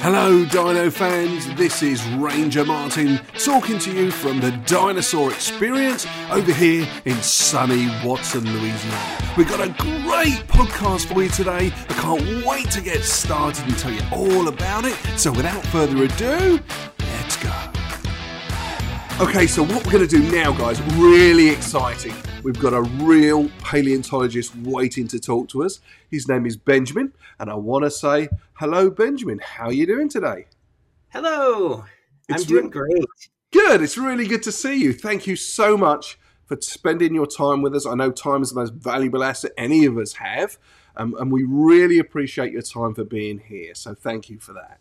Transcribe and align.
Hello, 0.00 0.44
Dino 0.44 0.90
fans. 0.90 1.52
This 1.56 1.82
is 1.82 2.04
Ranger 2.10 2.64
Martin 2.64 3.20
talking 3.36 3.80
to 3.80 3.92
you 3.92 4.12
from 4.12 4.38
the 4.38 4.52
Dinosaur 4.64 5.32
Experience 5.32 6.06
over 6.30 6.52
here 6.52 6.88
in 7.04 7.16
sunny 7.16 7.88
Watson, 8.04 8.44
Louisiana. 8.44 9.32
We've 9.36 9.48
got 9.48 9.60
a 9.60 9.70
great 9.82 10.46
podcast 10.46 11.12
for 11.12 11.20
you 11.20 11.28
today. 11.28 11.72
I 11.88 11.94
can't 11.94 12.46
wait 12.46 12.70
to 12.70 12.80
get 12.80 13.02
started 13.02 13.64
and 13.66 13.76
tell 13.76 13.90
you 13.90 14.00
all 14.12 14.46
about 14.46 14.84
it. 14.84 14.94
So, 15.16 15.32
without 15.32 15.66
further 15.66 16.04
ado, 16.04 16.60
let's 17.00 17.36
go. 17.36 17.52
Okay, 19.20 19.48
so 19.48 19.64
what 19.64 19.84
we're 19.84 19.92
going 19.92 20.06
to 20.06 20.16
do 20.16 20.22
now, 20.30 20.52
guys, 20.52 20.80
really 20.92 21.48
exciting. 21.48 22.14
We've 22.44 22.58
got 22.58 22.72
a 22.72 22.82
real 22.82 23.50
paleontologist 23.64 24.54
waiting 24.56 25.08
to 25.08 25.18
talk 25.18 25.48
to 25.48 25.64
us. 25.64 25.80
His 26.08 26.28
name 26.28 26.46
is 26.46 26.56
Benjamin, 26.56 27.12
and 27.40 27.50
I 27.50 27.54
want 27.54 27.84
to 27.84 27.90
say 27.90 28.28
hello, 28.54 28.90
Benjamin. 28.90 29.40
How 29.40 29.66
are 29.66 29.72
you 29.72 29.86
doing 29.86 30.08
today? 30.08 30.46
Hello. 31.08 31.84
It's 32.28 32.42
I'm 32.42 32.48
doing 32.48 32.64
re- 32.66 32.70
great. 32.70 33.04
Good. 33.50 33.82
It's 33.82 33.98
really 33.98 34.28
good 34.28 34.44
to 34.44 34.52
see 34.52 34.80
you. 34.80 34.92
Thank 34.92 35.26
you 35.26 35.34
so 35.34 35.76
much 35.76 36.16
for 36.46 36.56
spending 36.60 37.12
your 37.12 37.26
time 37.26 37.60
with 37.60 37.74
us. 37.74 37.86
I 37.86 37.94
know 37.96 38.12
time 38.12 38.42
is 38.42 38.50
the 38.50 38.60
most 38.60 38.74
valuable 38.74 39.24
asset 39.24 39.50
any 39.58 39.84
of 39.84 39.98
us 39.98 40.14
have, 40.14 40.58
um, 40.96 41.16
and 41.18 41.32
we 41.32 41.42
really 41.42 41.98
appreciate 41.98 42.52
your 42.52 42.62
time 42.62 42.94
for 42.94 43.04
being 43.04 43.40
here. 43.40 43.74
So 43.74 43.94
thank 43.94 44.30
you 44.30 44.38
for 44.38 44.52
that. 44.52 44.78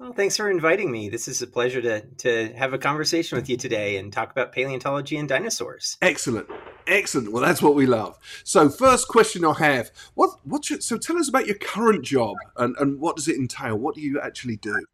Well, 0.00 0.12
thanks 0.12 0.36
for 0.36 0.50
inviting 0.50 0.90
me. 0.90 1.08
This 1.08 1.28
is 1.28 1.40
a 1.40 1.46
pleasure 1.46 1.80
to 1.80 2.00
to 2.00 2.52
have 2.54 2.72
a 2.72 2.78
conversation 2.78 3.36
with 3.36 3.48
you 3.48 3.56
today 3.56 3.96
and 3.96 4.12
talk 4.12 4.32
about 4.32 4.50
paleontology 4.52 5.16
and 5.16 5.28
dinosaurs. 5.28 5.96
Excellent. 6.02 6.48
Excellent. 6.88 7.30
Well, 7.30 7.44
that's 7.44 7.62
what 7.62 7.76
we 7.76 7.86
love. 7.86 8.18
So, 8.42 8.68
first 8.68 9.06
question 9.06 9.44
I 9.44 9.52
have: 9.54 9.92
what? 10.14 10.30
What's 10.42 10.70
your, 10.70 10.80
so? 10.80 10.98
Tell 10.98 11.16
us 11.16 11.28
about 11.28 11.46
your 11.46 11.56
current 11.58 12.04
job 12.04 12.34
and 12.56 12.74
and 12.80 12.98
what 12.98 13.14
does 13.14 13.28
it 13.28 13.36
entail? 13.36 13.76
What 13.76 13.94
do 13.94 14.00
you 14.00 14.20
actually 14.20 14.56
do? 14.56 14.84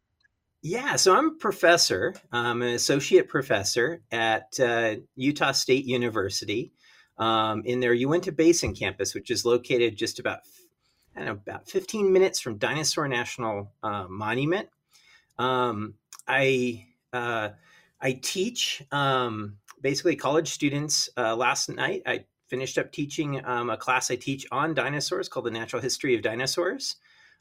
Yeah, 0.63 0.97
so 0.97 1.17
I'm 1.17 1.29
a 1.29 1.35
professor. 1.35 2.15
I'm 2.31 2.61
an 2.61 2.75
associate 2.75 3.27
professor 3.29 4.03
at 4.13 4.61
uh, 4.61 4.97
Utah 5.17 5.53
State 5.53 5.87
University 5.87 6.73
um, 7.17 7.63
in 7.65 7.81
their 7.81 7.95
Uinta 7.95 8.33
Basin 8.33 8.75
campus, 8.75 9.15
which 9.15 9.31
is 9.31 9.47
located 9.47 9.97
just 9.97 10.19
about 10.19 10.41
I 11.17 11.21
don't 11.21 11.27
know, 11.27 11.33
about 11.33 11.69
15 11.71 12.13
minutes 12.13 12.39
from 12.39 12.59
Dinosaur 12.59 13.09
National 13.09 13.73
uh, 13.83 14.07
Monument. 14.07 14.69
Um, 15.41 15.95
I 16.29 16.87
uh, 17.13 17.51
I 18.01 18.13
teach 18.23 18.83
um, 18.93 19.57
basically 19.81 20.17
college 20.17 20.49
students. 20.51 21.09
Uh, 21.17 21.35
last 21.35 21.71
night, 21.71 22.03
I 22.07 22.25
finished 22.49 22.77
up 22.77 22.93
teaching 22.93 23.45
um, 23.45 23.71
a 23.71 23.77
class 23.77 24.11
I 24.11 24.17
teach 24.17 24.47
on 24.53 24.75
dinosaurs 24.75 25.29
called 25.29 25.47
the 25.47 25.51
Natural 25.51 25.81
History 25.81 26.15
of 26.15 26.23
Dinosaurs. 26.23 26.97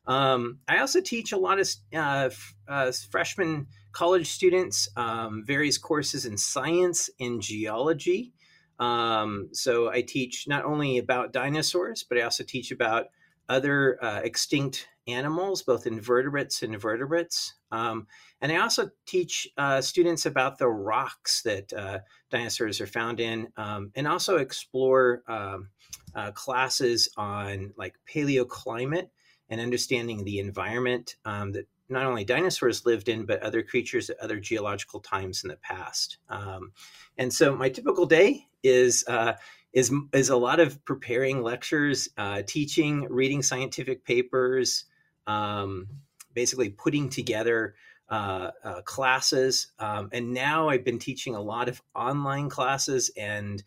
Um, 0.07 0.59
I 0.67 0.79
also 0.79 1.01
teach 1.01 1.33
a 1.33 1.37
lot 1.37 1.59
of 1.59 1.67
uh, 1.93 2.29
f- 2.31 2.55
uh, 2.67 2.91
freshman 3.11 3.67
college 3.91 4.27
students 4.27 4.87
um, 4.95 5.43
various 5.45 5.77
courses 5.77 6.25
in 6.25 6.37
science 6.37 7.09
and 7.19 7.41
geology. 7.41 8.33
Um, 8.79 9.49
so 9.51 9.91
I 9.91 10.01
teach 10.01 10.47
not 10.47 10.63
only 10.63 10.99
about 10.99 11.33
dinosaurs, 11.33 12.03
but 12.07 12.17
I 12.17 12.21
also 12.21 12.45
teach 12.45 12.71
about 12.71 13.07
other 13.49 14.01
uh, 14.01 14.21
extinct 14.23 14.87
animals, 15.07 15.63
both 15.63 15.87
invertebrates 15.87 16.61
and 16.63 16.79
vertebrates. 16.79 17.53
Um, 17.71 18.07
and 18.41 18.51
I 18.51 18.57
also 18.57 18.89
teach 19.05 19.47
uh, 19.57 19.81
students 19.81 20.25
about 20.25 20.57
the 20.57 20.67
rocks 20.67 21.41
that 21.43 21.73
uh, 21.73 21.99
dinosaurs 22.29 22.79
are 22.81 22.87
found 22.87 23.19
in, 23.19 23.47
um, 23.57 23.91
and 23.95 24.07
also 24.07 24.37
explore 24.37 25.23
um, 25.27 25.69
uh, 26.15 26.31
classes 26.31 27.09
on 27.17 27.73
like 27.77 27.95
paleoclimate 28.11 29.09
and 29.49 29.59
understanding 29.59 30.23
the 30.23 30.39
environment 30.39 31.15
um, 31.25 31.51
that 31.51 31.67
not 31.89 32.05
only 32.05 32.23
dinosaurs 32.23 32.85
lived 32.85 33.09
in, 33.09 33.25
but 33.25 33.41
other 33.41 33.63
creatures 33.63 34.09
at 34.09 34.19
other 34.19 34.39
geological 34.39 34.99
times 34.99 35.43
in 35.43 35.49
the 35.49 35.57
past. 35.57 36.17
Um, 36.29 36.71
and 37.17 37.33
so 37.33 37.55
my 37.55 37.69
typical 37.69 38.05
day 38.05 38.45
is 38.63 39.03
uh, 39.07 39.33
is 39.73 39.91
is 40.13 40.29
a 40.29 40.37
lot 40.37 40.59
of 40.59 40.83
preparing 40.85 41.41
lectures, 41.41 42.09
uh, 42.17 42.43
teaching, 42.45 43.07
reading 43.09 43.41
scientific 43.41 44.05
papers, 44.05 44.85
um, 45.29 45.87
basically 46.33 46.69
putting 46.69 47.09
together 47.09 47.75
uh, 48.09 48.51
uh, 48.63 48.81
classes. 48.81 49.67
Um, 49.77 50.09
and 50.11 50.33
now 50.33 50.69
I've 50.69 50.83
been 50.83 50.99
teaching 50.99 51.35
a 51.35 51.41
lot 51.41 51.69
of 51.69 51.81
online 51.93 52.49
classes 52.49 53.11
and 53.15 53.63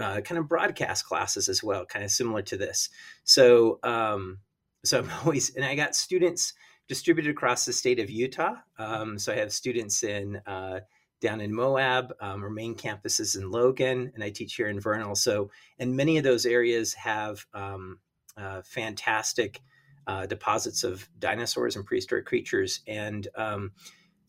uh, 0.00 0.20
kind 0.22 0.38
of 0.38 0.48
broadcast 0.48 1.06
classes 1.06 1.48
as 1.48 1.62
well, 1.62 1.86
kind 1.86 2.04
of 2.04 2.10
similar 2.10 2.42
to 2.42 2.56
this. 2.56 2.90
So 3.24 3.78
um, 3.84 4.38
so 4.84 4.98
I'm 4.98 5.10
always 5.24 5.54
and 5.54 5.64
I 5.64 5.76
got 5.76 5.94
students 5.94 6.52
distributed 6.88 7.30
across 7.30 7.64
the 7.64 7.72
state 7.72 8.00
of 8.00 8.10
Utah. 8.10 8.56
Um, 8.78 9.18
so 9.18 9.32
I 9.32 9.36
have 9.36 9.52
students 9.52 10.02
in 10.02 10.40
uh, 10.46 10.80
down 11.20 11.40
in 11.40 11.54
Moab. 11.54 12.12
Um, 12.20 12.42
our 12.42 12.50
main 12.50 12.74
campus 12.74 13.20
is 13.20 13.36
in 13.36 13.50
Logan, 13.50 14.10
and 14.14 14.22
I 14.22 14.30
teach 14.30 14.54
here 14.54 14.68
in 14.68 14.80
Vernal. 14.80 15.14
So, 15.14 15.50
and 15.78 15.96
many 15.96 16.18
of 16.18 16.24
those 16.24 16.44
areas 16.44 16.92
have 16.94 17.46
um, 17.54 18.00
uh, 18.36 18.62
fantastic 18.64 19.60
uh, 20.06 20.26
deposits 20.26 20.84
of 20.84 21.08
dinosaurs 21.18 21.76
and 21.76 21.84
prehistoric 21.84 22.26
creatures. 22.26 22.80
And 22.86 23.26
um, 23.36 23.72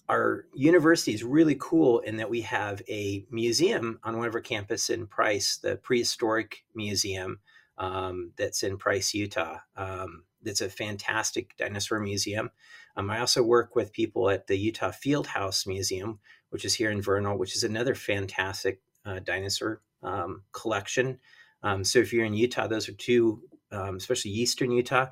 our 0.10 0.46
university 0.54 1.14
is 1.14 1.24
really 1.24 1.58
cool 1.60 2.00
in 2.00 2.18
that 2.18 2.30
we 2.30 2.42
have 2.42 2.82
a 2.88 3.26
museum 3.30 4.00
on 4.04 4.18
one 4.18 4.28
of 4.28 4.36
our 4.36 4.42
campus 4.42 4.90
in 4.90 5.08
Price, 5.08 5.58
the 5.58 5.76
Prehistoric 5.76 6.64
Museum 6.74 7.40
um, 7.78 8.32
that's 8.38 8.64
in 8.64 8.78
Price, 8.78 9.14
Utah. 9.14 9.58
Um, 9.76 10.24
that's 10.42 10.62
a 10.62 10.70
fantastic 10.70 11.56
dinosaur 11.58 12.00
museum. 12.00 12.50
Um, 12.96 13.10
I 13.10 13.20
also 13.20 13.44
work 13.44 13.76
with 13.76 13.92
people 13.92 14.30
at 14.30 14.48
the 14.48 14.58
Utah 14.58 14.92
Fieldhouse 14.92 15.68
Museum, 15.68 16.20
which 16.50 16.64
is 16.66 16.74
here 16.74 16.90
in 16.90 17.02
Vernal, 17.02 17.38
which 17.38 17.56
is 17.56 17.64
another 17.64 17.94
fantastic 17.94 18.82
uh, 19.06 19.20
dinosaur 19.20 19.82
um, 20.04 20.44
collection. 20.52 21.20
Um, 21.64 21.84
so 21.84 22.00
if 22.00 22.14
you're 22.14 22.26
in 22.26 22.34
Utah, 22.34 22.68
those 22.68 22.88
are 22.88 22.94
two, 22.94 23.42
um, 23.72 23.98
especially 23.98 24.32
Eastern 24.32 24.72
Utah, 24.72 25.08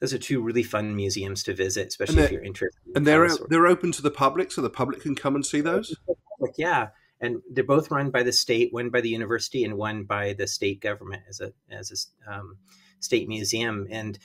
those 0.00 0.14
are 0.14 0.18
two 0.18 0.42
really 0.42 0.62
fun 0.62 0.96
museums 0.96 1.42
to 1.44 1.54
visit, 1.54 1.88
especially 1.88 2.22
if 2.22 2.32
you're 2.32 2.42
interested. 2.42 2.80
In 2.86 2.98
And 2.98 3.06
they're 3.06 3.28
they're 3.48 3.66
open 3.66 3.92
to 3.92 4.02
the 4.02 4.10
public, 4.10 4.50
so 4.50 4.62
the 4.62 4.70
public 4.70 5.00
can 5.00 5.14
come 5.14 5.34
and 5.34 5.44
see 5.44 5.60
those. 5.60 5.94
Like, 6.38 6.54
yeah, 6.56 6.88
and 7.20 7.42
they're 7.50 7.64
both 7.64 7.90
run 7.90 8.10
by 8.10 8.22
the 8.22 8.32
state, 8.32 8.72
one 8.72 8.88
by 8.88 9.02
the 9.02 9.10
university, 9.10 9.64
and 9.64 9.76
one 9.76 10.04
by 10.04 10.32
the 10.32 10.46
state 10.46 10.80
government 10.80 11.22
as 11.28 11.40
a 11.40 11.52
as 11.70 12.08
a 12.26 12.34
um, 12.34 12.56
state 13.00 13.28
museum. 13.28 13.86
And 13.90 14.18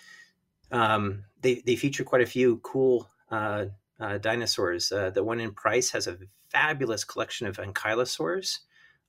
um, 0.72 1.26
they 1.42 1.56
they 1.66 1.76
feature 1.76 2.06
quite 2.06 2.22
a 2.22 2.26
few 2.26 2.58
cool 2.58 3.10
uh, 3.30 3.66
uh, 4.00 4.18
dinosaurs. 4.20 4.92
Uh, 4.92 5.10
the 5.10 5.24
one 5.24 5.42
in 5.42 5.52
Price 5.52 5.92
has 5.92 6.08
a 6.08 6.18
fabulous 6.50 7.04
collection 7.04 7.48
of 7.48 7.58
ankylosaurs 7.58 8.60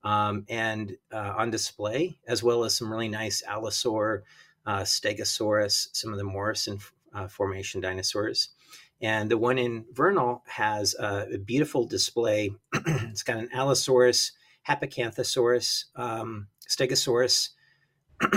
um, 0.03 0.45
and 0.49 0.97
uh, 1.13 1.35
on 1.37 1.51
display, 1.51 2.19
as 2.27 2.43
well 2.43 2.65
as 2.65 2.77
some 2.77 2.91
really 2.91 3.09
nice 3.09 3.43
allosaur, 3.49 4.23
uh, 4.67 4.81
stegosaurus, 4.81 5.89
some 5.93 6.13
of 6.13 6.19
the 6.19 6.25
Morrison 6.25 6.79
uh, 7.15 7.29
formation 7.29 7.81
dinosaurs. 7.81 8.51
And 9.01 9.31
the 9.31 9.39
one 9.39 9.59
in 9.59 9.85
Vernal 9.93 10.43
has 10.47 10.95
uh, 10.95 11.27
a 11.33 11.39
beautiful 11.39 11.87
display. 11.87 12.51
it's 12.75 13.23
got 13.23 13.37
an 13.37 13.51
Allosaurus, 13.53 14.33
Haplocanthosaurus, 14.67 15.85
um, 15.97 16.49
Stegosaurus, 16.69 17.51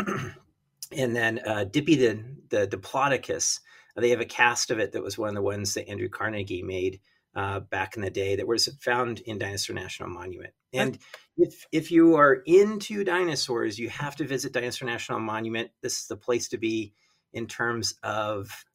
and 0.92 1.16
then 1.16 1.40
uh, 1.46 1.64
Dippy 1.64 1.96
the, 1.96 2.24
the 2.50 2.68
Diplodocus. 2.68 3.60
They 3.96 4.10
have 4.10 4.22
a 4.22 4.26
cast 4.26 4.72
of 4.72 4.80
it 4.80 4.92
that 4.94 5.04
was 5.04 5.18
one 5.18 5.30
of 5.30 5.36
the 5.36 5.42
ones 5.42 5.74
that 5.74 5.90
Andrew 5.90 6.10
Carnegie 6.10 6.64
made 6.64 7.00
uh, 7.40 7.62
back 7.62 7.96
in 7.96 8.02
the 8.02 8.10
day 8.10 8.36
that 8.36 8.46
was 8.46 8.68
found 8.82 9.22
in 9.22 9.38
Dinosaur 9.38 9.74
National 9.74 10.10
Monument. 10.10 10.54
And 10.74 11.00
if 11.38 11.66
if 11.72 11.90
you 11.90 12.16
are 12.16 12.34
into 12.46 13.06
dinosaurs, 13.06 13.80
you 13.80 13.88
have 13.88 14.18
to 14.18 14.28
visit 14.28 14.52
Dinosaur 14.52 14.86
National 14.86 15.22
Monument. 15.22 15.72
This 15.82 16.02
is 16.02 16.08
the 16.08 16.18
place 16.18 16.50
to 16.50 16.58
be 16.58 16.92
in 17.32 17.48
terms 17.48 17.96
of 18.04 18.66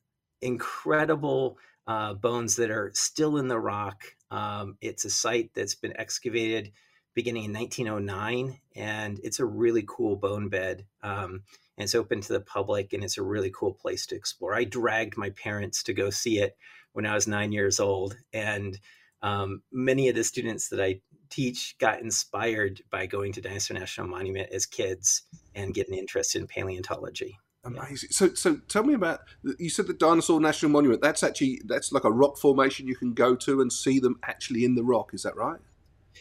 incredible 0.40 1.58
uh, 1.86 2.14
bones 2.14 2.56
that 2.56 2.70
are 2.70 2.90
still 2.94 3.36
in 3.36 3.48
the 3.48 3.60
rock. 3.60 4.02
Um, 4.30 4.78
it's 4.80 5.04
a 5.04 5.10
site 5.10 5.50
that's 5.54 5.74
been 5.74 5.94
excavated 5.98 6.72
beginning 7.14 7.44
in 7.44 7.52
1909, 7.52 8.60
and 8.74 9.20
it's 9.22 9.40
a 9.40 9.44
really 9.44 9.84
cool 9.86 10.16
bone 10.16 10.48
bed. 10.48 10.86
Um, 11.02 11.42
and 11.76 11.84
it's 11.84 11.94
open 11.94 12.22
to 12.22 12.32
the 12.32 12.40
public, 12.40 12.94
and 12.94 13.04
it's 13.04 13.18
a 13.18 13.22
really 13.22 13.52
cool 13.54 13.74
place 13.74 14.06
to 14.06 14.16
explore. 14.16 14.54
I 14.54 14.64
dragged 14.64 15.18
my 15.18 15.30
parents 15.30 15.82
to 15.82 15.92
go 15.92 16.08
see 16.08 16.38
it 16.38 16.56
when 16.94 17.06
I 17.06 17.14
was 17.14 17.28
nine 17.28 17.52
years 17.52 17.78
old, 17.78 18.16
and 18.32 18.78
um, 19.22 19.62
many 19.70 20.08
of 20.08 20.14
the 20.14 20.24
students 20.24 20.68
that 20.70 20.80
I 20.80 21.00
teach 21.30 21.76
got 21.78 22.00
inspired 22.00 22.80
by 22.90 23.06
going 23.06 23.32
to 23.32 23.40
Dinosaur 23.40 23.78
National 23.78 24.06
Monument 24.06 24.50
as 24.52 24.66
kids 24.66 25.22
and 25.54 25.74
getting 25.74 25.94
interested 25.94 26.40
in 26.40 26.46
paleontology. 26.46 27.38
Amazing. 27.64 28.10
So, 28.10 28.34
so 28.34 28.56
tell 28.68 28.84
me 28.84 28.94
about. 28.94 29.20
You 29.58 29.70
said 29.70 29.86
the 29.86 29.94
Dinosaur 29.94 30.40
National 30.40 30.70
Monument. 30.70 31.00
That's 31.00 31.22
actually 31.22 31.62
that's 31.66 31.92
like 31.92 32.04
a 32.04 32.10
rock 32.10 32.38
formation 32.38 32.86
you 32.86 32.96
can 32.96 33.14
go 33.14 33.34
to 33.36 33.60
and 33.60 33.72
see 33.72 33.98
them 33.98 34.18
actually 34.22 34.64
in 34.64 34.74
the 34.74 34.84
rock. 34.84 35.14
Is 35.14 35.22
that 35.22 35.36
right? 35.36 35.60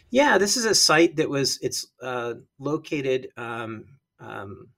Yeah, 0.10 0.38
this 0.38 0.58
is 0.58 0.66
a 0.66 0.74
site 0.74 1.18
that 1.18 1.30
was 1.30 1.60
it's 1.62 1.88
uh, 2.02 2.36
located 2.60 3.28
um, 3.36 3.86
um, 4.20 4.70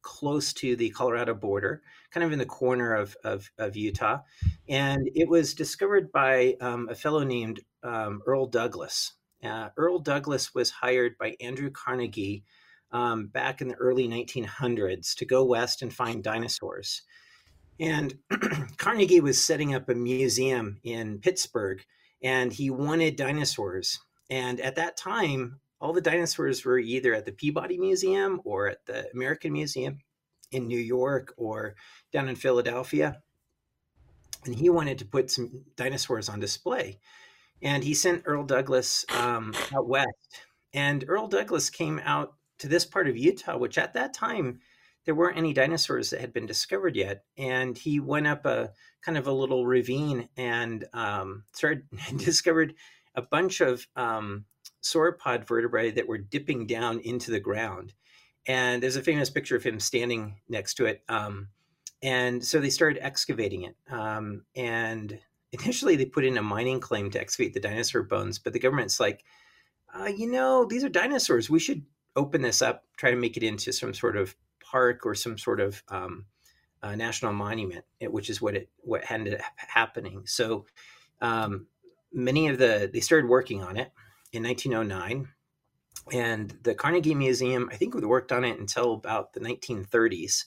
close 0.00 0.52
to 0.54 0.76
the 0.76 0.90
Colorado 0.90 1.34
border, 1.34 1.82
kind 2.14 2.24
of 2.24 2.32
in 2.32 2.38
the 2.38 2.46
corner 2.46 2.94
of, 2.94 3.16
of, 3.24 3.50
of 3.58 3.76
Utah. 3.76 4.20
And 4.68 5.10
it 5.16 5.28
was 5.28 5.52
discovered 5.52 6.12
by 6.12 6.54
um, 6.60 6.88
a 6.88 6.94
fellow 6.94 7.24
named 7.24 7.60
um, 7.82 8.22
Earl 8.24 8.46
Douglas. 8.46 9.14
Uh, 9.42 9.70
Earl 9.76 9.98
Douglas 9.98 10.54
was 10.54 10.70
hired 10.70 11.18
by 11.18 11.36
Andrew 11.40 11.70
Carnegie 11.70 12.44
um, 12.92 13.26
back 13.26 13.60
in 13.60 13.66
the 13.66 13.74
early 13.74 14.06
1900s 14.06 15.16
to 15.16 15.24
go 15.24 15.44
west 15.44 15.82
and 15.82 15.92
find 15.92 16.22
dinosaurs. 16.22 17.02
And 17.80 18.16
Carnegie 18.78 19.20
was 19.20 19.42
setting 19.44 19.74
up 19.74 19.88
a 19.88 19.94
museum 19.94 20.78
in 20.84 21.18
Pittsburgh 21.18 21.84
and 22.22 22.52
he 22.52 22.70
wanted 22.70 23.16
dinosaurs. 23.16 23.98
And 24.30 24.60
at 24.60 24.76
that 24.76 24.96
time, 24.96 25.58
all 25.80 25.92
the 25.92 26.00
dinosaurs 26.00 26.64
were 26.64 26.78
either 26.78 27.12
at 27.12 27.26
the 27.26 27.32
Peabody 27.32 27.76
Museum 27.76 28.40
or 28.44 28.68
at 28.68 28.86
the 28.86 29.10
American 29.12 29.52
Museum 29.52 29.98
in 30.54 30.68
New 30.68 30.78
York 30.78 31.34
or 31.36 31.74
down 32.12 32.28
in 32.28 32.36
Philadelphia. 32.36 33.20
And 34.44 34.54
he 34.54 34.70
wanted 34.70 34.98
to 34.98 35.04
put 35.04 35.30
some 35.30 35.64
dinosaurs 35.76 36.28
on 36.28 36.40
display. 36.40 37.00
And 37.62 37.82
he 37.82 37.94
sent 37.94 38.22
Earl 38.26 38.44
Douglas 38.44 39.04
um, 39.16 39.54
out 39.74 39.88
west. 39.88 40.44
And 40.72 41.04
Earl 41.08 41.28
Douglas 41.28 41.70
came 41.70 42.00
out 42.04 42.34
to 42.58 42.68
this 42.68 42.84
part 42.84 43.08
of 43.08 43.16
Utah, 43.16 43.56
which 43.56 43.78
at 43.78 43.94
that 43.94 44.14
time 44.14 44.60
there 45.04 45.14
weren't 45.14 45.38
any 45.38 45.52
dinosaurs 45.52 46.10
that 46.10 46.20
had 46.20 46.32
been 46.32 46.46
discovered 46.46 46.96
yet. 46.96 47.24
And 47.36 47.76
he 47.76 48.00
went 48.00 48.26
up 48.26 48.46
a 48.46 48.70
kind 49.02 49.18
of 49.18 49.26
a 49.26 49.32
little 49.32 49.66
ravine 49.66 50.28
and 50.36 50.84
um, 50.92 51.44
started 51.52 51.84
discovered 52.16 52.74
a 53.14 53.22
bunch 53.22 53.60
of 53.60 53.86
um, 53.96 54.44
sauropod 54.82 55.46
vertebrae 55.46 55.90
that 55.90 56.08
were 56.08 56.18
dipping 56.18 56.66
down 56.66 57.00
into 57.00 57.30
the 57.30 57.40
ground. 57.40 57.94
And 58.46 58.82
there's 58.82 58.96
a 58.96 59.02
famous 59.02 59.30
picture 59.30 59.56
of 59.56 59.62
him 59.62 59.80
standing 59.80 60.36
next 60.48 60.74
to 60.74 60.86
it. 60.86 61.02
Um, 61.08 61.48
and 62.02 62.44
so 62.44 62.60
they 62.60 62.70
started 62.70 63.02
excavating 63.02 63.62
it. 63.62 63.76
Um, 63.90 64.44
and 64.54 65.18
initially 65.52 65.96
they 65.96 66.04
put 66.04 66.24
in 66.24 66.36
a 66.36 66.42
mining 66.42 66.80
claim 66.80 67.10
to 67.10 67.20
excavate 67.20 67.54
the 67.54 67.60
dinosaur 67.60 68.02
bones, 68.02 68.38
but 68.38 68.52
the 68.52 68.58
government's 68.58 69.00
like, 69.00 69.24
uh, 69.94 70.06
you 70.06 70.30
know, 70.30 70.64
these 70.64 70.84
are 70.84 70.88
dinosaurs. 70.88 71.48
We 71.48 71.60
should 71.60 71.82
open 72.16 72.42
this 72.42 72.62
up, 72.62 72.84
try 72.96 73.10
to 73.10 73.16
make 73.16 73.36
it 73.36 73.42
into 73.42 73.72
some 73.72 73.94
sort 73.94 74.16
of 74.16 74.34
park 74.60 75.06
or 75.06 75.14
some 75.14 75.38
sort 75.38 75.60
of 75.60 75.82
um, 75.88 76.26
uh, 76.82 76.94
national 76.94 77.32
monument, 77.32 77.84
which 78.00 78.28
is 78.28 78.42
what 78.42 78.54
it 78.54 78.68
what 78.78 79.10
ended 79.10 79.34
up 79.34 79.40
happening. 79.56 80.22
So 80.26 80.66
um, 81.20 81.66
many 82.12 82.48
of 82.48 82.58
the 82.58 82.90
they 82.92 83.00
started 83.00 83.28
working 83.28 83.62
on 83.62 83.76
it 83.76 83.92
in 84.32 84.42
1909, 84.42 85.28
and 86.12 86.56
the 86.62 86.74
Carnegie 86.74 87.14
Museum 87.14 87.68
I 87.72 87.76
think 87.76 87.94
worked 87.94 88.32
on 88.32 88.44
it 88.44 88.58
until 88.58 88.94
about 88.94 89.32
the 89.32 89.40
1930s. 89.40 90.44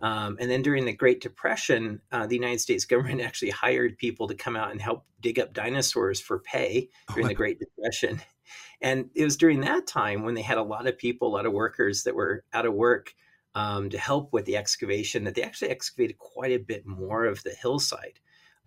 Um, 0.00 0.36
and 0.40 0.50
then 0.50 0.62
during 0.62 0.84
the 0.84 0.92
Great 0.92 1.20
Depression, 1.20 2.00
uh, 2.12 2.26
the 2.26 2.36
United 2.36 2.60
States 2.60 2.84
government 2.84 3.20
actually 3.24 3.50
hired 3.50 3.98
people 3.98 4.28
to 4.28 4.34
come 4.34 4.56
out 4.56 4.70
and 4.70 4.80
help 4.80 5.04
dig 5.20 5.38
up 5.38 5.52
dinosaurs 5.52 6.20
for 6.20 6.38
pay 6.38 6.88
oh 7.10 7.14
during 7.14 7.26
oh 7.26 7.28
the 7.28 7.34
Great 7.34 7.58
Depression. 7.58 8.20
And 8.80 9.10
it 9.14 9.24
was 9.24 9.36
during 9.36 9.60
that 9.62 9.86
time 9.86 10.22
when 10.22 10.34
they 10.34 10.42
had 10.42 10.56
a 10.56 10.62
lot 10.62 10.86
of 10.86 10.96
people, 10.96 11.28
a 11.28 11.34
lot 11.34 11.46
of 11.46 11.52
workers 11.52 12.04
that 12.04 12.14
were 12.14 12.44
out 12.54 12.64
of 12.64 12.72
work 12.72 13.12
um, 13.54 13.90
to 13.90 13.98
help 13.98 14.32
with 14.32 14.44
the 14.44 14.56
excavation 14.56 15.24
that 15.24 15.34
they 15.34 15.42
actually 15.42 15.70
excavated 15.70 16.16
quite 16.18 16.52
a 16.52 16.58
bit 16.58 16.86
more 16.86 17.24
of 17.24 17.42
the 17.42 17.50
hillside. 17.50 18.20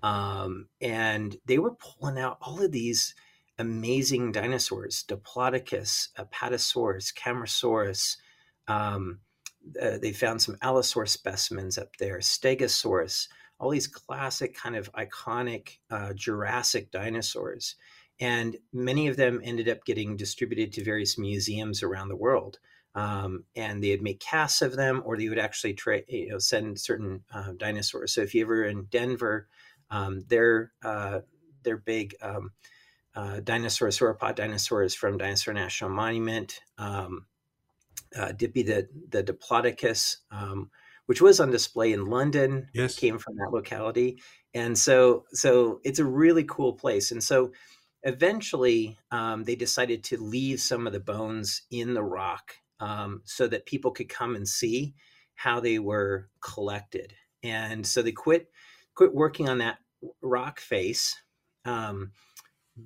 Um, 0.03 0.67
and 0.81 1.35
they 1.45 1.59
were 1.59 1.75
pulling 1.75 2.19
out 2.19 2.37
all 2.41 2.61
of 2.61 2.71
these 2.71 3.15
amazing 3.61 4.31
dinosaurs 4.31 5.03
Diplodocus, 5.07 6.09
Apatosaurus, 6.17 7.13
Camarasaurus. 7.13 8.17
Um, 8.67 9.19
uh, 9.81 9.97
they 10.01 10.11
found 10.11 10.41
some 10.41 10.57
Allosaurus 10.61 11.11
specimens 11.11 11.77
up 11.77 11.95
there, 11.97 12.17
Stegosaurus, 12.17 13.27
all 13.59 13.69
these 13.69 13.87
classic, 13.87 14.55
kind 14.55 14.75
of 14.75 14.91
iconic 14.93 15.77
uh, 15.89 16.13
Jurassic 16.13 16.91
dinosaurs. 16.91 17.75
And 18.19 18.57
many 18.73 19.07
of 19.07 19.17
them 19.17 19.39
ended 19.43 19.69
up 19.69 19.85
getting 19.85 20.15
distributed 20.15 20.73
to 20.73 20.83
various 20.83 21.17
museums 21.17 21.83
around 21.83 22.09
the 22.09 22.15
world 22.15 22.59
um, 22.95 23.45
and 23.55 23.83
they'd 23.83 24.01
make 24.01 24.19
casts 24.19 24.61
of 24.61 24.75
them, 24.75 25.01
or 25.05 25.17
they 25.17 25.29
would 25.29 25.39
actually 25.39 25.73
tra- 25.73 26.01
you 26.07 26.29
know 26.29 26.39
send 26.39 26.79
certain 26.79 27.23
uh, 27.33 27.53
dinosaurs. 27.57 28.13
So 28.13 28.21
if 28.21 28.35
you 28.35 28.43
ever 28.43 28.65
in 28.65 28.85
Denver, 28.85 29.47
um, 29.89 30.25
their 30.27 30.71
uh, 30.83 31.21
their 31.63 31.77
big 31.77 32.15
um, 32.21 32.51
uh, 33.15 33.39
dinosaur 33.41 33.89
sauropod 33.89 34.35
dinosaurs 34.35 34.93
from 34.95 35.17
Dinosaur 35.17 35.53
National 35.53 35.89
Monument, 35.89 36.59
um, 36.77 37.25
uh, 38.15 38.31
Dippy 38.31 38.63
the 38.63 38.87
the 39.09 39.23
Diplodocus, 39.23 40.17
um, 40.31 40.69
which 41.05 41.21
was 41.21 41.39
on 41.39 41.51
display 41.51 41.93
in 41.93 42.05
London, 42.05 42.67
yes. 42.73 42.97
came 42.97 43.17
from 43.17 43.35
that 43.37 43.51
locality, 43.51 44.21
and 44.53 44.77
so 44.77 45.25
so 45.33 45.81
it's 45.83 45.99
a 45.99 46.05
really 46.05 46.43
cool 46.45 46.73
place, 46.73 47.11
and 47.11 47.23
so 47.23 47.51
eventually 48.03 48.97
um, 49.11 49.43
they 49.43 49.55
decided 49.55 50.03
to 50.03 50.17
leave 50.17 50.59
some 50.59 50.87
of 50.87 50.93
the 50.93 50.99
bones 50.99 51.63
in 51.69 51.93
the 51.93 52.03
rock 52.03 52.55
um, 52.79 53.21
so 53.25 53.47
that 53.47 53.65
people 53.65 53.91
could 53.91 54.09
come 54.09 54.35
and 54.35 54.47
see 54.47 54.95
how 55.35 55.59
they 55.59 55.79
were 55.79 56.29
collected. 56.41 57.13
And 57.43 57.85
so 57.85 58.01
they 58.01 58.11
quit 58.11 58.49
quit 58.95 59.13
working 59.13 59.49
on 59.49 59.59
that 59.59 59.77
rock 60.21 60.59
face. 60.59 61.15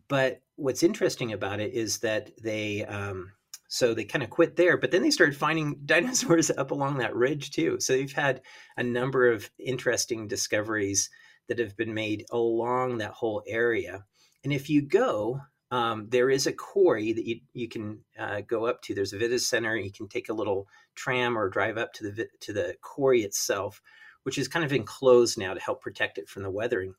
But 0.07 0.41
what's 0.55 0.83
interesting 0.83 1.33
about 1.33 1.59
it 1.59 1.73
is 1.73 1.99
that 1.99 2.31
they 2.41 2.85
um, 2.85 3.31
so 3.67 3.93
they 3.93 4.05
kind 4.05 4.23
of 4.23 4.29
quit 4.29 4.55
there, 4.55 4.77
but 4.77 4.91
then 4.91 5.01
they 5.01 5.11
started 5.11 5.37
finding 5.37 5.79
dinosaurs 5.85 6.51
up 6.51 6.71
along 6.71 6.97
that 6.97 7.15
ridge 7.15 7.51
too. 7.51 7.79
So 7.79 7.93
they've 7.93 8.11
had 8.11 8.41
a 8.77 8.83
number 8.83 9.31
of 9.31 9.49
interesting 9.59 10.27
discoveries 10.27 11.09
that 11.47 11.59
have 11.59 11.77
been 11.77 11.93
made 11.93 12.25
along 12.31 12.97
that 12.97 13.11
whole 13.11 13.43
area. 13.47 14.05
And 14.43 14.51
if 14.53 14.69
you 14.69 14.81
go 14.81 15.41
um, 15.71 16.07
there 16.09 16.29
is 16.29 16.47
a 16.47 16.53
quarry 16.53 17.11
that 17.13 17.25
you, 17.25 17.39
you 17.53 17.67
can 17.67 17.99
uh, 18.17 18.41
go 18.41 18.65
up 18.65 18.81
to. 18.83 18.93
There's 18.93 19.13
a 19.13 19.17
visitor 19.17 19.39
center. 19.39 19.75
You 19.75 19.91
can 19.91 20.07
take 20.07 20.29
a 20.29 20.33
little 20.33 20.67
tram 20.95 21.37
or 21.37 21.49
drive 21.49 21.77
up 21.77 21.93
to 21.93 22.11
the 22.11 22.27
to 22.41 22.53
the 22.53 22.75
quarry 22.81 23.23
itself, 23.23 23.81
which 24.23 24.37
is 24.37 24.47
kind 24.47 24.63
of 24.63 24.71
enclosed 24.71 25.37
now 25.37 25.53
to 25.53 25.59
help 25.59 25.81
protect 25.81 26.17
it 26.17 26.29
from 26.29 26.43
the 26.43 26.51
weathering. 26.51 26.93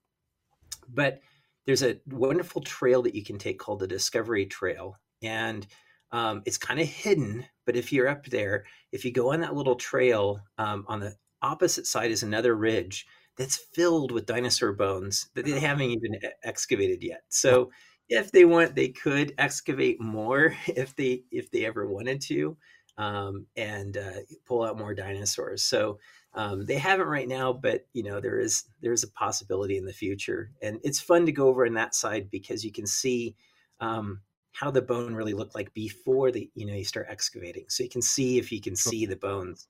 But 0.89 1.21
there's 1.67 1.83
a 1.83 1.99
wonderful 2.07 2.63
trail 2.63 3.03
that 3.03 3.15
you 3.15 3.25
can 3.25 3.39
take 3.39 3.59
called 3.59 3.81
the 3.81 3.87
Discovery 3.87 4.47
Trail, 4.47 4.97
and 5.23 5.67
um, 6.13 6.43
it's 6.47 6.59
kind 6.59 6.81
of 6.81 6.87
hidden. 6.87 7.45
But 7.65 7.77
if 7.77 7.93
you're 7.93 8.09
up 8.09 8.27
there, 8.27 8.65
if 8.93 9.05
you 9.05 9.13
go 9.13 9.33
on 9.33 9.41
that 9.41 9.55
little 9.55 9.75
trail, 9.75 10.41
um, 10.59 10.85
on 10.89 11.01
the 11.01 11.17
opposite 11.43 11.87
side 11.87 12.11
is 12.11 12.23
another 12.23 12.55
ridge 12.57 13.07
that's 13.37 13.57
filled 13.75 14.13
with 14.13 14.27
dinosaur 14.27 14.73
bones 14.73 15.29
that 15.35 15.45
they 15.45 15.59
haven't 15.61 15.91
even 15.91 16.19
excavated 16.43 17.03
yet. 17.03 17.23
So 17.29 17.71
if 18.09 18.33
they 18.33 18.45
want, 18.45 18.75
they 18.75 18.89
could 18.89 19.35
excavate 19.39 20.01
more 20.01 20.55
if 20.67 20.95
they 20.97 21.25
if 21.31 21.51
they 21.51 21.65
ever 21.67 21.87
wanted 21.87 22.21
to, 22.23 22.57
um, 22.99 23.47
and 23.57 23.97
uh, 23.97 24.21
pull 24.47 24.63
out 24.65 24.79
more 24.79 24.95
dinosaurs. 24.95 25.63
So 25.63 25.99
um, 26.37 26.67
they 26.67 26.77
haven't 26.77 27.09
right 27.09 27.27
now, 27.27 27.53
but 27.53 27.87
you 27.95 28.03
know 28.03 28.21
there 28.21 28.39
is 28.39 28.65
there 28.83 28.93
is 28.93 29.03
a 29.03 29.09
possibility 29.09 29.79
in 29.79 29.87
the 29.87 29.93
future, 29.93 30.51
and 30.63 30.79
it's 30.85 31.01
fun 31.01 31.25
to 31.27 31.33
go 31.33 31.49
over 31.49 31.67
on 31.67 31.73
that 31.75 31.95
side 31.95 32.31
because 32.31 32.63
you 32.63 32.71
can 32.71 32.87
see 32.87 33.35
um, 33.81 34.21
how 34.53 34.71
the 34.71 34.83
bone 34.83 35.15
really 35.15 35.33
looked 35.33 35.55
like 35.55 35.73
before 35.73 36.31
the 36.31 36.51
you 36.55 36.67
know 36.67 36.75
you 36.75 36.85
start 36.85 37.07
excavating. 37.09 37.65
So 37.69 37.83
you 37.83 37.89
can 37.89 38.03
see 38.03 38.39
if 38.39 38.53
you 38.53 38.61
can 38.61 38.77
see 38.77 39.07
the 39.07 39.17
bones. 39.17 39.67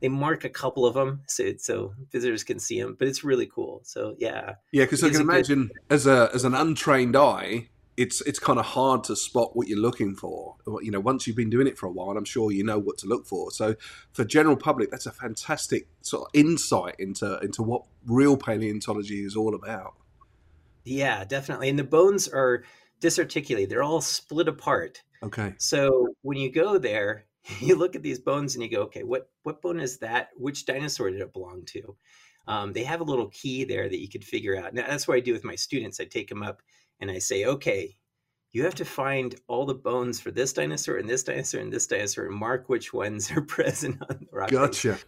They 0.00 0.08
mark 0.08 0.44
a 0.44 0.50
couple 0.50 0.84
of 0.84 0.94
them 0.94 1.22
so 1.28 1.54
so 1.56 1.94
visitors 2.10 2.44
can 2.44 2.58
see 2.58 2.78
them, 2.78 2.94
but 2.98 3.08
it's 3.08 3.24
really 3.24 3.46
cool. 3.46 3.80
So 3.82 4.14
yeah, 4.18 4.56
yeah, 4.70 4.84
because 4.84 5.02
I 5.02 5.08
can 5.08 5.22
imagine 5.22 5.68
good... 5.68 5.94
as 5.94 6.06
a 6.06 6.30
as 6.34 6.44
an 6.44 6.54
untrained 6.54 7.16
eye, 7.16 7.68
it's 7.96 8.20
it's 8.22 8.38
kind 8.38 8.58
of 8.58 8.64
hard 8.64 9.04
to 9.04 9.16
spot 9.16 9.54
what 9.54 9.68
you're 9.68 9.78
looking 9.78 10.14
for. 10.14 10.56
You 10.80 10.90
know, 10.90 11.00
once 11.00 11.26
you've 11.26 11.36
been 11.36 11.50
doing 11.50 11.66
it 11.66 11.78
for 11.78 11.86
a 11.86 11.90
while, 11.90 12.16
I'm 12.16 12.24
sure 12.24 12.50
you 12.50 12.64
know 12.64 12.78
what 12.78 12.98
to 12.98 13.06
look 13.06 13.26
for. 13.26 13.50
So, 13.50 13.74
for 14.12 14.24
general 14.24 14.56
public, 14.56 14.90
that's 14.90 15.06
a 15.06 15.12
fantastic 15.12 15.88
sort 16.00 16.24
of 16.24 16.30
insight 16.32 16.96
into 16.98 17.38
into 17.40 17.62
what 17.62 17.82
real 18.06 18.36
paleontology 18.36 19.24
is 19.24 19.36
all 19.36 19.54
about. 19.54 19.94
Yeah, 20.84 21.24
definitely. 21.24 21.68
And 21.68 21.78
the 21.78 21.84
bones 21.84 22.28
are 22.28 22.64
disarticulated; 23.00 23.70
they're 23.70 23.82
all 23.82 24.00
split 24.00 24.48
apart. 24.48 25.02
Okay. 25.22 25.54
So 25.58 26.08
when 26.22 26.38
you 26.38 26.50
go 26.50 26.78
there, 26.78 27.26
you 27.60 27.76
look 27.76 27.94
at 27.94 28.02
these 28.02 28.18
bones 28.18 28.54
and 28.54 28.64
you 28.64 28.70
go, 28.70 28.82
okay, 28.82 29.02
what 29.02 29.30
what 29.42 29.60
bone 29.60 29.80
is 29.80 29.98
that? 29.98 30.30
Which 30.36 30.64
dinosaur 30.64 31.10
did 31.10 31.20
it 31.20 31.32
belong 31.32 31.64
to? 31.66 31.96
Um, 32.48 32.72
they 32.72 32.82
have 32.82 33.00
a 33.00 33.04
little 33.04 33.28
key 33.28 33.64
there 33.64 33.88
that 33.88 34.00
you 34.00 34.08
could 34.08 34.24
figure 34.24 34.56
out. 34.56 34.74
Now 34.74 34.86
that's 34.86 35.06
what 35.06 35.16
I 35.16 35.20
do 35.20 35.32
with 35.32 35.44
my 35.44 35.54
students. 35.54 36.00
I 36.00 36.04
take 36.04 36.28
them 36.28 36.42
up 36.42 36.62
and 37.02 37.10
I 37.10 37.18
say, 37.18 37.44
okay, 37.44 37.96
you 38.52 38.62
have 38.64 38.76
to 38.76 38.84
find 38.84 39.34
all 39.48 39.66
the 39.66 39.74
bones 39.74 40.20
for 40.20 40.30
this 40.30 40.52
dinosaur 40.52 40.96
and 40.96 41.08
this 41.08 41.24
dinosaur 41.24 41.60
and 41.60 41.72
this 41.72 41.88
dinosaur 41.88 42.26
and 42.26 42.34
mark 42.34 42.68
which 42.68 42.92
ones 42.92 43.30
are 43.32 43.40
present 43.56 44.00
on 44.08 44.20
the 44.20 44.26
rock. 44.30 44.50
Gotcha. 44.50 44.98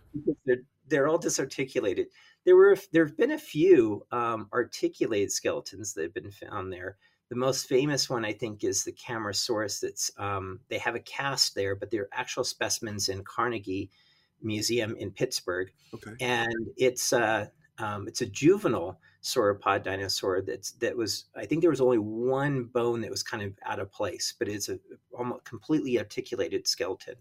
They're, 0.44 0.62
they're 0.88 1.06
all 1.08 1.18
disarticulated. 1.18 2.08
There 2.44 2.56
were 2.56 2.76
there 2.92 3.06
have 3.06 3.16
been 3.16 3.30
a 3.30 3.38
few 3.38 4.04
um, 4.10 4.48
articulated 4.52 5.30
skeletons 5.30 5.94
that 5.94 6.02
have 6.02 6.14
been 6.14 6.32
found 6.32 6.72
there. 6.72 6.96
The 7.30 7.36
most 7.36 7.68
famous 7.68 8.10
one, 8.10 8.24
I 8.24 8.32
think, 8.32 8.64
is 8.64 8.84
the 8.84 8.92
Camarasaurus. 8.92 9.80
That's 9.80 10.10
um, 10.18 10.60
they 10.68 10.78
have 10.78 10.94
a 10.94 11.00
cast 11.00 11.54
there, 11.54 11.74
but 11.76 11.90
they're 11.90 12.08
actual 12.12 12.44
specimens 12.44 13.08
in 13.08 13.22
Carnegie 13.24 13.90
Museum 14.42 14.94
in 14.96 15.10
Pittsburgh, 15.10 15.70
Okay. 15.94 16.12
and 16.20 16.68
it's 16.76 17.12
uh, 17.12 17.46
um, 17.78 18.08
it's 18.08 18.20
a 18.20 18.26
juvenile 18.26 18.98
sauropod 19.24 19.82
dinosaur 19.82 20.42
that's 20.42 20.72
that 20.72 20.94
was 20.94 21.24
I 21.34 21.46
think 21.46 21.62
there 21.62 21.70
was 21.70 21.80
only 21.80 21.96
one 21.98 22.64
bone 22.64 23.00
that 23.00 23.10
was 23.10 23.22
kind 23.22 23.42
of 23.42 23.54
out 23.64 23.80
of 23.80 23.90
place, 23.90 24.34
but 24.38 24.48
it's 24.48 24.68
a 24.68 24.78
almost 25.16 25.44
completely 25.44 25.98
articulated 25.98 26.68
skeleton. 26.68 27.14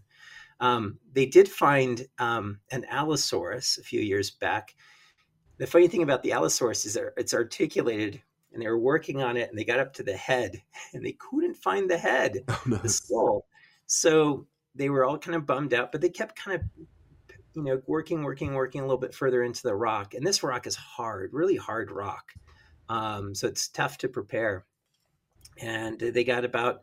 Um, 0.60 0.98
they 1.14 1.26
did 1.26 1.48
find 1.48 2.06
um, 2.18 2.60
an 2.70 2.84
Allosaurus 2.90 3.78
a 3.78 3.82
few 3.82 4.00
years 4.00 4.30
back. 4.30 4.74
The 5.56 5.66
funny 5.66 5.88
thing 5.88 6.02
about 6.02 6.22
the 6.22 6.32
Allosaurus 6.32 6.84
is 6.84 6.98
it's 7.16 7.34
articulated, 7.34 8.20
and 8.52 8.62
they 8.62 8.68
were 8.68 8.78
working 8.78 9.22
on 9.22 9.36
it, 9.36 9.48
and 9.48 9.58
they 9.58 9.64
got 9.64 9.80
up 9.80 9.92
to 9.94 10.02
the 10.02 10.16
head, 10.16 10.62
and 10.92 11.04
they 11.04 11.12
couldn't 11.18 11.56
find 11.56 11.90
the 11.90 11.98
head, 11.98 12.44
Oh 12.48 12.62
no. 12.66 12.76
the 12.76 12.88
skull. 12.88 13.46
So 13.86 14.46
they 14.74 14.90
were 14.90 15.04
all 15.04 15.18
kind 15.18 15.36
of 15.36 15.46
bummed 15.46 15.72
out, 15.72 15.90
but 15.90 16.00
they 16.00 16.08
kept 16.10 16.36
kind 16.36 16.60
of, 16.60 16.86
you 17.54 17.62
know, 17.62 17.82
working, 17.86 18.22
working, 18.22 18.54
working 18.54 18.80
a 18.80 18.84
little 18.84 19.00
bit 19.00 19.14
further 19.14 19.42
into 19.42 19.62
the 19.62 19.74
rock. 19.74 20.14
And 20.14 20.26
this 20.26 20.42
rock 20.42 20.66
is 20.66 20.76
hard, 20.76 21.32
really 21.32 21.56
hard 21.56 21.90
rock. 21.90 22.32
Um, 22.88 23.34
so 23.34 23.46
it's 23.46 23.68
tough 23.68 23.98
to 23.98 24.08
prepare. 24.08 24.64
And 25.60 25.98
they 25.98 26.24
got 26.24 26.44
about, 26.44 26.80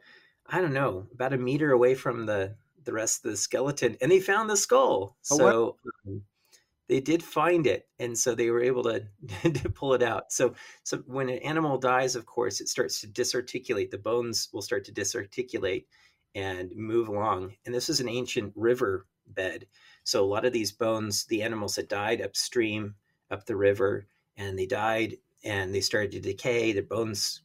I 0.48 0.62
don't 0.62 0.74
know, 0.74 1.08
about 1.14 1.34
a 1.34 1.38
meter 1.38 1.72
away 1.72 1.96
from 1.96 2.26
the 2.26 2.56
the 2.84 2.94
rest 2.94 3.24
of 3.24 3.32
the 3.32 3.38
skeleton, 3.38 3.96
and 4.02 4.12
they 4.12 4.20
found 4.20 4.50
the 4.50 4.58
skull. 4.58 5.16
Oh. 5.32 5.38
So 5.38 5.78
um, 6.08 6.24
they 6.88 7.00
did 7.00 7.24
find 7.24 7.68
it, 7.68 7.88
and 8.00 8.18
so 8.18 8.34
they 8.34 8.50
were 8.50 8.64
able 8.64 8.84
to 8.84 9.06
to 9.54 9.70
pull 9.70 9.94
it 9.94 10.04
out. 10.04 10.32
So 10.32 10.56
so 10.84 10.98
when 11.06 11.30
an 11.30 11.40
animal 11.40 11.78
dies, 11.78 12.16
of 12.16 12.26
course, 12.26 12.62
it 12.62 12.70
starts 12.70 13.02
to 13.02 13.08
disarticulate. 13.08 13.92
The 13.92 13.98
bones 13.98 14.50
will 14.52 14.62
start 14.62 14.86
to 14.86 14.92
disarticulate 14.92 15.88
and 16.36 16.72
move 16.76 17.08
along. 17.08 17.56
And 17.66 17.76
this 17.76 17.90
is 17.90 18.00
an 18.00 18.10
ancient 18.10 18.54
river 18.56 19.06
bed. 19.28 19.68
So 20.04 20.24
a 20.24 20.26
lot 20.26 20.46
of 20.46 20.54
these 20.54 20.72
bones, 20.72 21.26
the 21.26 21.44
animals 21.44 21.76
had 21.76 21.88
died 21.88 22.22
upstream, 22.22 22.96
up 23.30 23.46
the 23.46 23.56
river, 23.56 24.08
and 24.38 24.58
they 24.58 24.66
died 24.66 25.18
and 25.44 25.74
they 25.74 25.82
started 25.82 26.12
to 26.12 26.20
decay. 26.20 26.72
Their 26.72 26.84
bones 26.84 27.42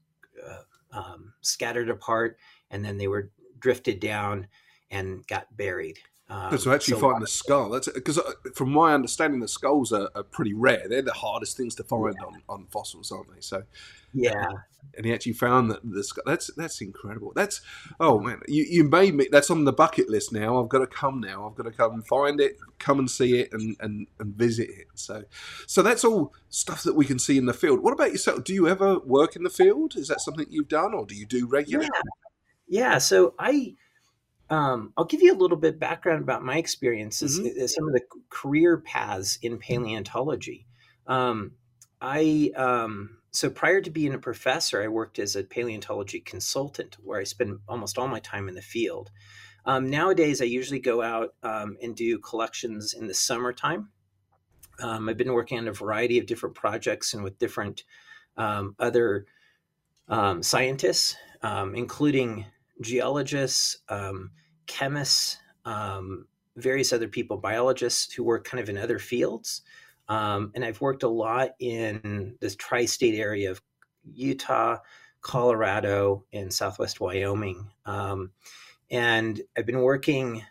uh, 0.47 0.63
um, 0.93 1.33
scattered 1.41 1.89
apart, 1.89 2.39
and 2.71 2.85
then 2.85 2.99
they 2.99 3.09
were 3.09 3.31
drifted 3.59 4.01
down 4.01 4.47
and 4.91 5.27
got 5.27 5.57
buried. 5.57 5.99
Um, 6.29 6.59
so 6.59 6.73
actually 6.73 6.95
so- 6.95 7.11
find 7.11 7.23
the 7.23 7.29
skull. 7.29 7.71
That's 7.71 7.89
because 7.89 8.19
from 8.55 8.73
my 8.73 8.95
understanding, 8.95 9.41
the 9.41 9.49
skulls 9.49 9.93
are, 9.93 10.11
are 10.15 10.25
pretty 10.25 10.55
rare. 10.55 10.89
They're 10.89 11.03
the 11.03 11.13
hardest 11.13 11.57
things 11.57 11.75
to 11.77 11.85
find 11.85 12.17
on, 12.27 12.43
on 12.49 12.67
fossils, 12.67 13.13
aren't 13.13 13.33
they? 13.33 13.41
So 13.41 13.63
yeah, 14.13 14.49
and 14.97 15.07
he 15.07 15.13
actually 15.13 15.35
found 15.35 15.71
that 15.71 15.81
the 15.85 16.03
skull. 16.03 16.25
That's 16.27 16.51
that's 16.55 16.81
incredible. 16.81 17.33
That's 17.37 17.61
oh 18.01 18.19
man, 18.19 18.41
you, 18.49 18.67
you 18.69 18.85
made 18.85 19.15
me. 19.15 19.29
That's 19.31 19.51
on 19.51 19.65
the 19.65 19.73
bucket 19.73 20.09
list 20.09 20.33
now. 20.33 20.61
I've 20.61 20.69
got 20.69 20.81
to 20.81 20.89
come 20.89 21.21
now. 21.21 21.49
I've 21.49 21.55
got 21.55 21.65
to 21.65 21.71
come 21.71 21.95
and 21.95 22.07
find 22.07 22.41
it, 22.41 22.57
come 22.81 22.99
and 22.99 23.11
see 23.11 23.39
it, 23.39 23.53
and 23.53 23.77
and 23.79 24.09
and 24.19 24.35
visit 24.35 24.69
it. 24.69 24.89
So 24.95 25.25
so 25.67 25.81
that's 25.81 26.05
all 26.05 26.35
stuff 26.49 26.83
that 26.83 26.97
we 26.97 27.05
can 27.05 27.21
see 27.21 27.39
in 27.39 27.47
the 27.47 27.55
field. 27.55 27.85
What 27.85 27.93
about 27.93 28.11
yourself? 28.11 28.43
Do 28.43 28.53
you 28.53 28.67
ever 28.67 28.99
work 28.99 29.37
in 29.37 29.45
the 29.45 29.51
field? 29.51 29.95
Is 29.95 30.09
that 30.09 30.21
something 30.21 30.47
you've 30.51 30.69
done, 30.69 30.93
or 30.93 31.07
do 31.07 31.15
you 31.15 31.27
do 31.27 31.47
regularly? 31.47 31.89
Yeah. 31.93 32.01
Yeah. 32.69 32.99
So 32.99 33.35
I, 33.39 33.75
um, 34.49 34.93
I'll 34.97 35.05
give 35.05 35.23
you 35.23 35.35
a 35.35 35.39
little 35.39 35.57
bit 35.57 35.79
background 35.79 36.23
about 36.23 36.45
my 36.45 36.57
experiences, 36.57 37.41
uh, 37.41 37.67
some 37.67 37.89
of 37.89 37.95
the 37.95 38.03
career 38.31 38.79
paths 38.79 39.39
in 39.43 39.59
paleontology. 39.59 40.67
Um, 41.07 41.53
I, 42.01 42.53
um, 42.57 43.19
so 43.33 43.51
prior 43.51 43.81
to 43.81 43.91
being 43.91 44.15
a 44.15 44.19
professor, 44.19 44.83
I 44.83 44.89
worked 44.89 45.19
as 45.19 45.35
a 45.35 45.43
paleontology 45.43 46.21
consultant 46.21 46.97
where 47.03 47.21
I 47.21 47.25
spend 47.25 47.59
almost 47.69 47.99
all 47.99 48.09
my 48.09 48.21
time 48.21 48.49
in 48.49 48.55
the 48.55 48.63
field. 48.63 49.11
Um, 49.65 49.91
nowadays, 49.91 50.41
I 50.41 50.45
usually 50.45 50.79
go 50.79 51.03
out 51.03 51.35
um, 51.43 51.77
and 51.83 51.97
do 51.97 52.19
collections 52.19 52.95
in 52.95 53.09
the 53.09 53.15
summertime. 53.15 53.91
Um, 54.81 55.09
I've 55.09 55.17
been 55.17 55.33
working 55.33 55.59
on 55.59 55.67
a 55.67 55.73
variety 55.73 56.19
of 56.19 56.27
different 56.27 56.55
projects 56.55 57.15
and 57.15 57.25
with 57.25 57.39
different 57.39 57.83
um, 58.37 58.77
other 58.79 59.27
um, 60.09 60.43
scientists, 60.43 61.17
um, 61.43 61.75
including 61.75 62.47
geologists, 62.81 63.79
um, 63.89 64.31
chemists, 64.67 65.39
um, 65.65 66.27
various 66.57 66.93
other 66.93 67.09
people, 67.09 67.37
biologists 67.37 68.13
who 68.13 68.25
work 68.25 68.45
kind 68.45 68.63
of 68.63 68.69
in 68.69 68.79
other 68.79 68.99
fields. 68.99 69.63
Um, 70.09 70.53
and 70.55 70.65
I've 70.65 70.81
worked 70.81 71.03
a 71.03 71.09
lot 71.09 71.51
in 71.59 72.37
this 72.41 72.57
tri 72.57 72.85
state 72.85 73.19
area 73.19 73.51
of 73.51 73.61
Utah, 74.05 74.79
Colorado, 75.21 76.25
and 76.33 76.53
Southwest 76.53 77.01
Wyoming. 77.01 77.69
Um, 77.85 78.31
and 78.91 79.41
I've 79.57 79.67
been 79.67 79.81
working, 79.81 80.45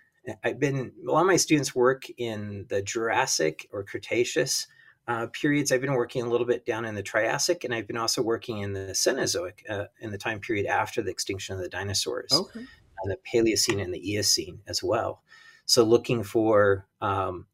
I've 0.44 0.60
been, 0.60 0.92
a 1.08 1.12
lot 1.12 1.22
of 1.22 1.28
my 1.28 1.38
students 1.38 1.74
work 1.74 2.04
in 2.18 2.66
the 2.68 2.82
Jurassic 2.82 3.68
or 3.72 3.84
Cretaceous 3.84 4.68
uh, 5.08 5.28
periods. 5.28 5.72
I've 5.72 5.82
been 5.82 5.94
working 5.94 6.24
a 6.24 6.30
little 6.30 6.48
bit 6.48 6.66
down 6.66 6.86
in 6.86 6.96
the 6.96 7.04
Triassic, 7.04 7.64
and 7.64 7.74
I've 7.74 7.88
been 7.88 7.98
also 7.98 8.22
working 8.22 8.60
in 8.60 8.74
the 8.74 8.94
Cenozoic 8.94 9.70
uh, 9.70 9.86
in 10.00 10.12
the 10.12 10.18
time 10.18 10.40
period 10.40 10.66
after 10.66 11.02
the 11.02 11.12
extinction 11.12 11.56
of 11.56 11.62
the 11.62 11.70
dinosaurs, 11.70 12.32
Okay. 12.34 12.60
and 12.60 13.12
the 13.12 13.18
Paleocene 13.32 13.82
and 13.82 13.94
the 13.94 14.12
Eocene 14.14 14.62
as 14.68 14.84
well. 14.84 15.22
So, 15.66 15.84
looking 15.84 16.24
for 16.24 16.88
um, 17.02 17.46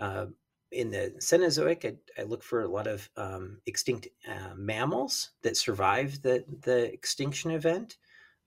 uh, 0.00 0.26
in 0.70 0.90
the 0.90 1.14
Cenozoic, 1.18 1.84
I, 1.84 2.20
I 2.20 2.24
look 2.24 2.42
for 2.42 2.62
a 2.62 2.68
lot 2.68 2.86
of 2.86 3.08
um, 3.16 3.60
extinct 3.66 4.08
uh, 4.28 4.54
mammals 4.56 5.30
that 5.42 5.56
survived 5.56 6.22
the 6.22 6.44
the 6.62 6.92
extinction 6.92 7.50
event, 7.50 7.96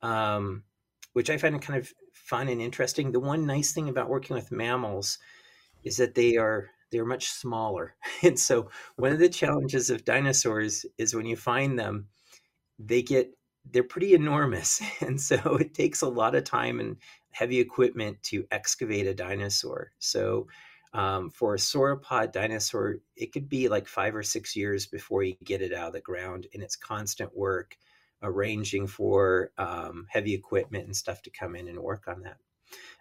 um, 0.01 0.63
which 1.13 1.29
I 1.29 1.37
find 1.37 1.59
kind 1.61 1.79
of 1.79 1.91
fun 2.13 2.49
and 2.49 2.61
interesting. 2.61 3.11
The 3.11 3.19
one 3.19 3.45
nice 3.45 3.71
thing 3.71 3.89
about 3.89 4.09
working 4.09 4.35
with 4.35 4.51
mammals 4.51 5.17
is 5.83 5.97
that 5.97 6.15
they 6.15 6.37
are 6.37 6.69
they're 6.91 7.05
much 7.05 7.29
smaller, 7.29 7.95
and 8.23 8.39
so 8.39 8.69
one 8.95 9.11
of 9.11 9.19
the 9.19 9.29
challenges 9.29 9.89
of 9.89 10.05
dinosaurs 10.05 10.85
is 10.97 11.15
when 11.15 11.25
you 11.25 11.35
find 11.35 11.77
them, 11.77 12.07
they 12.79 13.01
get 13.01 13.31
they're 13.71 13.83
pretty 13.83 14.13
enormous, 14.13 14.81
and 15.01 15.19
so 15.19 15.57
it 15.57 15.73
takes 15.73 16.01
a 16.01 16.09
lot 16.09 16.35
of 16.35 16.43
time 16.43 16.79
and 16.79 16.97
heavy 17.31 17.59
equipment 17.59 18.21
to 18.23 18.45
excavate 18.51 19.07
a 19.07 19.13
dinosaur. 19.13 19.91
So 19.99 20.47
um, 20.93 21.29
for 21.29 21.53
a 21.53 21.57
sauropod 21.57 22.31
dinosaur, 22.31 22.97
it 23.15 23.31
could 23.31 23.49
be 23.49 23.67
like 23.67 23.87
five 23.87 24.15
or 24.15 24.23
six 24.23 24.55
years 24.55 24.87
before 24.87 25.23
you 25.23 25.35
get 25.43 25.61
it 25.61 25.73
out 25.73 25.87
of 25.87 25.93
the 25.93 26.01
ground, 26.01 26.47
and 26.53 26.63
it's 26.63 26.75
constant 26.75 27.35
work 27.35 27.77
arranging 28.23 28.87
for 28.87 29.51
um, 29.57 30.07
heavy 30.09 30.33
equipment 30.33 30.85
and 30.85 30.95
stuff 30.95 31.21
to 31.21 31.29
come 31.29 31.55
in 31.55 31.67
and 31.67 31.79
work 31.79 32.07
on 32.07 32.21
that. 32.21 32.37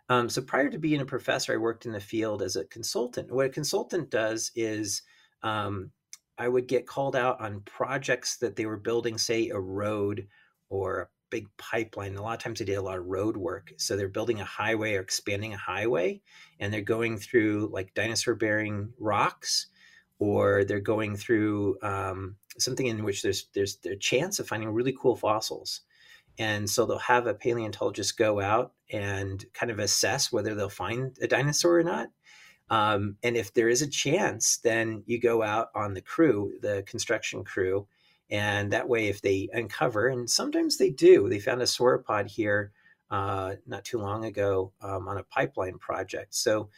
Um, 0.08 0.28
so 0.28 0.40
prior 0.40 0.70
to 0.70 0.78
being 0.78 1.00
a 1.00 1.06
professor, 1.06 1.52
I 1.52 1.56
worked 1.56 1.86
in 1.86 1.92
the 1.92 2.00
field 2.00 2.42
as 2.42 2.56
a 2.56 2.64
consultant. 2.64 3.30
What 3.32 3.46
a 3.46 3.50
consultant 3.50 4.10
does 4.10 4.52
is 4.54 5.02
um, 5.42 5.90
I 6.38 6.48
would 6.48 6.68
get 6.68 6.86
called 6.86 7.16
out 7.16 7.40
on 7.40 7.60
projects 7.60 8.36
that 8.38 8.56
they 8.56 8.66
were 8.66 8.76
building, 8.76 9.18
say 9.18 9.48
a 9.48 9.58
road 9.58 10.28
or 10.68 11.00
a 11.00 11.08
big 11.30 11.48
pipeline. 11.56 12.16
A 12.16 12.22
lot 12.22 12.34
of 12.34 12.42
times 12.42 12.58
they 12.58 12.64
did 12.64 12.74
a 12.74 12.82
lot 12.82 12.98
of 12.98 13.06
road 13.06 13.36
work. 13.36 13.72
So 13.78 13.96
they're 13.96 14.08
building 14.08 14.40
a 14.40 14.44
highway 14.44 14.94
or 14.94 15.00
expanding 15.00 15.54
a 15.54 15.58
highway, 15.58 16.20
and 16.60 16.72
they're 16.72 16.82
going 16.82 17.18
through 17.18 17.70
like 17.72 17.94
dinosaur 17.94 18.34
bearing 18.34 18.92
rocks, 18.98 19.66
or 20.18 20.64
they're 20.64 20.80
going 20.80 21.16
through 21.16 21.78
um, 21.82 22.36
something 22.58 22.86
in 22.86 23.04
which 23.04 23.22
there's 23.22 23.48
there's 23.54 23.76
there's 23.76 23.96
a 23.96 23.98
chance 23.98 24.38
of 24.38 24.48
finding 24.48 24.70
really 24.70 24.94
cool 24.98 25.16
fossils. 25.16 25.82
And 26.38 26.68
so 26.68 26.84
they'll 26.84 26.98
have 26.98 27.26
a 27.26 27.34
paleontologist 27.34 28.18
go 28.18 28.40
out 28.40 28.72
and 28.92 29.44
kind 29.54 29.72
of 29.72 29.78
assess 29.78 30.30
whether 30.30 30.54
they'll 30.54 30.68
find 30.68 31.16
a 31.20 31.26
dinosaur 31.26 31.78
or 31.78 31.82
not. 31.82 32.08
Um, 32.68 33.16
and 33.22 33.36
if 33.36 33.54
there 33.54 33.68
is 33.68 33.82
a 33.82 33.88
chance, 33.88 34.58
then 34.58 35.02
you 35.06 35.20
go 35.20 35.42
out 35.42 35.68
on 35.74 35.94
the 35.94 36.00
crew, 36.00 36.52
the 36.60 36.82
construction 36.86 37.44
crew, 37.44 37.86
and 38.28 38.72
that 38.72 38.88
way, 38.88 39.06
if 39.06 39.22
they 39.22 39.48
uncover, 39.52 40.08
and 40.08 40.28
sometimes 40.28 40.78
they 40.78 40.90
do, 40.90 41.28
they 41.28 41.38
found 41.38 41.62
a 41.62 41.64
sauropod 41.64 42.28
here 42.28 42.72
uh, 43.10 43.54
not 43.66 43.84
too 43.84 43.98
long 43.98 44.24
ago 44.24 44.72
um, 44.82 45.06
on 45.06 45.18
a 45.18 45.22
pipeline 45.22 45.78
project. 45.78 46.34
So 46.34 46.70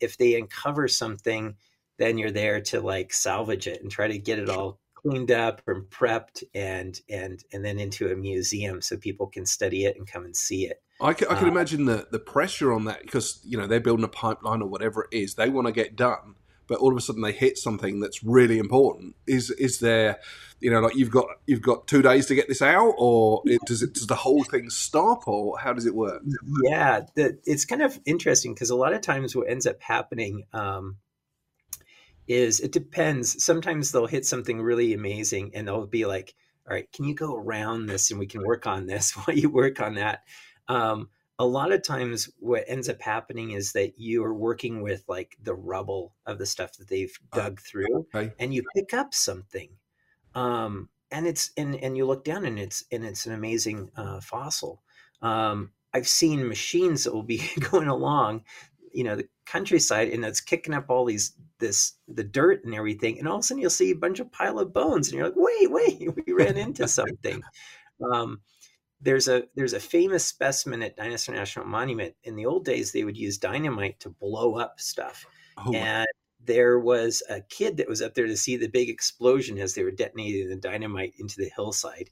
if 0.00 0.16
they 0.16 0.36
uncover 0.36 0.88
something, 0.88 1.54
then 1.98 2.16
you're 2.16 2.30
there 2.30 2.60
to 2.60 2.80
like 2.80 3.12
salvage 3.12 3.66
it 3.66 3.82
and 3.82 3.90
try 3.90 4.08
to 4.08 4.18
get 4.18 4.38
it 4.38 4.48
all 4.48 4.80
cleaned 5.08 5.30
up 5.30 5.62
and 5.66 5.84
prepped 5.90 6.42
and 6.54 7.00
and 7.08 7.44
and 7.52 7.64
then 7.64 7.78
into 7.78 8.10
a 8.10 8.16
museum 8.16 8.80
so 8.82 8.96
people 8.96 9.26
can 9.26 9.46
study 9.46 9.84
it 9.84 9.96
and 9.96 10.10
come 10.10 10.24
and 10.24 10.36
see 10.36 10.66
it. 10.66 10.82
I 11.00 11.12
can, 11.12 11.28
I 11.28 11.34
can 11.34 11.48
Uh, 11.48 11.50
imagine 11.50 11.84
the, 11.84 12.08
the 12.10 12.18
pressure 12.18 12.72
on 12.72 12.86
that 12.86 13.02
because 13.02 13.40
you 13.44 13.58
know 13.58 13.66
they're 13.66 13.80
building 13.80 14.04
a 14.04 14.08
pipeline 14.08 14.62
or 14.62 14.68
whatever 14.68 15.06
it 15.10 15.16
is 15.16 15.34
they 15.34 15.50
want 15.50 15.66
to 15.66 15.72
get 15.72 15.96
done, 15.96 16.36
but 16.66 16.78
all 16.78 16.90
of 16.90 16.96
a 16.96 17.00
sudden 17.00 17.22
they 17.22 17.32
hit 17.32 17.58
something 17.58 18.00
that's 18.00 18.24
really 18.24 18.58
important. 18.58 19.14
Is 19.26 19.50
is 19.50 19.80
there, 19.80 20.20
you 20.60 20.70
know, 20.70 20.80
like 20.80 20.96
you've 20.96 21.10
got 21.10 21.26
you've 21.46 21.62
got 21.62 21.86
two 21.86 22.02
days 22.02 22.26
to 22.26 22.34
get 22.34 22.48
this 22.48 22.62
out, 22.62 22.94
or 22.96 23.42
it, 23.44 23.60
does 23.66 23.82
it 23.82 23.92
does 23.92 24.06
the 24.06 24.14
whole 24.14 24.44
thing 24.44 24.70
stop, 24.70 25.28
or 25.28 25.58
how 25.58 25.72
does 25.72 25.86
it 25.86 25.94
work? 25.94 26.22
Yeah, 26.64 27.02
the, 27.14 27.38
it's 27.44 27.64
kind 27.66 27.82
of 27.82 27.98
interesting 28.06 28.54
because 28.54 28.70
a 28.70 28.76
lot 28.76 28.94
of 28.94 29.02
times 29.02 29.36
what 29.36 29.50
ends 29.50 29.66
up 29.66 29.82
happening 29.82 30.44
um, 30.52 30.96
is 32.26 32.60
it 32.60 32.72
depends. 32.72 33.44
Sometimes 33.44 33.92
they'll 33.92 34.06
hit 34.06 34.26
something 34.26 34.60
really 34.60 34.94
amazing 34.94 35.52
and 35.54 35.66
they'll 35.66 35.86
be 35.86 36.06
like, 36.06 36.34
all 36.66 36.74
right, 36.74 36.90
can 36.92 37.04
you 37.04 37.14
go 37.14 37.36
around 37.36 37.86
this 37.86 38.10
and 38.10 38.18
we 38.18 38.26
can 38.26 38.44
work 38.44 38.66
on 38.66 38.86
this 38.86 39.12
while 39.16 39.36
you 39.36 39.48
work 39.48 39.80
on 39.80 39.94
that? 39.94 40.22
Um, 40.68 41.08
a 41.38 41.44
lot 41.44 41.72
of 41.72 41.82
times 41.82 42.30
what 42.38 42.64
ends 42.66 42.88
up 42.88 43.00
happening 43.00 43.50
is 43.50 43.72
that 43.72 43.98
you 43.98 44.24
are 44.24 44.34
working 44.34 44.82
with 44.82 45.04
like 45.08 45.36
the 45.42 45.54
rubble 45.54 46.14
of 46.24 46.38
the 46.38 46.46
stuff 46.46 46.72
that 46.78 46.88
they've 46.88 47.16
uh, 47.32 47.36
dug 47.36 47.60
through 47.60 48.06
okay. 48.14 48.32
and 48.38 48.54
you 48.54 48.62
pick 48.74 48.94
up 48.94 49.12
something 49.12 49.68
um, 50.34 50.88
and 51.10 51.26
it's 51.26 51.50
and 51.56 51.76
and 51.76 51.96
you 51.96 52.06
look 52.06 52.24
down 52.24 52.44
and 52.44 52.58
it's 52.58 52.84
and 52.90 53.04
it's 53.04 53.26
an 53.26 53.32
amazing 53.32 53.90
uh, 53.96 54.20
fossil 54.20 54.82
um, 55.22 55.70
i've 55.92 56.08
seen 56.08 56.48
machines 56.48 57.04
that 57.04 57.14
will 57.14 57.22
be 57.22 57.42
going 57.70 57.88
along 57.88 58.42
you 58.92 59.04
know 59.04 59.16
the 59.16 59.28
countryside 59.46 60.08
and 60.08 60.24
it's 60.24 60.40
kicking 60.40 60.74
up 60.74 60.90
all 60.90 61.04
these 61.04 61.32
this 61.58 61.94
the 62.08 62.24
dirt 62.24 62.64
and 62.64 62.74
everything 62.74 63.18
and 63.18 63.28
all 63.28 63.36
of 63.36 63.40
a 63.40 63.42
sudden 63.42 63.60
you'll 63.60 63.70
see 63.70 63.90
a 63.90 63.96
bunch 63.96 64.20
of 64.20 64.30
pile 64.32 64.58
of 64.58 64.72
bones 64.72 65.08
and 65.08 65.16
you're 65.16 65.26
like 65.26 65.36
wait 65.36 65.70
wait 65.70 66.10
we 66.26 66.32
ran 66.32 66.56
into 66.56 66.86
something 66.88 67.42
um, 68.12 68.40
there's 69.00 69.28
a 69.28 69.44
there's 69.54 69.72
a 69.72 69.80
famous 69.80 70.24
specimen 70.24 70.82
at 70.82 70.96
Dinosaur 70.96 71.34
National 71.34 71.66
Monument. 71.66 72.14
In 72.24 72.36
the 72.36 72.46
old 72.46 72.64
days, 72.64 72.92
they 72.92 73.04
would 73.04 73.16
use 73.16 73.38
dynamite 73.38 74.00
to 74.00 74.10
blow 74.10 74.56
up 74.56 74.80
stuff, 74.80 75.26
oh, 75.58 75.72
and 75.72 76.06
there 76.44 76.78
was 76.78 77.22
a 77.28 77.40
kid 77.40 77.76
that 77.76 77.88
was 77.88 78.00
up 78.00 78.14
there 78.14 78.26
to 78.26 78.36
see 78.36 78.56
the 78.56 78.68
big 78.68 78.88
explosion 78.88 79.58
as 79.58 79.74
they 79.74 79.82
were 79.82 79.90
detonating 79.90 80.48
the 80.48 80.56
dynamite 80.56 81.14
into 81.18 81.36
the 81.38 81.50
hillside. 81.54 82.10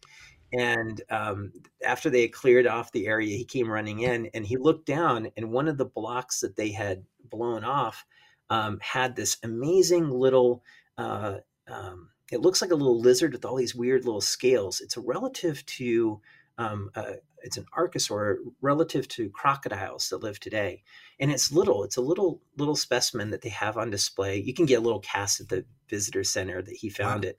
And 0.56 1.00
um, 1.10 1.52
after 1.84 2.10
they 2.10 2.22
had 2.22 2.32
cleared 2.32 2.66
off 2.66 2.92
the 2.92 3.06
area, 3.06 3.36
he 3.36 3.44
came 3.44 3.70
running 3.70 4.00
in 4.00 4.30
and 4.34 4.46
he 4.46 4.56
looked 4.56 4.86
down, 4.86 5.30
and 5.36 5.50
one 5.50 5.68
of 5.68 5.78
the 5.78 5.84
blocks 5.84 6.40
that 6.40 6.56
they 6.56 6.70
had 6.70 7.04
blown 7.30 7.64
off 7.64 8.04
um, 8.50 8.78
had 8.80 9.16
this 9.16 9.36
amazing 9.42 10.10
little. 10.10 10.62
Uh, 10.96 11.38
um, 11.66 12.10
it 12.30 12.40
looks 12.40 12.62
like 12.62 12.70
a 12.70 12.76
little 12.76 13.00
lizard 13.00 13.32
with 13.32 13.44
all 13.44 13.56
these 13.56 13.74
weird 13.74 14.04
little 14.04 14.20
scales. 14.20 14.80
It's 14.80 14.96
a 14.96 15.00
relative 15.00 15.64
to 15.66 16.20
um, 16.58 16.90
uh, 16.94 17.14
it's 17.42 17.56
an 17.56 17.66
archosaur 17.76 18.36
relative 18.62 19.06
to 19.08 19.28
crocodiles 19.30 20.08
that 20.08 20.22
live 20.22 20.40
today, 20.40 20.82
and 21.20 21.30
it's 21.30 21.52
little. 21.52 21.84
It's 21.84 21.96
a 21.96 22.02
little 22.02 22.40
little 22.56 22.76
specimen 22.76 23.30
that 23.30 23.42
they 23.42 23.50
have 23.50 23.76
on 23.76 23.90
display. 23.90 24.38
You 24.38 24.54
can 24.54 24.66
get 24.66 24.78
a 24.78 24.82
little 24.82 25.00
cast 25.00 25.40
at 25.40 25.48
the 25.48 25.64
visitor 25.88 26.24
center 26.24 26.62
that 26.62 26.76
he 26.76 26.88
found 26.88 27.24
wow. 27.24 27.30
it. 27.30 27.38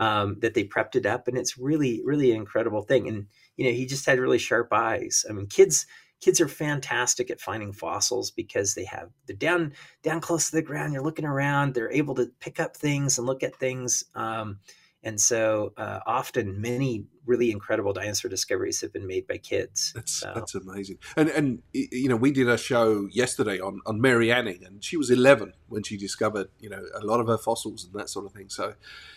Um, 0.00 0.38
that 0.40 0.54
they 0.54 0.64
prepped 0.64 0.96
it 0.96 1.06
up, 1.06 1.28
and 1.28 1.36
it's 1.38 1.58
really 1.58 2.00
really 2.04 2.30
an 2.30 2.38
incredible 2.38 2.82
thing. 2.82 3.06
And 3.06 3.26
you 3.56 3.66
know, 3.66 3.72
he 3.72 3.86
just 3.86 4.06
had 4.06 4.18
really 4.18 4.38
sharp 4.38 4.72
eyes. 4.72 5.24
I 5.28 5.32
mean, 5.32 5.46
kids 5.46 5.86
kids 6.20 6.40
are 6.40 6.48
fantastic 6.48 7.30
at 7.30 7.40
finding 7.40 7.72
fossils 7.72 8.30
because 8.30 8.74
they 8.74 8.84
have 8.84 9.10
they're 9.26 9.36
down 9.36 9.72
down 10.02 10.20
close 10.20 10.50
to 10.50 10.56
the 10.56 10.62
ground. 10.62 10.92
You're 10.92 11.02
looking 11.02 11.24
around. 11.24 11.74
They're 11.74 11.92
able 11.92 12.14
to 12.16 12.30
pick 12.40 12.60
up 12.60 12.76
things 12.76 13.18
and 13.18 13.26
look 13.26 13.42
at 13.42 13.56
things. 13.56 14.04
Um, 14.14 14.58
and 15.02 15.20
so 15.20 15.72
uh, 15.76 16.00
often 16.06 16.60
many 16.60 17.06
really 17.24 17.50
incredible 17.50 17.92
dinosaur 17.92 18.28
discoveries 18.28 18.80
have 18.80 18.92
been 18.92 19.06
made 19.06 19.26
by 19.26 19.38
kids. 19.38 19.92
That's 19.94 20.12
so. 20.12 20.32
that's 20.34 20.54
amazing. 20.54 20.98
And 21.16 21.28
and 21.30 21.62
you 21.72 22.08
know 22.08 22.16
we 22.16 22.32
did 22.32 22.48
a 22.48 22.58
show 22.58 23.08
yesterday 23.10 23.60
on 23.60 23.80
on 23.86 24.00
Mary 24.00 24.30
Anning, 24.30 24.64
and 24.64 24.84
she 24.84 24.96
was 24.96 25.10
eleven 25.10 25.54
when 25.68 25.82
she 25.82 25.96
discovered 25.96 26.48
you 26.58 26.68
know 26.68 26.82
a 26.94 27.04
lot 27.04 27.20
of 27.20 27.28
her 27.28 27.38
fossils 27.38 27.84
and 27.84 27.94
that 27.94 28.10
sort 28.10 28.26
of 28.26 28.32
thing. 28.32 28.48
So 28.50 28.74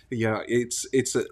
yeah, 0.10 0.42
it's 0.48 0.88
it's 0.94 1.16
a 1.16 1.25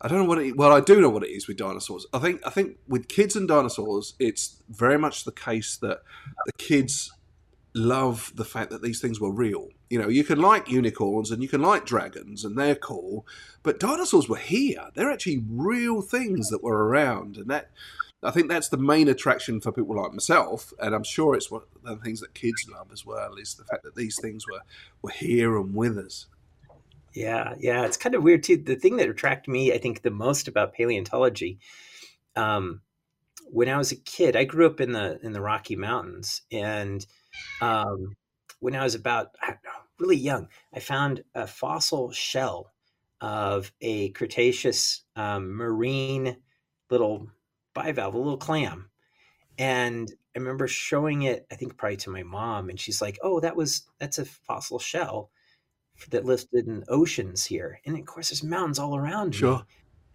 I 0.00 0.08
don't 0.08 0.18
know 0.18 0.24
what 0.24 0.38
it. 0.38 0.56
Well, 0.56 0.72
I 0.72 0.80
do 0.80 1.00
know 1.00 1.08
what 1.08 1.24
it 1.24 1.30
is 1.30 1.48
with 1.48 1.56
dinosaurs. 1.56 2.06
I 2.12 2.18
think 2.18 2.42
I 2.46 2.50
think 2.50 2.76
with 2.86 3.08
kids 3.08 3.36
and 3.36 3.48
dinosaurs, 3.48 4.14
it's 4.18 4.62
very 4.68 4.98
much 4.98 5.24
the 5.24 5.32
case 5.32 5.78
that 5.78 6.02
the 6.46 6.52
kids 6.58 7.10
love 7.74 8.32
the 8.36 8.44
fact 8.44 8.70
that 8.70 8.82
these 8.82 9.00
things 9.00 9.20
were 9.20 9.32
real. 9.32 9.68
You 9.90 10.00
know, 10.00 10.08
you 10.08 10.24
can 10.24 10.40
like 10.40 10.70
unicorns 10.70 11.30
and 11.30 11.42
you 11.42 11.48
can 11.48 11.60
like 11.60 11.84
dragons 11.84 12.44
and 12.44 12.56
they're 12.56 12.76
cool, 12.76 13.26
but 13.62 13.80
dinosaurs 13.80 14.28
were 14.28 14.36
here. 14.36 14.90
They're 14.94 15.10
actually 15.10 15.44
real 15.48 16.00
things 16.00 16.48
that 16.50 16.62
were 16.62 16.86
around, 16.86 17.36
and 17.36 17.50
that 17.50 17.70
I 18.22 18.30
think 18.30 18.48
that's 18.48 18.68
the 18.68 18.78
main 18.78 19.08
attraction 19.08 19.60
for 19.60 19.72
people 19.72 20.00
like 20.00 20.12
myself, 20.12 20.72
and 20.80 20.94
I'm 20.94 21.04
sure 21.04 21.34
it's 21.34 21.50
one 21.50 21.62
of 21.84 21.98
the 21.98 22.04
things 22.04 22.20
that 22.20 22.34
kids 22.34 22.66
love 22.72 22.88
as 22.92 23.04
well 23.04 23.34
is 23.34 23.54
the 23.54 23.64
fact 23.64 23.82
that 23.82 23.96
these 23.96 24.18
things 24.20 24.46
were 24.46 24.60
were 25.02 25.10
here 25.10 25.56
and 25.58 25.74
with 25.74 25.98
us. 25.98 26.26
Yeah, 27.12 27.54
yeah, 27.58 27.84
it's 27.84 27.96
kind 27.96 28.14
of 28.14 28.22
weird 28.22 28.42
too. 28.42 28.56
The 28.56 28.76
thing 28.76 28.96
that 28.96 29.08
attracted 29.08 29.50
me, 29.50 29.72
I 29.72 29.78
think, 29.78 30.02
the 30.02 30.10
most 30.10 30.48
about 30.48 30.72
paleontology, 30.72 31.58
um, 32.34 32.80
when 33.50 33.68
I 33.68 33.76
was 33.76 33.92
a 33.92 33.96
kid, 33.96 34.36
I 34.36 34.44
grew 34.44 34.66
up 34.66 34.80
in 34.80 34.92
the 34.92 35.18
in 35.22 35.32
the 35.32 35.40
Rocky 35.40 35.76
Mountains, 35.76 36.42
and 36.50 37.04
um, 37.60 38.14
when 38.60 38.74
I 38.74 38.84
was 38.84 38.94
about 38.94 39.28
know, 39.46 39.54
really 39.98 40.16
young, 40.16 40.48
I 40.72 40.80
found 40.80 41.22
a 41.34 41.46
fossil 41.46 42.10
shell 42.12 42.72
of 43.20 43.72
a 43.80 44.10
Cretaceous 44.10 45.04
um, 45.16 45.54
marine 45.56 46.36
little 46.90 47.28
bivalve, 47.74 48.14
a 48.14 48.18
little 48.18 48.36
clam. 48.36 48.90
And 49.58 50.12
I 50.34 50.38
remember 50.38 50.66
showing 50.66 51.22
it, 51.22 51.46
I 51.50 51.54
think 51.54 51.76
probably 51.76 51.96
to 51.98 52.10
my 52.10 52.22
mom, 52.22 52.68
and 52.68 52.78
she's 52.78 53.00
like, 53.00 53.18
"Oh, 53.22 53.40
that 53.40 53.56
was 53.56 53.84
that's 54.00 54.18
a 54.18 54.24
fossil 54.24 54.78
shell 54.78 55.30
that 56.10 56.24
lived 56.24 56.48
in 56.52 56.84
oceans 56.88 57.44
here." 57.44 57.80
And 57.86 57.96
of 57.96 58.04
course, 58.04 58.30
there's 58.30 58.42
mountains 58.42 58.78
all 58.78 58.96
around 58.96 59.34
sure. 59.34 59.58
me. 59.58 59.62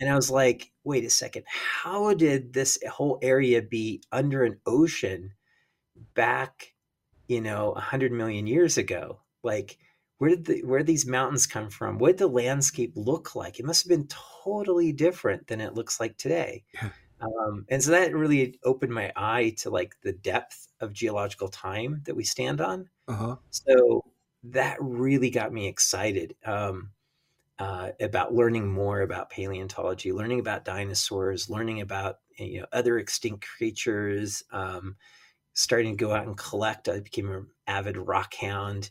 And 0.02 0.10
I 0.10 0.16
was 0.16 0.30
like, 0.30 0.72
"Wait 0.84 1.06
a 1.06 1.10
second, 1.10 1.46
how 1.48 2.14
did 2.14 2.54
this 2.54 2.78
whole 2.90 3.18
area 3.22 3.62
be 3.62 4.04
under 4.12 4.44
an 4.44 4.60
ocean 4.66 5.34
back 6.14 6.74
you 7.30 7.40
know, 7.40 7.72
a 7.72 7.80
hundred 7.80 8.12
million 8.12 8.48
years 8.48 8.78
ago. 8.78 9.20
Like, 9.44 9.78
where 10.18 10.32
did 10.32 10.46
the, 10.46 10.64
where 10.64 10.80
did 10.80 10.88
these 10.88 11.06
mountains 11.06 11.48
come 11.48 11.70
from? 11.70 12.00
What 12.00 12.10
did 12.10 12.18
the 12.18 12.28
landscape 12.28 12.92
look 12.96 13.36
like? 13.36 13.60
It 13.60 13.66
must 13.66 13.84
have 13.84 13.90
been 13.90 14.10
totally 14.44 14.92
different 14.92 15.48
than 15.48 15.62
it 15.62 15.76
looks 15.76 16.00
like 16.00 16.18
today. 16.18 16.66
Yeah. 16.74 16.90
Um, 17.22 17.66
and 17.70 17.84
so 17.84 17.92
that 17.92 18.16
really 18.16 18.60
opened 18.64 18.94
my 18.94 19.12
eye 19.16 19.54
to 19.60 19.70
like 19.70 19.96
the 20.02 20.14
depth 20.14 20.68
of 20.82 20.92
geological 20.92 21.50
time 21.50 22.02
that 22.06 22.16
we 22.16 22.24
stand 22.24 22.62
on. 22.62 22.90
Uh-huh. 23.08 23.36
So 23.52 24.04
that 24.46 24.78
really 24.80 25.30
got 25.30 25.54
me 25.54 25.68
excited 25.68 26.36
um, 26.46 26.92
uh, 27.60 27.92
about 28.00 28.34
learning 28.34 28.72
more 28.72 29.02
about 29.02 29.30
paleontology, 29.30 30.12
learning 30.14 30.40
about 30.40 30.66
dinosaurs, 30.66 31.50
learning 31.50 31.82
about 31.82 32.20
you 32.38 32.62
know 32.62 32.66
other 32.72 32.98
extinct 32.98 33.46
creatures. 33.46 34.44
Um, 34.52 34.96
starting 35.60 35.98
to 35.98 36.06
go 36.06 36.14
out 36.14 36.26
and 36.26 36.38
collect. 36.38 36.88
I 36.88 37.02
became 37.02 37.30
an 37.30 37.48
avid 37.68 37.98
rock 37.98 38.34
hound 38.36 38.90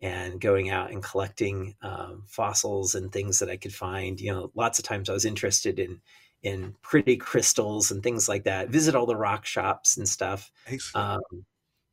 and 0.00 0.40
going 0.40 0.70
out 0.70 0.90
and 0.90 1.02
collecting 1.02 1.74
um, 1.82 2.24
fossils 2.26 2.94
and 2.94 3.12
things 3.12 3.38
that 3.38 3.50
I 3.50 3.58
could 3.58 3.74
find. 3.74 4.18
You 4.18 4.32
know, 4.32 4.50
lots 4.54 4.78
of 4.78 4.86
times 4.86 5.10
I 5.10 5.12
was 5.12 5.26
interested 5.26 5.78
in 5.78 6.00
in 6.42 6.74
pretty 6.80 7.18
crystals 7.18 7.90
and 7.90 8.02
things 8.02 8.30
like 8.30 8.44
that. 8.44 8.70
Visit 8.70 8.94
all 8.94 9.04
the 9.04 9.16
rock 9.16 9.44
shops 9.44 9.98
and 9.98 10.08
stuff. 10.08 10.50
Um, 10.94 11.44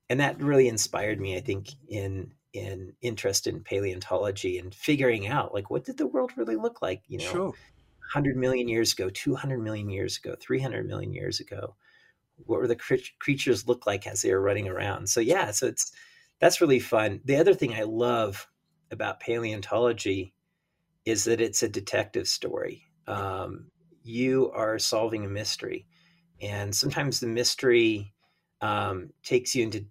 and 0.09 0.21
that 0.21 0.41
really 0.41 0.69
inspired 0.69 1.19
me, 1.19 1.36
I 1.36 1.41
think, 1.41 1.71
in 1.89 2.31
in 2.53 2.93
interest 3.01 3.45
in 3.45 3.62
paleontology 3.62 4.57
and 4.57 4.73
figuring 4.73 5.27
out 5.27 5.53
like 5.53 5.69
what 5.69 5.83
did 5.83 5.97
the 5.97 6.07
world 6.07 6.31
really 6.38 6.55
look 6.55 6.81
like? 6.81 7.01
You 7.07 7.17
know, 7.17 7.25
sure. 7.25 7.53
100 8.13 8.38
million 8.38 8.69
years 8.69 8.93
ago, 8.93 9.09
200 9.09 9.59
million 9.59 9.89
years 9.89 10.17
ago, 10.17 10.36
300 10.39 10.88
million 10.88 11.13
years 11.13 11.41
ago 11.41 11.75
what 12.38 12.60
were 12.60 12.67
the 12.67 13.04
creatures 13.19 13.67
look 13.67 13.86
like 13.86 14.08
as 14.08 14.22
they 14.22 14.34
were 14.34 14.41
running 14.41 14.67
around. 14.67 15.08
So 15.10 15.19
yeah 15.19 15.52
so 15.52 15.67
it's 15.67 15.91
that's 16.39 16.62
really 16.62 16.80
fun. 16.80 17.22
The 17.26 17.38
other 17.38 17.54
thing 17.54 17.74
i 17.74 17.84
love 17.84 18.48
about 18.91 19.19
paleontology 19.19 20.34
is 21.06 21.24
that 21.26 21.41
it's 21.41 21.63
a 21.63 21.69
detective 21.69 22.28
story. 22.28 22.84
Um, 23.08 23.67
you 24.04 24.52
are 24.52 24.80
solving 24.80 25.26
a 25.26 25.30
mystery 25.30 25.88
and 26.41 26.76
sometimes 26.76 27.19
the 27.19 27.28
mystery 27.28 28.13
um, 28.62 29.10
takes 29.24 29.56
you 29.56 29.63
into 29.63 29.86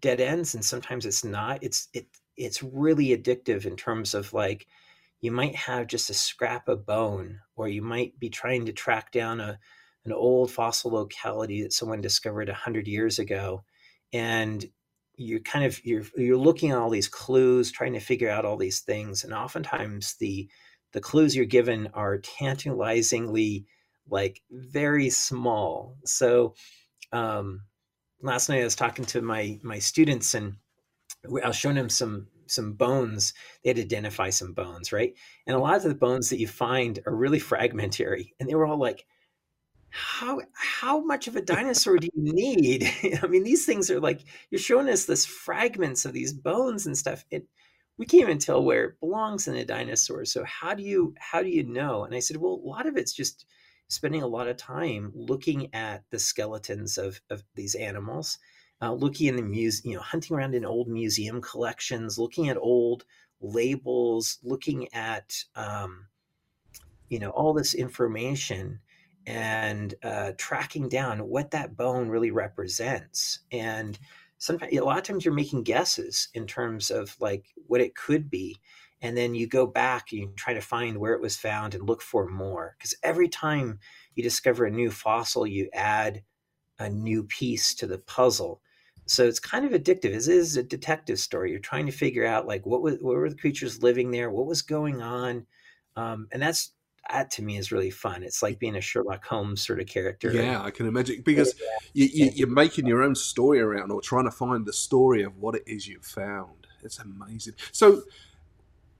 dead 0.00 0.20
ends 0.20 0.54
and 0.54 0.64
sometimes 0.64 1.06
it's 1.06 1.24
not. 1.24 1.62
It's 1.62 1.88
it 1.92 2.06
it's 2.36 2.62
really 2.62 3.16
addictive 3.16 3.64
in 3.64 3.76
terms 3.76 4.14
of 4.14 4.32
like 4.32 4.66
you 5.20 5.32
might 5.32 5.54
have 5.56 5.86
just 5.88 6.10
a 6.10 6.14
scrap 6.14 6.68
of 6.68 6.86
bone 6.86 7.40
or 7.56 7.68
you 7.68 7.82
might 7.82 8.18
be 8.20 8.28
trying 8.28 8.66
to 8.66 8.72
track 8.72 9.10
down 9.10 9.40
a 9.40 9.58
an 10.04 10.12
old 10.12 10.50
fossil 10.50 10.90
locality 10.90 11.62
that 11.62 11.72
someone 11.72 12.00
discovered 12.00 12.48
100 12.48 12.86
years 12.86 13.18
ago 13.18 13.64
and 14.12 14.64
you're 15.16 15.40
kind 15.40 15.64
of 15.64 15.84
you're 15.84 16.04
you're 16.16 16.36
looking 16.36 16.70
at 16.70 16.78
all 16.78 16.90
these 16.90 17.08
clues 17.08 17.72
trying 17.72 17.92
to 17.92 18.00
figure 18.00 18.30
out 18.30 18.44
all 18.44 18.56
these 18.56 18.80
things 18.80 19.24
and 19.24 19.34
oftentimes 19.34 20.14
the 20.20 20.48
the 20.92 21.00
clues 21.00 21.36
you're 21.36 21.44
given 21.44 21.88
are 21.92 22.18
tantalizingly 22.18 23.66
like 24.08 24.40
very 24.50 25.10
small. 25.10 25.96
So 26.04 26.54
um 27.12 27.62
last 28.20 28.48
night 28.48 28.60
i 28.60 28.64
was 28.64 28.74
talking 28.76 29.04
to 29.04 29.22
my 29.22 29.58
my 29.62 29.78
students 29.78 30.34
and 30.34 30.54
i 31.24 31.46
was 31.46 31.56
showing 31.56 31.76
them 31.76 31.88
some 31.88 32.26
some 32.46 32.72
bones. 32.72 33.34
They 33.62 33.70
had 33.70 33.76
to 33.76 33.82
identify 33.82 34.30
some 34.30 34.54
bones 34.54 34.92
right? 34.92 35.14
And 35.46 35.54
a 35.54 35.58
lot 35.58 35.76
of 35.76 35.82
the 35.82 35.94
bones 35.94 36.30
that 36.30 36.40
you 36.40 36.48
find 36.48 37.00
are 37.06 37.14
really 37.14 37.38
fragmentary 37.38 38.34
and 38.38 38.48
they 38.48 38.54
were 38.54 38.66
all 38.66 38.78
like 38.78 39.04
how 39.90 40.40
how 40.54 41.00
much 41.00 41.28
of 41.28 41.36
a 41.36 41.42
dinosaur 41.56 41.98
do 41.98 42.08
you 42.14 42.32
need? 42.32 42.90
I 43.22 43.26
mean, 43.26 43.44
these 43.44 43.66
things 43.66 43.90
are 43.90 44.00
like 44.00 44.20
you're 44.50 44.58
showing 44.58 44.88
us 44.88 45.04
this 45.04 45.26
fragments 45.26 46.04
of 46.04 46.12
these 46.12 46.32
bones 46.32 46.86
and 46.86 46.96
stuff. 46.96 47.24
It 47.30 47.46
we 47.96 48.06
can't 48.06 48.22
even 48.22 48.38
tell 48.38 48.62
where 48.62 48.84
it 48.84 49.00
belongs 49.00 49.48
in 49.48 49.56
a 49.56 49.64
dinosaur. 49.64 50.24
So 50.24 50.44
how 50.44 50.74
do 50.74 50.82
you 50.82 51.14
how 51.18 51.42
do 51.42 51.48
you 51.48 51.64
know? 51.64 52.04
And 52.04 52.14
I 52.14 52.20
said, 52.20 52.36
well, 52.36 52.52
a 52.52 52.68
lot 52.68 52.86
of 52.86 52.96
it's 52.96 53.12
just 53.12 53.44
spending 53.88 54.22
a 54.22 54.26
lot 54.26 54.48
of 54.48 54.56
time 54.56 55.12
looking 55.14 55.74
at 55.74 56.04
the 56.10 56.18
skeletons 56.18 56.98
of, 56.98 57.20
of 57.30 57.42
these 57.54 57.74
animals, 57.74 58.38
uh, 58.82 58.92
looking 58.92 59.28
in 59.28 59.36
the 59.36 59.42
muse, 59.42 59.82
you 59.84 59.94
know, 59.94 60.02
hunting 60.02 60.36
around 60.36 60.54
in 60.54 60.64
old 60.64 60.88
museum 60.88 61.40
collections, 61.40 62.18
looking 62.18 62.48
at 62.48 62.58
old 62.58 63.04
labels, 63.40 64.38
looking 64.42 64.92
at, 64.92 65.32
um, 65.56 66.06
you 67.08 67.18
know, 67.18 67.30
all 67.30 67.54
this 67.54 67.74
information 67.74 68.78
and 69.26 69.94
uh, 70.02 70.32
tracking 70.38 70.88
down 70.88 71.28
what 71.28 71.50
that 71.50 71.76
bone 71.76 72.08
really 72.08 72.30
represents. 72.30 73.40
And 73.52 73.98
sometimes, 74.38 74.72
a 74.72 74.80
lot 74.80 74.98
of 74.98 75.04
times, 75.04 75.24
you're 75.24 75.34
making 75.34 75.64
guesses 75.64 76.28
in 76.34 76.46
terms 76.46 76.90
of 76.90 77.14
like 77.20 77.46
what 77.66 77.80
it 77.80 77.94
could 77.94 78.30
be 78.30 78.56
and 79.00 79.16
then 79.16 79.34
you 79.34 79.46
go 79.46 79.66
back 79.66 80.10
and 80.10 80.20
you 80.20 80.32
try 80.36 80.54
to 80.54 80.60
find 80.60 80.98
where 80.98 81.12
it 81.12 81.20
was 81.20 81.36
found 81.36 81.74
and 81.74 81.86
look 81.86 82.02
for 82.02 82.26
more. 82.28 82.74
Because 82.76 82.94
every 83.02 83.28
time 83.28 83.78
you 84.14 84.22
discover 84.22 84.64
a 84.64 84.70
new 84.70 84.90
fossil 84.90 85.46
you 85.46 85.68
add 85.72 86.22
a 86.78 86.88
new 86.88 87.24
piece 87.24 87.74
to 87.76 87.86
the 87.86 87.98
puzzle. 87.98 88.60
So 89.06 89.26
it's 89.26 89.40
kind 89.40 89.64
of 89.64 89.72
addictive. 89.72 90.06
It 90.06 90.28
is 90.28 90.56
a 90.56 90.62
detective 90.62 91.18
story. 91.18 91.50
You're 91.50 91.60
trying 91.60 91.86
to 91.86 91.92
figure 91.92 92.26
out 92.26 92.46
like 92.46 92.66
what, 92.66 92.82
was, 92.82 92.96
what 93.00 93.16
were 93.16 93.30
the 93.30 93.36
creatures 93.36 93.82
living 93.82 94.10
there? 94.10 94.30
What 94.30 94.46
was 94.46 94.62
going 94.62 95.00
on? 95.00 95.46
Um, 95.96 96.28
and 96.30 96.42
that's 96.42 96.72
that 97.10 97.30
to 97.30 97.42
me 97.42 97.56
is 97.56 97.72
really 97.72 97.90
fun 97.90 98.22
it's 98.22 98.42
like 98.42 98.58
being 98.58 98.76
a 98.76 98.80
sherlock 98.80 99.24
holmes 99.24 99.64
sort 99.64 99.80
of 99.80 99.86
character 99.86 100.30
yeah 100.32 100.62
i 100.62 100.70
can 100.70 100.86
imagine 100.86 101.22
because 101.22 101.54
you, 101.92 102.06
you, 102.12 102.30
you're 102.34 102.48
making 102.48 102.86
your 102.86 103.02
own 103.02 103.14
story 103.14 103.60
around 103.60 103.90
or 103.90 104.00
trying 104.00 104.24
to 104.24 104.30
find 104.30 104.66
the 104.66 104.72
story 104.72 105.22
of 105.22 105.36
what 105.36 105.54
it 105.54 105.62
is 105.66 105.86
you've 105.88 106.04
found 106.04 106.66
it's 106.82 106.98
amazing 106.98 107.54
so 107.72 108.02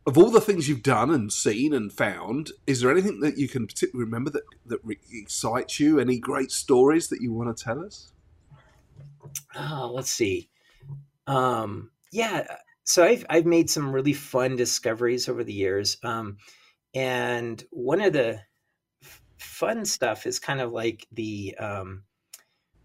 of 0.09 0.17
all 0.17 0.31
the 0.31 0.41
things 0.41 0.71
you've 0.71 0.83
done 0.83 1.11
and 1.11 1.31
seen 1.31 1.75
and 1.75 1.93
found, 1.93 2.53
is 2.67 2.81
there 2.81 2.91
anything 2.91 3.21
that 3.21 3.37
you 3.37 3.47
can 3.47 3.67
particularly 3.67 4.07
remember 4.07 4.31
that 4.31 4.45
that 4.65 4.81
re- 4.83 4.97
excites 5.13 5.79
you? 5.79 6.01
Any 6.01 6.19
great 6.19 6.51
stories 6.51 7.09
that 7.09 7.21
you 7.21 7.31
want 7.31 7.55
to 7.55 7.63
tell 7.63 7.85
us? 7.85 8.11
Oh, 9.55 9.93
let's 9.95 10.11
see. 10.11 10.49
Um, 11.27 11.91
yeah, 12.11 12.47
so 12.85 13.05
I've 13.05 13.27
I've 13.29 13.45
made 13.45 13.69
some 13.69 13.93
really 13.93 14.15
fun 14.15 14.57
discoveries 14.57 15.29
over 15.29 15.45
the 15.45 15.53
years, 15.53 15.99
um, 16.03 16.39
and 16.99 17.63
one 17.71 18.01
of 18.01 18.13
the 18.13 18.41
f- 19.03 19.23
fun 19.39 19.85
stuff 19.85 20.27
is 20.27 20.39
kind 20.39 20.61
of 20.61 20.73
like 20.73 21.07
the 21.13 21.55
um, 21.59 22.03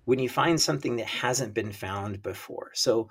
when 0.06 0.20
you 0.20 0.30
find 0.30 0.62
something 0.62 0.98
that 0.98 1.08
hasn't 1.08 1.54
been 1.54 1.72
found 1.72 2.22
before. 2.22 2.72
So 2.74 3.10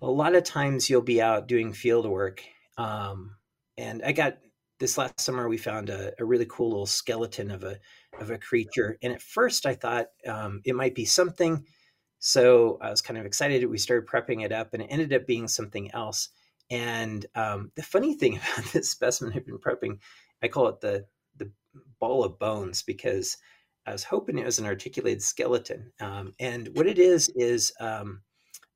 a 0.00 0.10
lot 0.10 0.34
of 0.34 0.44
times 0.44 0.88
you'll 0.88 1.02
be 1.02 1.22
out 1.22 1.48
doing 1.48 1.72
field 1.72 2.06
work 2.06 2.42
um, 2.78 3.36
and 3.76 4.02
I 4.04 4.12
got 4.12 4.38
this 4.78 4.98
last 4.98 5.20
summer. 5.20 5.48
We 5.48 5.58
found 5.58 5.90
a, 5.90 6.12
a, 6.18 6.24
really 6.24 6.46
cool 6.48 6.70
little 6.70 6.86
skeleton 6.86 7.50
of 7.50 7.62
a 7.64 7.78
of 8.20 8.30
a 8.30 8.38
creature, 8.38 8.98
and 9.02 9.12
at 9.12 9.22
first 9.22 9.66
I 9.66 9.74
thought 9.74 10.06
um, 10.26 10.60
it 10.64 10.74
might 10.74 10.94
be 10.94 11.04
something. 11.04 11.64
So 12.18 12.78
I 12.80 12.90
was 12.90 13.02
kind 13.02 13.18
of 13.18 13.26
excited. 13.26 13.64
We 13.64 13.78
started 13.78 14.08
prepping 14.08 14.44
it 14.44 14.52
up, 14.52 14.74
and 14.74 14.82
it 14.82 14.88
ended 14.90 15.12
up 15.12 15.26
being 15.26 15.48
something 15.48 15.90
else. 15.92 16.28
And 16.72 17.26
um, 17.34 17.70
the 17.76 17.82
funny 17.82 18.14
thing 18.14 18.36
about 18.54 18.72
this 18.72 18.90
specimen 18.90 19.34
I've 19.36 19.46
been 19.46 19.58
prepping, 19.58 19.98
I 20.42 20.48
call 20.48 20.66
it 20.68 20.80
the 20.80 21.06
the 21.36 21.50
ball 22.00 22.24
of 22.24 22.38
bones 22.38 22.82
because 22.82 23.36
I 23.86 23.92
was 23.92 24.04
hoping 24.04 24.38
it 24.38 24.44
was 24.44 24.58
an 24.58 24.66
articulated 24.66 25.22
skeleton. 25.22 25.92
Um, 26.00 26.32
and 26.40 26.68
what 26.74 26.86
it 26.86 26.98
is 26.98 27.28
is 27.30 27.72
um, 27.80 28.22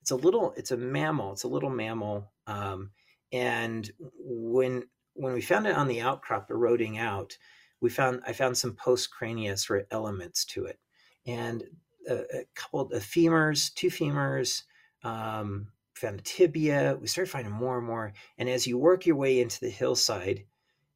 it's 0.00 0.10
a 0.10 0.16
little, 0.16 0.54
it's 0.56 0.70
a 0.70 0.76
mammal. 0.76 1.32
It's 1.32 1.44
a 1.44 1.48
little 1.48 1.70
mammal. 1.70 2.32
Um, 2.46 2.90
and 3.32 3.90
when 3.98 4.84
when 5.14 5.32
we 5.32 5.40
found 5.40 5.66
it 5.66 5.76
on 5.76 5.88
the 5.88 6.02
outcrop 6.02 6.50
eroding 6.50 6.98
out, 6.98 7.36
we 7.80 7.90
found 7.90 8.20
I 8.26 8.32
found 8.32 8.56
some 8.56 8.74
postcranial 8.74 9.84
elements 9.90 10.44
to 10.46 10.66
it, 10.66 10.78
and 11.26 11.64
a, 12.08 12.14
a 12.14 12.44
couple 12.54 12.80
of 12.80 12.90
femurs, 13.02 13.72
two 13.74 13.88
femurs, 13.88 14.62
um, 15.02 15.68
found 15.96 16.24
tibia. 16.24 16.96
We 17.00 17.06
started 17.06 17.30
finding 17.30 17.52
more 17.52 17.78
and 17.78 17.86
more, 17.86 18.12
and 18.38 18.48
as 18.48 18.66
you 18.66 18.78
work 18.78 19.06
your 19.06 19.16
way 19.16 19.40
into 19.40 19.60
the 19.60 19.70
hillside, 19.70 20.44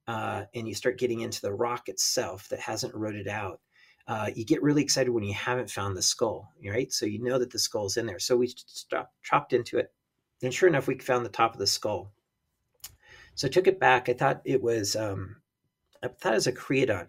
uh, 0.06 0.44
and 0.54 0.68
you 0.68 0.74
start 0.74 0.98
getting 0.98 1.20
into 1.20 1.40
the 1.40 1.52
rock 1.52 1.88
itself 1.88 2.48
that 2.48 2.60
hasn't 2.60 2.94
eroded 2.94 3.28
out, 3.28 3.60
uh, 4.08 4.28
you 4.34 4.44
get 4.44 4.62
really 4.62 4.82
excited 4.82 5.10
when 5.10 5.22
you 5.24 5.34
haven't 5.34 5.70
found 5.70 5.96
the 5.96 6.02
skull, 6.02 6.52
right? 6.66 6.92
So 6.92 7.06
you 7.06 7.22
know 7.22 7.38
that 7.38 7.50
the 7.50 7.58
skull's 7.58 7.96
in 7.96 8.06
there. 8.06 8.18
So 8.18 8.36
we 8.36 8.48
stopped, 8.48 9.14
chopped 9.22 9.52
into 9.52 9.78
it, 9.78 9.92
and 10.42 10.52
sure 10.52 10.68
enough, 10.68 10.86
we 10.86 10.98
found 10.98 11.24
the 11.24 11.30
top 11.30 11.52
of 11.52 11.58
the 11.58 11.66
skull. 11.66 12.10
So 13.34 13.46
I 13.46 13.50
took 13.50 13.66
it 13.66 13.80
back. 13.80 14.08
I 14.08 14.14
thought 14.14 14.42
it 14.44 14.62
was, 14.62 14.96
um, 14.96 15.36
I 16.02 16.08
thought 16.08 16.32
it 16.32 16.36
was 16.36 16.46
a 16.46 16.52
creodont. 16.52 17.08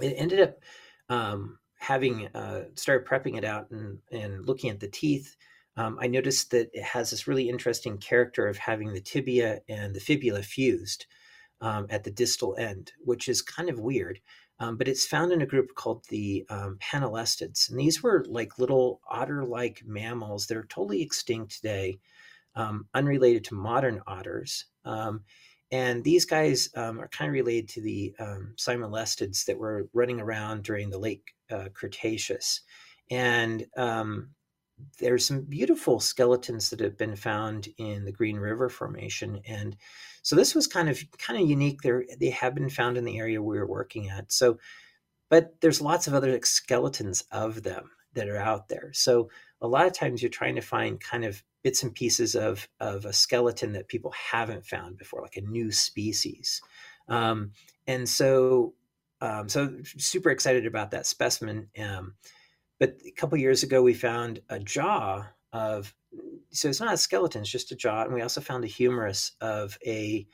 It 0.00 0.14
ended 0.16 0.40
up 0.40 0.58
um, 1.08 1.58
having 1.78 2.28
uh, 2.34 2.64
started 2.74 3.06
prepping 3.06 3.36
it 3.36 3.44
out 3.44 3.70
and, 3.70 3.98
and 4.10 4.46
looking 4.46 4.70
at 4.70 4.80
the 4.80 4.88
teeth. 4.88 5.36
Um, 5.76 5.98
I 6.00 6.08
noticed 6.08 6.50
that 6.50 6.68
it 6.72 6.82
has 6.82 7.10
this 7.10 7.26
really 7.26 7.48
interesting 7.48 7.98
character 7.98 8.46
of 8.46 8.58
having 8.58 8.92
the 8.92 9.00
tibia 9.00 9.60
and 9.68 9.94
the 9.94 10.00
fibula 10.00 10.42
fused 10.42 11.06
um, 11.60 11.86
at 11.90 12.04
the 12.04 12.10
distal 12.10 12.56
end, 12.58 12.92
which 13.04 13.28
is 13.28 13.42
kind 13.42 13.68
of 13.68 13.78
weird. 13.78 14.20
Um, 14.58 14.76
but 14.76 14.88
it's 14.88 15.06
found 15.06 15.32
in 15.32 15.40
a 15.40 15.46
group 15.46 15.74
called 15.74 16.04
the 16.10 16.44
um, 16.50 16.78
Pantolestids. 16.82 17.70
And 17.70 17.80
these 17.80 18.02
were 18.02 18.24
like 18.28 18.58
little 18.58 19.00
otter 19.08 19.42
like 19.44 19.82
mammals 19.86 20.46
that 20.46 20.56
are 20.56 20.66
totally 20.66 21.00
extinct 21.00 21.56
today 21.56 21.98
um, 22.54 22.86
unrelated 22.94 23.44
to 23.44 23.54
modern 23.54 24.02
otters. 24.06 24.66
Um, 24.84 25.22
and 25.72 26.02
these 26.02 26.26
guys 26.26 26.68
um, 26.76 27.00
are 27.00 27.08
kind 27.08 27.28
of 27.28 27.32
related 27.32 27.68
to 27.70 27.80
the 27.80 28.12
um, 28.18 28.54
that 28.58 29.56
were 29.56 29.88
running 29.94 30.20
around 30.20 30.64
during 30.64 30.90
the 30.90 30.98
late 30.98 31.22
uh, 31.50 31.68
Cretaceous. 31.72 32.62
And 33.10 33.66
um, 33.76 34.30
there's 34.98 35.24
some 35.24 35.42
beautiful 35.42 36.00
skeletons 36.00 36.70
that 36.70 36.80
have 36.80 36.96
been 36.96 37.16
found 37.16 37.68
in 37.78 38.04
the 38.04 38.12
Green 38.12 38.36
River 38.36 38.68
Formation. 38.68 39.40
And 39.46 39.76
so 40.22 40.36
this 40.36 40.54
was 40.54 40.66
kind 40.66 40.88
of 40.88 41.02
kind 41.18 41.40
of 41.42 41.48
unique. 41.48 41.82
There 41.82 42.04
they 42.18 42.30
have 42.30 42.54
been 42.54 42.70
found 42.70 42.96
in 42.96 43.04
the 43.04 43.18
area 43.18 43.42
we 43.42 43.58
were 43.58 43.66
working 43.66 44.08
at. 44.10 44.32
So, 44.32 44.58
but 45.28 45.60
there's 45.60 45.80
lots 45.80 46.06
of 46.06 46.14
other 46.14 46.38
skeletons 46.42 47.24
of 47.30 47.62
them 47.62 47.90
that 48.14 48.28
are 48.28 48.38
out 48.38 48.68
there. 48.68 48.90
So 48.92 49.30
a 49.60 49.68
lot 49.68 49.86
of 49.86 49.92
times 49.92 50.22
you're 50.22 50.30
trying 50.30 50.56
to 50.56 50.60
find 50.60 51.00
kind 51.00 51.24
of 51.24 51.42
bits 51.62 51.82
and 51.82 51.94
pieces 51.94 52.34
of 52.34 52.68
of 52.80 53.04
a 53.04 53.12
skeleton 53.12 53.72
that 53.72 53.88
people 53.88 54.12
haven't 54.12 54.66
found 54.66 54.98
before, 54.98 55.22
like 55.22 55.36
a 55.36 55.42
new 55.42 55.70
species. 55.70 56.60
Um, 57.08 57.52
and 57.86 58.08
so, 58.08 58.74
um, 59.20 59.48
so 59.48 59.76
super 59.82 60.30
excited 60.30 60.66
about 60.66 60.92
that 60.92 61.06
specimen. 61.06 61.68
Um, 61.78 62.14
but 62.80 62.96
a 63.06 63.12
couple 63.12 63.38
years 63.38 63.62
ago, 63.62 63.82
we 63.82 63.94
found 63.94 64.40
a 64.48 64.58
jaw 64.58 65.28
of. 65.52 65.94
So 66.50 66.68
it's 66.68 66.80
not 66.80 66.94
a 66.94 66.96
skeleton; 66.96 67.42
it's 67.42 67.50
just 67.50 67.70
a 67.70 67.76
jaw, 67.76 68.02
and 68.02 68.12
we 68.12 68.22
also 68.22 68.40
found 68.40 68.64
a 68.64 68.68
humerus 68.68 69.32
of 69.40 69.78
a 69.86 70.26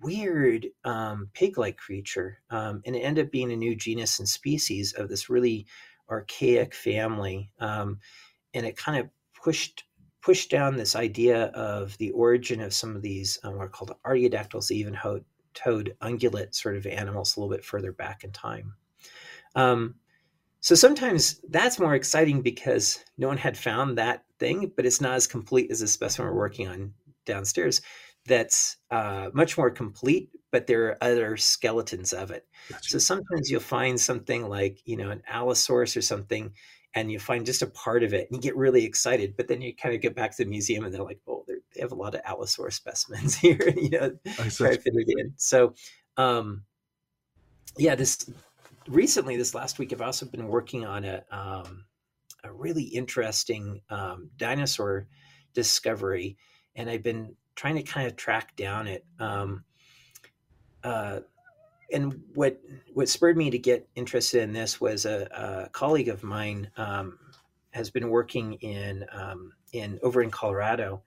weird 0.00 0.66
um, 0.84 1.28
pig-like 1.34 1.76
creature, 1.76 2.40
um, 2.50 2.82
and 2.84 2.96
it 2.96 3.00
ended 3.00 3.26
up 3.26 3.32
being 3.32 3.52
a 3.52 3.56
new 3.56 3.76
genus 3.76 4.18
and 4.18 4.28
species 4.28 4.94
of 4.94 5.08
this 5.08 5.30
really 5.30 5.66
archaic 6.10 6.74
family. 6.74 7.52
Um, 7.60 7.98
and 8.54 8.66
it 8.66 8.76
kind 8.76 8.98
of 8.98 9.10
pushed 9.40 9.84
pushed 10.22 10.50
down 10.50 10.76
this 10.76 10.94
idea 10.96 11.46
of 11.46 11.98
the 11.98 12.12
origin 12.12 12.60
of 12.60 12.72
some 12.72 12.96
of 12.96 13.02
these 13.02 13.38
um, 13.42 13.56
what 13.56 13.66
are 13.66 13.68
called 13.68 13.94
artiodactyls, 14.06 14.70
even 14.70 14.96
toed 15.54 15.94
ungulate 16.00 16.54
sort 16.54 16.76
of 16.76 16.86
animals 16.86 17.36
a 17.36 17.40
little 17.40 17.54
bit 17.54 17.64
further 17.64 17.92
back 17.92 18.24
in 18.24 18.30
time. 18.30 18.74
Um, 19.54 19.96
so 20.62 20.76
sometimes 20.76 21.40
that's 21.48 21.80
more 21.80 21.96
exciting 21.96 22.40
because 22.40 23.00
no 23.18 23.26
one 23.26 23.36
had 23.36 23.58
found 23.58 23.98
that 23.98 24.24
thing, 24.38 24.70
but 24.76 24.86
it's 24.86 25.00
not 25.00 25.14
as 25.14 25.26
complete 25.26 25.72
as 25.72 25.80
the 25.80 25.88
specimen 25.88 26.28
we're 26.28 26.38
working 26.38 26.68
on 26.68 26.94
downstairs. 27.26 27.82
That's 28.26 28.76
uh, 28.92 29.30
much 29.34 29.58
more 29.58 29.70
complete, 29.70 30.30
but 30.52 30.68
there 30.68 30.84
are 30.86 30.98
other 31.02 31.36
skeletons 31.36 32.12
of 32.12 32.30
it. 32.30 32.46
Gotcha. 32.68 32.90
So 32.90 32.98
sometimes 32.98 33.50
you'll 33.50 33.58
find 33.58 34.00
something 34.00 34.48
like, 34.48 34.78
you 34.84 34.96
know, 34.96 35.10
an 35.10 35.24
Allosaurus 35.28 35.96
or 35.96 36.02
something, 36.02 36.52
and 36.94 37.10
you 37.10 37.18
find 37.18 37.44
just 37.44 37.62
a 37.62 37.66
part 37.66 38.04
of 38.04 38.14
it 38.14 38.30
and 38.30 38.36
you 38.36 38.40
get 38.40 38.56
really 38.56 38.84
excited. 38.84 39.36
But 39.36 39.48
then 39.48 39.62
you 39.62 39.74
kind 39.74 39.96
of 39.96 40.00
get 40.00 40.14
back 40.14 40.30
to 40.36 40.44
the 40.44 40.48
museum 40.48 40.84
and 40.84 40.94
they're 40.94 41.02
like, 41.02 41.18
oh, 41.26 41.42
they're, 41.48 41.58
they 41.74 41.80
have 41.80 41.90
a 41.90 41.96
lot 41.96 42.14
of 42.14 42.20
Allosaurus 42.24 42.76
specimens 42.76 43.34
here, 43.38 43.74
you 43.76 43.90
know, 43.90 44.12
try 44.36 44.76
to 44.76 44.80
fit 44.80 44.94
it 44.94 45.14
in. 45.18 45.32
So, 45.38 45.74
um, 46.16 46.62
yeah, 47.76 47.96
this 47.96 48.30
recently, 48.88 49.36
this 49.36 49.54
last 49.54 49.78
week, 49.78 49.92
I've 49.92 50.00
also 50.00 50.26
been 50.26 50.48
working 50.48 50.84
on 50.84 51.04
a, 51.04 51.24
um, 51.30 51.84
a 52.44 52.52
really 52.52 52.84
interesting 52.84 53.82
um, 53.90 54.30
dinosaur 54.36 55.06
discovery, 55.54 56.36
and 56.74 56.88
I've 56.88 57.02
been 57.02 57.36
trying 57.54 57.76
to 57.76 57.82
kind 57.82 58.06
of 58.06 58.16
track 58.16 58.56
down 58.56 58.88
it. 58.88 59.04
Um, 59.18 59.64
uh, 60.82 61.20
and 61.92 62.22
what 62.34 62.60
what 62.94 63.08
spurred 63.08 63.36
me 63.36 63.50
to 63.50 63.58
get 63.58 63.88
interested 63.94 64.42
in 64.42 64.52
this 64.52 64.80
was 64.80 65.04
a, 65.04 65.28
a 65.66 65.68
colleague 65.70 66.08
of 66.08 66.22
mine 66.22 66.70
um, 66.76 67.18
has 67.70 67.90
been 67.90 68.08
working 68.08 68.54
in 68.54 69.04
um, 69.12 69.52
in 69.72 69.98
over 70.02 70.22
in 70.22 70.30
Colorado, 70.30 71.02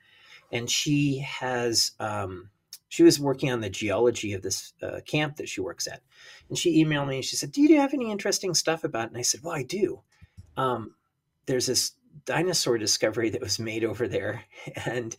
and 0.52 0.70
she 0.70 1.20
has 1.20 1.92
um, 2.00 2.50
she 2.90 3.04
was 3.04 3.20
working 3.20 3.52
on 3.52 3.62
the 3.62 3.70
geology 3.70 4.34
of 4.34 4.42
this 4.42 4.74
uh, 4.82 5.00
camp 5.06 5.38
that 5.38 5.50
she 5.50 5.62
works 5.62 5.88
at. 5.88 6.02
And 6.50 6.58
she 6.58 6.84
emailed 6.84 7.08
me 7.08 7.18
and 7.18 7.26
she 7.26 7.36
said, 7.36 7.52
Do 7.52 7.62
you 7.62 7.80
have 7.80 7.94
any 7.94 8.12
interesting 8.12 8.54
stuff 8.54 8.84
about 8.84 9.06
it? 9.06 9.10
And 9.10 9.18
I 9.18 9.24
said, 9.24 9.42
Well, 9.44 9.56
I 9.56 9.64
do. 9.64 10.02
Um, 10.58 10.96
there's 11.46 11.66
this 11.66 11.94
dinosaur 12.26 12.78
discovery 12.78 13.30
that 13.32 13.42
was 13.42 13.60
made 13.60 13.84
over 13.84 14.08
there. 14.08 14.44
And 14.86 15.16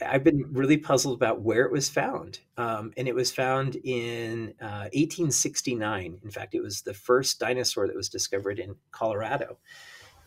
I've 0.00 0.24
been 0.24 0.52
really 0.52 0.76
puzzled 0.76 1.16
about 1.16 1.42
where 1.42 1.64
it 1.64 1.72
was 1.72 1.88
found. 1.88 2.40
Um, 2.56 2.92
and 2.96 3.08
it 3.08 3.14
was 3.14 3.32
found 3.32 3.76
in 3.76 4.54
uh, 4.60 4.88
1869. 4.92 6.20
In 6.22 6.30
fact, 6.30 6.54
it 6.54 6.62
was 6.62 6.82
the 6.82 6.94
first 6.94 7.38
dinosaur 7.38 7.86
that 7.86 7.96
was 7.96 8.08
discovered 8.08 8.58
in 8.58 8.76
Colorado. 8.90 9.58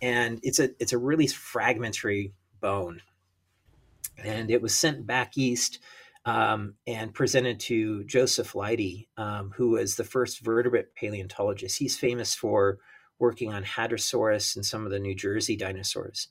And 0.02 0.39
it's 0.43 0.60
a 0.60 0.69
it's 0.80 0.93
a 0.93 0.98
really 0.98 1.28
fragmentary 1.28 2.34
bone. 2.60 3.02
And 4.24 4.50
it 4.50 4.62
was 4.62 4.74
sent 4.74 5.06
back 5.06 5.38
east 5.38 5.80
um, 6.26 6.74
and 6.88 7.14
presented 7.14 7.60
to 7.62 8.04
Joseph 8.06 8.56
Leidy, 8.56 9.08
um, 9.18 9.52
who 9.56 9.70
was 9.72 9.96
the 9.96 10.04
first 10.04 10.44
vertebrate 10.44 10.96
paleontologist. 10.96 11.78
He's 11.78 11.98
famous 11.98 12.34
for 12.34 12.80
working 13.20 13.54
on 13.54 13.64
Hadrosaurus 13.64 14.56
and 14.56 14.66
some 14.66 14.86
of 14.86 14.92
the 14.92 15.00
New 15.00 15.16
Jersey 15.16 15.56
dinosaurs. 15.56 16.30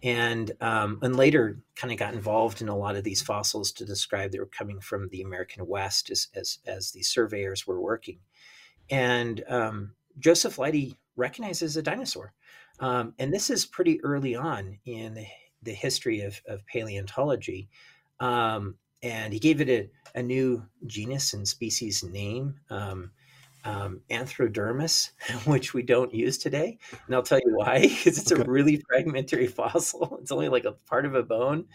And 0.00 0.52
um, 0.60 1.00
and 1.02 1.16
later 1.16 1.58
kind 1.74 1.92
of 1.92 1.98
got 1.98 2.14
involved 2.14 2.62
in 2.62 2.68
a 2.68 2.76
lot 2.76 2.94
of 2.94 3.02
these 3.02 3.20
fossils 3.20 3.72
to 3.72 3.84
describe 3.84 4.30
they 4.30 4.38
were 4.38 4.46
coming 4.46 4.78
from 4.80 5.08
the 5.08 5.22
American 5.22 5.66
West 5.66 6.10
as 6.10 6.28
as, 6.36 6.58
as 6.66 6.92
these 6.92 7.08
surveyors 7.08 7.66
were 7.66 7.80
working, 7.80 8.20
and 8.90 9.42
um, 9.48 9.94
Joseph 10.20 10.56
Leidy 10.56 10.94
recognizes 11.16 11.76
a 11.76 11.82
dinosaur, 11.82 12.32
um, 12.78 13.14
and 13.18 13.34
this 13.34 13.50
is 13.50 13.66
pretty 13.66 14.00
early 14.04 14.36
on 14.36 14.78
in 14.84 15.14
the, 15.14 15.26
the 15.64 15.74
history 15.74 16.20
of, 16.20 16.40
of 16.46 16.64
paleontology, 16.66 17.68
um, 18.20 18.76
and 19.02 19.32
he 19.32 19.38
gave 19.38 19.60
it 19.60 19.68
a, 19.68 19.90
a 20.18 20.22
new 20.22 20.64
genus 20.86 21.34
and 21.34 21.46
species 21.46 22.02
name. 22.02 22.54
Um, 22.70 23.10
um, 23.64 24.00
Antrodemus, 24.10 25.10
which 25.44 25.74
we 25.74 25.82
don't 25.82 26.14
use 26.14 26.38
today. 26.38 26.78
And 27.06 27.14
I'll 27.14 27.22
tell 27.22 27.40
you 27.44 27.56
why, 27.56 27.80
because 27.82 28.18
it's 28.18 28.32
okay. 28.32 28.42
a 28.42 28.44
really 28.44 28.82
fragmentary 28.88 29.46
fossil. 29.48 30.18
It's 30.20 30.32
only 30.32 30.48
like 30.48 30.64
a 30.64 30.72
part 30.72 31.06
of 31.06 31.14
a 31.14 31.22
bone 31.22 31.66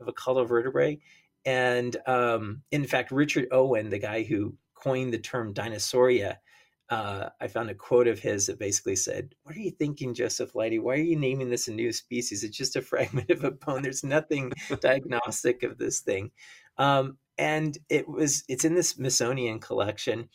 of 0.00 0.08
a 0.08 0.12
caudal 0.12 0.44
vertebra. 0.44 0.96
And 1.44 1.96
um, 2.06 2.62
in 2.70 2.84
fact, 2.84 3.10
Richard 3.10 3.48
Owen, 3.50 3.90
the 3.90 3.98
guy 3.98 4.22
who 4.22 4.54
coined 4.74 5.12
the 5.12 5.18
term 5.18 5.52
dinosauria, 5.52 6.36
uh, 6.90 7.30
I 7.40 7.48
found 7.48 7.70
a 7.70 7.74
quote 7.74 8.06
of 8.06 8.18
his 8.18 8.46
that 8.46 8.58
basically 8.58 8.96
said, 8.96 9.34
What 9.44 9.56
are 9.56 9.60
you 9.60 9.70
thinking, 9.70 10.12
Joseph 10.12 10.54
Leidy? 10.54 10.78
Why 10.78 10.94
are 10.94 10.98
you 10.98 11.18
naming 11.18 11.48
this 11.48 11.68
a 11.68 11.72
new 11.72 11.90
species? 11.90 12.44
It's 12.44 12.56
just 12.56 12.76
a 12.76 12.82
fragment 12.82 13.30
of 13.30 13.44
a 13.44 13.50
bone. 13.50 13.82
There's 13.82 14.04
nothing 14.04 14.52
diagnostic 14.80 15.62
of 15.62 15.78
this 15.78 16.00
thing. 16.00 16.30
Um, 16.78 17.18
and 17.38 17.76
it 17.88 18.08
was 18.08 18.44
it's 18.48 18.64
in 18.64 18.74
the 18.74 18.82
Smithsonian 18.82 19.58
collection 19.58 20.28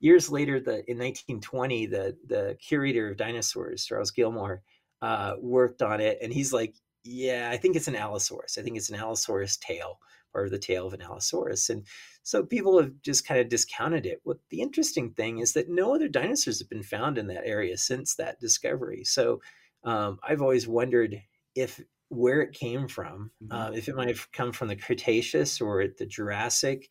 years 0.00 0.30
later, 0.30 0.60
the 0.60 0.84
in 0.90 0.98
1920, 0.98 1.86
the 1.86 2.16
the 2.26 2.56
curator 2.60 3.10
of 3.10 3.16
dinosaurs, 3.16 3.84
Charles 3.84 4.10
Gilmore, 4.10 4.62
uh, 5.02 5.34
worked 5.40 5.82
on 5.82 6.00
it, 6.00 6.18
and 6.22 6.32
he's 6.32 6.52
like, 6.52 6.74
"Yeah, 7.04 7.50
I 7.52 7.56
think 7.56 7.76
it's 7.76 7.88
an 7.88 7.96
Allosaurus. 7.96 8.58
I 8.58 8.62
think 8.62 8.76
it's 8.76 8.90
an 8.90 8.96
Allosaurus 8.96 9.56
tail, 9.56 9.98
or 10.34 10.48
the 10.48 10.58
tail 10.58 10.86
of 10.86 10.94
an 10.94 11.02
Allosaurus." 11.02 11.70
And 11.70 11.86
so 12.22 12.44
people 12.44 12.80
have 12.80 12.92
just 13.02 13.26
kind 13.26 13.40
of 13.40 13.48
discounted 13.48 14.06
it. 14.06 14.20
What 14.24 14.38
the 14.50 14.60
interesting 14.60 15.10
thing 15.12 15.38
is 15.38 15.52
that 15.54 15.68
no 15.68 15.94
other 15.94 16.08
dinosaurs 16.08 16.58
have 16.60 16.68
been 16.70 16.82
found 16.82 17.18
in 17.18 17.26
that 17.28 17.46
area 17.46 17.76
since 17.76 18.14
that 18.16 18.40
discovery. 18.40 19.04
So 19.04 19.40
um, 19.84 20.18
I've 20.22 20.42
always 20.42 20.68
wondered 20.68 21.22
if 21.54 21.80
where 22.08 22.40
it 22.40 22.52
came 22.52 22.88
from, 22.88 23.30
mm-hmm. 23.42 23.52
uh, 23.52 23.70
if 23.70 23.88
it 23.88 23.96
might 23.96 24.08
have 24.08 24.30
come 24.32 24.52
from 24.52 24.68
the 24.68 24.76
Cretaceous 24.76 25.60
or 25.60 25.86
the 25.86 26.06
Jurassic, 26.06 26.88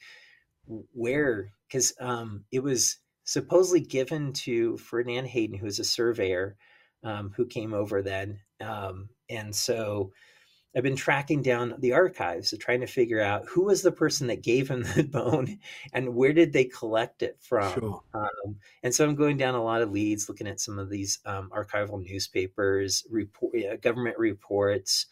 where 0.94 1.52
because 1.68 1.94
um, 2.00 2.44
it 2.52 2.62
was 2.62 2.98
supposedly 3.24 3.82
given 3.82 4.32
to 4.32 4.78
Ferdinand 4.78 5.26
Hayden, 5.28 5.58
who 5.58 5.66
was 5.66 5.80
a 5.80 5.84
surveyor 5.84 6.56
um, 7.04 7.32
who 7.36 7.46
came 7.46 7.74
over 7.74 8.02
then. 8.02 8.40
Um, 8.62 9.10
and 9.30 9.56
so 9.56 10.12
I've 10.78 10.84
been 10.84 10.96
tracking 10.96 11.42
down 11.42 11.74
the 11.80 11.94
archives 11.94 12.54
of 12.54 12.60
trying 12.60 12.82
to 12.82 12.88
figure 12.88 13.20
out 13.20 13.48
who 13.48 13.64
was 13.64 13.82
the 13.82 13.92
person 13.92 14.28
that 14.28 14.44
gave 14.44 14.70
him 14.70 14.84
the 14.96 15.04
bone 15.04 15.58
and 15.92 16.14
where 16.14 16.34
did 16.34 16.54
they 16.54 16.66
collect 16.66 17.24
it 17.24 17.36
from. 17.42 17.74
Sure. 17.74 18.02
Um, 18.14 18.58
and 18.84 18.94
so 18.94 19.04
I'm 19.04 19.16
going 19.16 19.38
down 19.38 19.56
a 19.56 19.64
lot 19.64 19.82
of 19.82 19.90
leads, 19.90 20.30
looking 20.30 20.48
at 20.48 20.60
some 20.60 20.78
of 20.78 20.92
these 20.92 21.18
um, 21.26 21.50
archival 21.50 22.00
newspapers, 22.00 23.04
report, 23.10 23.56
uh, 23.56 23.78
government 23.78 24.20
reports. 24.20 25.08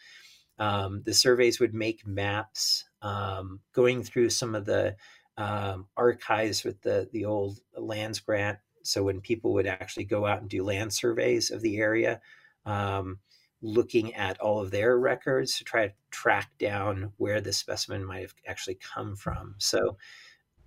Um, 0.59 1.01
the 1.03 1.15
surveys 1.15 1.59
would 1.59 1.73
make 1.73 2.05
maps, 2.05 2.85
um, 3.01 3.59
going 3.73 4.03
through 4.03 4.29
some 4.29 4.53
of 4.53 4.65
the 4.65 4.95
um, 5.35 5.87
archives 5.97 6.63
with 6.63 6.79
the 6.83 7.09
the 7.11 7.25
old 7.25 7.59
lands 7.75 8.19
grant. 8.19 8.59
So 8.83 9.01
when 9.01 9.19
people 9.19 9.53
would 9.53 9.65
actually 9.65 10.05
go 10.05 10.27
out 10.27 10.41
and 10.41 10.49
do 10.49 10.63
land 10.63 10.93
surveys 10.93 11.49
of 11.49 11.61
the 11.61 11.77
area, 11.77 12.21
um, 12.67 13.17
looking 13.65 14.13
at 14.13 14.39
all 14.39 14.61
of 14.61 14.69
their 14.69 14.97
records 14.99 15.57
to 15.57 15.63
try 15.63 15.87
to 15.87 15.93
track 16.11 16.51
down 16.59 17.11
where 17.17 17.41
the 17.41 17.51
specimen 17.51 18.05
might 18.05 18.21
have 18.21 18.35
actually 18.45 18.75
come 18.75 19.15
from. 19.15 19.55
So 19.57 19.97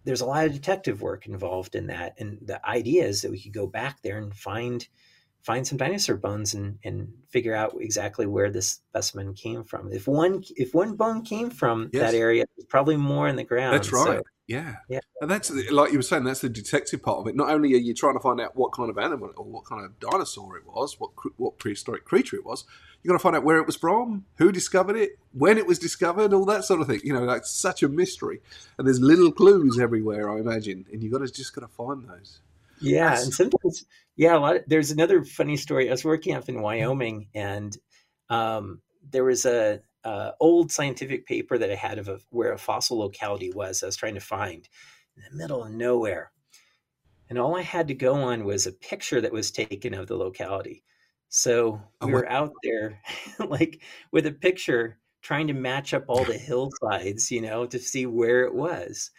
there's 0.05 0.21
a 0.21 0.27
lot 0.27 0.47
of 0.47 0.53
detective 0.53 1.01
work 1.01 1.27
involved 1.27 1.75
in 1.75 1.87
that, 1.87 2.15
and 2.19 2.39
the 2.43 2.65
idea 2.69 3.07
is 3.07 3.23
that 3.23 3.31
we 3.31 3.41
could 3.41 3.55
go 3.55 3.67
back 3.67 4.03
there 4.03 4.19
and 4.19 4.35
find 4.35 4.87
find 5.43 5.67
some 5.67 5.79
dinosaur 5.79 6.17
bones 6.17 6.53
and, 6.55 6.79
and 6.85 7.09
figure 7.29 7.55
out 7.55 7.75
exactly 7.79 8.27
where 8.27 8.51
this 8.51 8.81
specimen 8.91 9.33
came 9.35 9.65
from. 9.65 9.93
If 9.93 10.09
one 10.09 10.43
if 10.57 10.75
one 10.75 10.97
bone 10.97 11.23
came 11.23 11.51
from 11.51 11.91
yes. 11.93 12.11
that 12.11 12.19
area, 12.19 12.45
there's 12.57 12.67
probably 12.67 12.97
more 12.97 13.29
in 13.29 13.37
the 13.37 13.45
ground. 13.45 13.75
That's 13.75 13.93
right. 13.93 14.19
So 14.19 14.23
yeah. 14.49 14.77
yeah. 14.89 15.01
And 15.21 15.31
that's, 15.31 15.51
like 15.71 15.93
you 15.93 15.99
were 15.99 16.03
saying, 16.03 16.25
that's 16.25 16.41
the 16.41 16.49
detective 16.49 17.03
part 17.03 17.19
of 17.19 17.27
it. 17.27 17.37
Not 17.37 17.51
only 17.51 17.75
are 17.75 17.79
you 17.79 17.93
trying 17.93 18.15
to 18.15 18.21
find 18.21 18.41
out 18.41 18.57
what 18.57 18.73
kind 18.73 18.89
of 18.89 18.97
animal 18.97 19.31
or 19.37 19.45
what 19.45 19.67
kind 19.67 19.85
of 19.85 20.01
dinosaur 20.01 20.57
it 20.57 20.67
was, 20.67 20.99
what, 20.99 21.11
what 21.37 21.59
prehistoric 21.59 22.07
creature 22.07 22.37
it 22.37 22.47
was, 22.47 22.65
you 23.03 23.09
got 23.09 23.15
to 23.15 23.23
find 23.23 23.37
out 23.37 23.45
where 23.45 23.59
it 23.59 23.67
was 23.67 23.77
from, 23.77 24.25
who 24.37 24.51
discovered 24.51 24.97
it, 24.97 25.19
when 25.33 25.57
it 25.57 25.67
was 25.67 25.79
discovered, 25.79 26.33
all 26.33 26.45
that 26.47 26.65
sort 26.65 26.81
of 26.81 26.87
thing. 26.87 27.01
You 27.05 27.13
know, 27.13 27.23
like 27.23 27.47
such 27.47 27.83
a 27.83 27.89
mystery. 27.89 28.41
And 28.77 28.87
there's 28.87 29.01
little 29.01 29.33
clues 29.33 29.79
everywhere, 29.79 30.31
I 30.31 30.39
imagine. 30.39 30.87
And 30.93 31.03
you 31.03 31.11
got 31.11 31.19
to 31.19 31.29
just 31.33 31.55
got 31.55 31.63
to 31.63 31.69
find 31.69 32.09
those. 32.09 32.41
Yeah. 32.81 33.11
That's... 33.11 33.25
And 33.25 33.35
sometimes, 33.35 33.85
yeah, 34.17 34.37
a 34.37 34.39
lot 34.39 34.57
of, 34.57 34.63
there's 34.67 34.91
another 34.91 35.25
funny 35.25 35.57
story. 35.57 35.89
I 35.89 35.93
was 35.93 36.05
working 36.05 36.35
up 36.35 36.49
in 36.49 36.61
Wyoming 36.61 37.29
and 37.35 37.77
um, 38.29 38.81
there 39.11 39.25
was 39.25 39.47
a, 39.47 39.81
uh, 40.05 40.31
old 40.41 40.71
scientific 40.71 41.27
paper 41.27 41.59
that 41.59 41.71
I 41.71 41.75
had 41.75 41.99
of 41.99 42.09
a, 42.09 42.21
where 42.31 42.53
a 42.53 42.59
fossil 42.59 42.99
locality 42.99 43.53
was. 43.53 43.83
I 43.83 43.87
was 43.87 43.97
trying 43.97 44.15
to 44.15 44.21
find 44.21 44.69
in 45.17 45.23
the 45.31 45.37
middle 45.37 45.65
of 45.65 45.73
nowhere. 45.73 46.31
And 47.29 47.39
all 47.39 47.57
I 47.57 47.63
had 47.63 47.89
to 47.89 47.95
go 47.95 48.15
on 48.15 48.45
was 48.45 48.67
a 48.67 48.73
picture 48.73 49.21
that 49.21 49.33
was 49.33 49.51
taken 49.51 49.95
of 49.95 50.07
the 50.07 50.17
locality. 50.17 50.83
So 51.29 51.81
we 52.03 52.13
were 52.13 52.29
out 52.29 52.53
there 52.63 53.01
like 53.49 53.83
with 54.13 54.27
a 54.27 54.33
picture 54.33 54.99
trying 55.21 55.47
to 55.49 55.53
match 55.53 55.93
up 55.93 56.05
all 56.09 56.25
the 56.25 56.39
hillsides, 56.39 57.31
you 57.31 57.41
know, 57.43 57.67
to 57.67 57.79
see 57.79 58.07
where 58.07 58.45
it 58.45 58.55
was. 58.55 59.11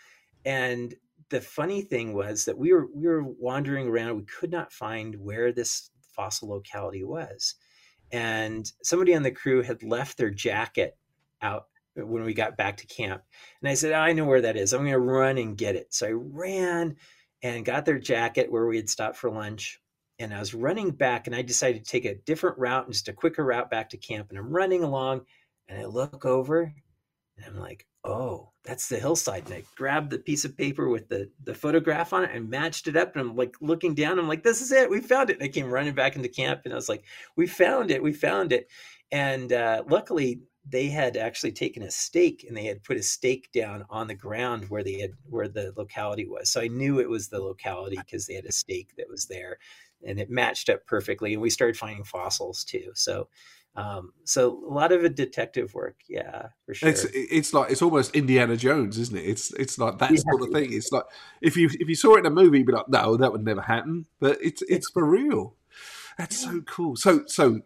And 0.45 0.95
the 1.29 1.41
funny 1.41 1.81
thing 1.83 2.13
was 2.13 2.45
that 2.45 2.57
we 2.57 2.73
were 2.73 2.87
we 2.93 3.07
were 3.07 3.23
wandering 3.23 3.87
around, 3.87 4.17
we 4.17 4.23
could 4.23 4.51
not 4.51 4.73
find 4.73 5.15
where 5.15 5.51
this 5.51 5.91
fossil 6.15 6.49
locality 6.49 7.03
was 7.03 7.55
and 8.11 8.71
somebody 8.83 9.15
on 9.15 9.23
the 9.23 9.31
crew 9.31 9.61
had 9.61 9.83
left 9.83 10.17
their 10.17 10.31
jacket 10.31 10.97
out 11.41 11.65
when 11.95 12.23
we 12.23 12.33
got 12.33 12.57
back 12.57 12.77
to 12.77 12.87
camp. 12.87 13.21
And 13.61 13.69
I 13.69 13.73
said, 13.73 13.93
I 13.93 14.13
know 14.13 14.25
where 14.25 14.41
that 14.41 14.57
is. 14.57 14.73
I'm 14.73 14.81
going 14.81 14.91
to 14.91 14.99
run 14.99 15.37
and 15.37 15.57
get 15.57 15.75
it. 15.75 15.93
So 15.93 16.07
I 16.07 16.11
ran 16.11 16.95
and 17.43 17.65
got 17.65 17.85
their 17.85 17.99
jacket 17.99 18.51
where 18.51 18.65
we 18.65 18.77
had 18.77 18.89
stopped 18.89 19.17
for 19.17 19.29
lunch. 19.29 19.79
And 20.19 20.33
I 20.33 20.39
was 20.39 20.53
running 20.53 20.91
back 20.91 21.27
and 21.27 21.35
I 21.35 21.41
decided 21.41 21.83
to 21.83 21.89
take 21.89 22.05
a 22.05 22.15
different 22.15 22.57
route, 22.57 22.85
and 22.85 22.93
just 22.93 23.07
a 23.07 23.13
quicker 23.13 23.45
route 23.45 23.71
back 23.71 23.89
to 23.89 23.97
camp. 23.97 24.29
And 24.29 24.37
I'm 24.37 24.49
running 24.49 24.83
along 24.83 25.21
and 25.67 25.79
I 25.79 25.85
look 25.85 26.25
over 26.25 26.73
and 27.37 27.45
I'm 27.45 27.57
like, 27.59 27.85
oh, 28.03 28.51
that's 28.63 28.89
the 28.89 28.99
hillside. 28.99 29.45
And 29.45 29.53
I 29.53 29.63
grabbed 29.75 30.11
the 30.11 30.19
piece 30.19 30.45
of 30.45 30.57
paper 30.57 30.89
with 30.89 31.07
the, 31.09 31.29
the 31.43 31.53
photograph 31.53 32.13
on 32.13 32.23
it 32.23 32.31
and 32.33 32.49
matched 32.49 32.87
it 32.87 32.97
up. 32.97 33.15
And 33.15 33.21
I'm 33.21 33.35
like 33.35 33.55
looking 33.61 33.93
down, 33.93 34.19
I'm 34.19 34.27
like, 34.27 34.43
this 34.43 34.61
is 34.61 34.71
it. 34.71 34.89
We 34.89 35.01
found 35.01 35.29
it. 35.29 35.37
And 35.37 35.43
I 35.43 35.47
came 35.47 35.69
running 35.69 35.93
back 35.93 36.15
into 36.15 36.29
camp 36.29 36.61
and 36.65 36.73
I 36.73 36.75
was 36.75 36.89
like, 36.89 37.03
we 37.35 37.47
found 37.47 37.91
it. 37.91 38.03
We 38.03 38.13
found 38.13 38.51
it. 38.51 38.69
And 39.11 39.53
uh, 39.53 39.83
luckily, 39.87 40.41
they 40.67 40.87
had 40.87 41.17
actually 41.17 41.51
taken 41.51 41.83
a 41.83 41.89
stake 41.89 42.45
and 42.47 42.55
they 42.55 42.65
had 42.65 42.83
put 42.83 42.97
a 42.97 43.01
stake 43.01 43.49
down 43.53 43.85
on 43.89 44.07
the 44.07 44.13
ground 44.13 44.65
where 44.69 44.83
they 44.83 44.99
had 44.99 45.11
where 45.23 45.47
the 45.47 45.73
locality 45.75 46.27
was. 46.27 46.51
So 46.51 46.61
I 46.61 46.67
knew 46.67 46.99
it 46.99 47.09
was 47.09 47.29
the 47.29 47.41
locality 47.41 47.97
because 47.97 48.27
they 48.27 48.35
had 48.35 48.45
a 48.45 48.51
stake 48.51 48.95
that 48.97 49.09
was 49.09 49.25
there 49.25 49.57
and 50.05 50.19
it 50.19 50.29
matched 50.29 50.69
up 50.69 50.85
perfectly. 50.85 51.33
And 51.33 51.41
we 51.41 51.49
started 51.49 51.77
finding 51.77 52.03
fossils 52.03 52.63
too. 52.63 52.91
So 52.95 53.27
um, 53.75 54.13
so 54.25 54.61
a 54.67 54.73
lot 54.73 54.91
of 54.91 55.03
a 55.03 55.09
detective 55.09 55.73
work, 55.73 55.95
yeah, 56.09 56.47
for 56.65 56.73
sure. 56.73 56.89
It's 56.89 57.05
it's 57.13 57.53
like 57.53 57.71
it's 57.71 57.81
almost 57.81 58.15
Indiana 58.15 58.57
Jones, 58.57 58.97
isn't 58.97 59.17
it? 59.17 59.25
It's 59.25 59.53
it's 59.53 59.77
like 59.77 59.99
that 59.99 60.11
yeah. 60.11 60.17
sort 60.17 60.41
of 60.41 60.49
thing. 60.49 60.73
It's 60.73 60.91
like 60.91 61.05
if 61.41 61.55
you 61.55 61.69
if 61.79 61.87
you 61.87 61.95
saw 61.95 62.15
it 62.15 62.19
in 62.19 62.25
a 62.25 62.31
movie, 62.31 62.57
you'd 62.57 62.67
be 62.67 62.73
like, 62.73 62.89
no, 62.89 63.15
that 63.15 63.31
would 63.31 63.45
never 63.45 63.61
happen. 63.61 64.07
But 64.19 64.37
it's 64.41 64.63
it's 64.63 64.89
for 64.89 65.05
real. 65.05 65.55
That's 66.17 66.37
so 66.37 66.61
cool. 66.61 66.95
So 66.95 67.23
so 67.27 67.61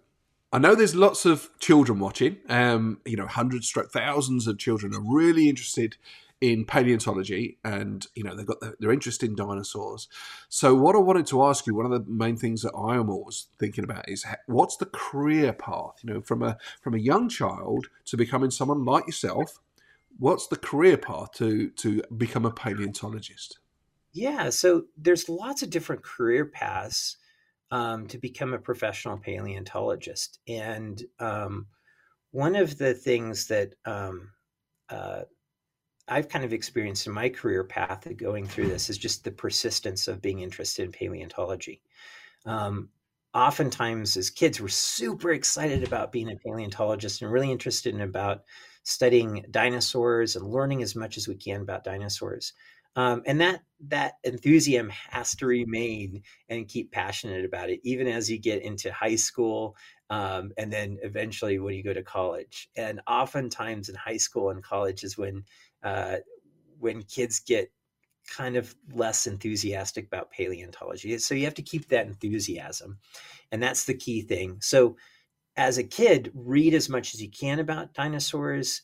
I 0.52 0.60
know 0.60 0.76
there's 0.76 0.93
lots 0.93 1.26
of 1.26 1.50
children 1.60 2.00
watching. 2.00 2.38
Um, 2.48 3.00
you 3.06 3.15
know, 3.15 3.26
hundreds, 3.26 3.67
stroke 3.67 3.91
thousands 3.91 4.46
of 4.46 4.60
children 4.60 4.93
are 4.93 5.02
really 5.02 5.50
interested 5.50 5.98
in 6.43 6.65
paleontology, 6.65 7.58
and 7.63 8.06
you 8.15 8.23
know 8.23 8.36
they've 8.36 8.45
got 8.45 8.60
their, 8.60 8.75
their 8.77 8.91
interest 8.91 9.23
in 9.23 9.34
dinosaurs. 9.34 10.10
So, 10.49 10.75
what 10.75 10.93
I 10.93 10.99
wanted 10.99 11.25
to 11.27 11.41
ask 11.41 11.65
you, 11.65 11.73
one 11.73 11.86
of 11.86 11.91
the 11.93 12.12
main 12.12 12.36
things 12.36 12.63
that 12.63 12.73
I 12.75 12.95
am 12.95 13.10
always 13.10 13.47
thinking 13.58 13.86
about 13.86 14.10
is 14.10 14.25
what's 14.47 14.75
the 14.75 14.88
career 14.88 15.53
path? 15.53 16.01
You 16.03 16.13
know, 16.13 16.21
from 16.21 16.43
a 16.43 16.58
from 16.82 16.95
a 16.95 16.99
young 16.99 17.29
child 17.29 17.88
to 18.06 18.17
becoming 18.17 18.51
someone 18.51 18.84
like 18.84 19.08
yourself. 19.08 19.62
What's 20.19 20.47
the 20.47 20.58
career 20.58 20.97
path 20.97 21.32
to 21.36 21.69
to 21.69 22.03
become 22.15 22.45
a 22.45 22.51
paleontologist? 22.51 23.60
Yeah, 24.12 24.49
so 24.49 24.84
there's 24.97 25.29
lots 25.29 25.63
of 25.63 25.69
different 25.69 26.03
career 26.03 26.45
paths 26.45 27.17
um, 27.71 28.06
to 28.08 28.17
become 28.17 28.53
a 28.53 28.60
professional 28.60 29.17
paleontologist, 29.17 30.39
and 30.45 31.01
um, 31.19 31.67
one 32.32 32.58
of 32.58 32.77
the 32.77 32.93
things 32.93 33.47
that 33.47 33.75
um, 33.86 34.32
uh, 34.89 35.21
I've 36.07 36.29
kind 36.29 36.43
of 36.43 36.53
experienced 36.53 37.07
in 37.07 37.13
my 37.13 37.29
career 37.29 37.63
path 37.63 38.05
of 38.05 38.17
going 38.17 38.45
through 38.45 38.67
this 38.67 38.89
is 38.89 38.97
just 38.97 39.23
the 39.23 39.31
persistence 39.31 40.07
of 40.07 40.21
being 40.21 40.41
interested 40.41 40.83
in 40.83 40.91
paleontology. 40.91 41.81
Um, 42.45 42.89
oftentimes, 43.33 44.17
as 44.17 44.29
kids, 44.29 44.59
we're 44.59 44.67
super 44.67 45.31
excited 45.31 45.83
about 45.83 46.11
being 46.11 46.29
a 46.29 46.35
paleontologist 46.35 47.21
and 47.21 47.31
really 47.31 47.51
interested 47.51 47.95
in 47.95 48.01
about 48.01 48.43
studying 48.83 49.45
dinosaurs 49.49 50.35
and 50.35 50.45
learning 50.45 50.83
as 50.83 50.95
much 50.95 51.17
as 51.17 51.27
we 51.27 51.35
can 51.35 51.61
about 51.61 51.85
dinosaurs. 51.85 52.53
Um, 52.95 53.23
and 53.25 53.41
that 53.41 53.61
that 53.87 54.13
enthusiasm 54.23 54.89
has 54.89 55.35
to 55.37 55.47
remain 55.47 56.21
and 56.49 56.67
keep 56.67 56.91
passionate 56.91 57.43
about 57.43 57.69
it, 57.69 57.79
even 57.83 58.07
as 58.07 58.29
you 58.29 58.37
get 58.37 58.61
into 58.61 58.93
high 58.93 59.15
school 59.15 59.75
um, 60.11 60.51
and 60.57 60.71
then 60.71 60.99
eventually 61.01 61.57
when 61.57 61.73
you 61.73 61.83
go 61.83 61.93
to 61.93 62.03
college. 62.03 62.69
And 62.77 63.01
oftentimes 63.07 63.89
in 63.89 63.95
high 63.95 64.17
school 64.17 64.51
and 64.51 64.63
college 64.63 65.03
is 65.03 65.17
when 65.17 65.43
uh, 65.84 66.17
when 66.80 67.04
kids 67.04 67.39
get 67.39 67.72
kind 68.28 68.56
of 68.56 68.74
less 68.93 69.28
enthusiastic 69.28 70.08
about 70.08 70.32
paleontology. 70.32 71.17
So 71.17 71.36
you 71.36 71.43
have 71.43 71.54
to 71.56 71.62
keep 71.62 71.89
that 71.89 72.08
enthusiasm, 72.08 72.98
and 73.52 73.62
that's 73.62 73.86
the 73.86 73.93
key 73.93 74.22
thing. 74.22 74.58
So 74.62 74.96
as 75.56 75.78
a 75.78 75.84
kid, 75.84 76.32
read 76.34 76.74
as 76.74 76.89
much 76.89 77.13
as 77.13 77.22
you 77.22 77.30
can 77.30 77.60
about 77.60 77.93
dinosaurs, 77.93 78.82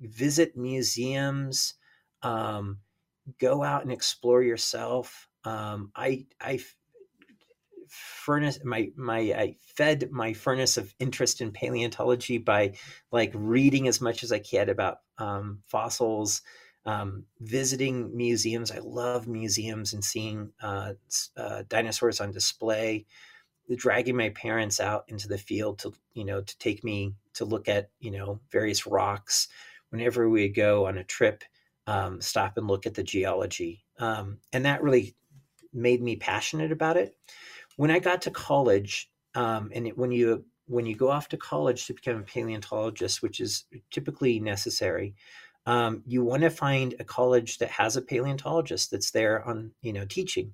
visit 0.00 0.56
museums. 0.56 1.74
Um, 2.22 2.78
go 3.38 3.62
out 3.62 3.82
and 3.82 3.92
explore 3.92 4.42
yourself. 4.42 5.28
Um, 5.44 5.92
I 5.94 6.26
I 6.40 6.60
furnace 7.88 8.58
my 8.64 8.90
my 8.96 9.18
I 9.18 9.56
fed 9.60 10.10
my 10.10 10.32
furnace 10.32 10.76
of 10.76 10.94
interest 10.98 11.40
in 11.40 11.52
paleontology 11.52 12.38
by 12.38 12.74
like 13.10 13.32
reading 13.34 13.88
as 13.88 14.00
much 14.00 14.22
as 14.22 14.32
I 14.32 14.38
can 14.38 14.68
about 14.68 14.98
um, 15.18 15.60
fossils, 15.66 16.42
um, 16.86 17.24
visiting 17.40 18.16
museums. 18.16 18.70
I 18.70 18.78
love 18.78 19.26
museums 19.26 19.92
and 19.92 20.04
seeing 20.04 20.52
uh, 20.62 20.94
uh, 21.36 21.62
dinosaurs 21.68 22.20
on 22.20 22.30
display. 22.32 23.06
Dragging 23.74 24.16
my 24.16 24.30
parents 24.30 24.80
out 24.80 25.04
into 25.08 25.28
the 25.28 25.36
field 25.36 25.80
to 25.80 25.92
you 26.14 26.24
know 26.24 26.40
to 26.40 26.58
take 26.58 26.82
me 26.82 27.14
to 27.34 27.44
look 27.44 27.68
at 27.68 27.90
you 28.00 28.10
know 28.10 28.40
various 28.50 28.86
rocks. 28.86 29.48
Whenever 29.90 30.28
we 30.28 30.48
go 30.48 30.86
on 30.86 30.96
a 30.96 31.04
trip, 31.04 31.44
um, 31.86 32.20
stop 32.20 32.56
and 32.56 32.66
look 32.66 32.86
at 32.86 32.94
the 32.94 33.02
geology, 33.02 33.84
um, 33.98 34.38
and 34.54 34.64
that 34.64 34.82
really 34.82 35.14
made 35.72 36.02
me 36.02 36.16
passionate 36.16 36.72
about 36.72 36.96
it 36.96 37.14
when 37.78 37.92
I 37.92 38.00
got 38.00 38.22
to 38.22 38.32
college, 38.32 39.08
um, 39.36 39.70
and 39.72 39.86
it, 39.86 39.96
when 39.96 40.10
you 40.10 40.44
when 40.66 40.84
you 40.84 40.96
go 40.96 41.10
off 41.10 41.28
to 41.28 41.36
college 41.36 41.86
to 41.86 41.94
become 41.94 42.16
a 42.16 42.22
paleontologist, 42.22 43.22
which 43.22 43.40
is 43.40 43.64
typically 43.92 44.40
necessary, 44.40 45.14
um, 45.64 46.02
you 46.04 46.24
want 46.24 46.42
to 46.42 46.50
find 46.50 46.96
a 46.98 47.04
college 47.04 47.58
that 47.58 47.70
has 47.70 47.96
a 47.96 48.02
paleontologist 48.02 48.90
that's 48.90 49.12
there 49.12 49.46
on 49.46 49.70
you 49.80 49.92
know 49.92 50.04
teaching. 50.04 50.52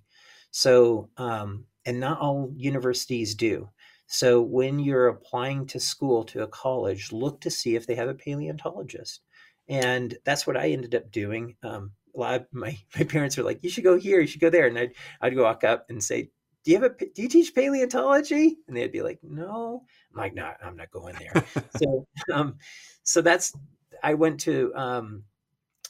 So, 0.51 1.09
um, 1.17 1.65
and 1.87 1.99
not 1.99 2.21
all 2.21 2.53
universities 2.57 3.35
do. 3.35 3.71
So, 4.07 4.43
when 4.43 4.79
you're 4.79 5.09
applying 5.09 5.67
to 5.69 5.81
school 5.81 6.25
to 6.25 6.43
a 6.43 6.47
college, 6.47 7.11
look 7.11 7.41
to 7.41 7.51
see 7.51 7.75
if 7.75 7.87
they 7.87 7.95
have 7.95 8.09
a 8.11 8.15
paleontologist, 8.15 9.23
and 9.67 10.15
that's 10.27 10.47
what 10.47 10.59
I 10.59 10.69
ended 10.73 10.95
up 10.95 11.11
doing. 11.11 11.57
Um, 11.63 11.93
a 12.15 12.21
lot 12.21 12.35
of 12.35 12.47
my, 12.53 12.79
my 12.99 13.05
parents 13.05 13.39
were 13.39 13.45
like, 13.45 13.65
"You 13.65 13.71
should 13.71 13.85
go 13.85 13.99
here, 13.99 14.21
you 14.21 14.27
should 14.27 14.43
go 14.43 14.51
there," 14.51 14.67
and 14.67 14.79
I'd 14.79 14.93
I'd 15.23 15.39
walk 15.39 15.65
up 15.65 15.87
and 15.89 16.05
say, 16.05 16.29
do 16.65 16.71
you 16.71 16.81
have 16.81 16.91
a 16.91 16.95
do 16.97 17.23
you 17.23 17.29
teach 17.29 17.55
paleontology? 17.55 18.57
And 18.67 18.77
they'd 18.77 18.93
be 18.93 19.03
like 19.03 19.19
no. 19.23 19.85
I'm 20.13 20.19
like 20.19 20.35
no 20.35 20.53
i'm 20.63 20.77
not 20.77 20.91
going 20.91 21.17
there. 21.19 21.45
So 21.77 22.07
um 22.33 22.57
so 23.03 23.21
that's 23.21 23.53
i 24.03 24.15
went 24.15 24.41
to 24.41 24.73
um 24.75 25.25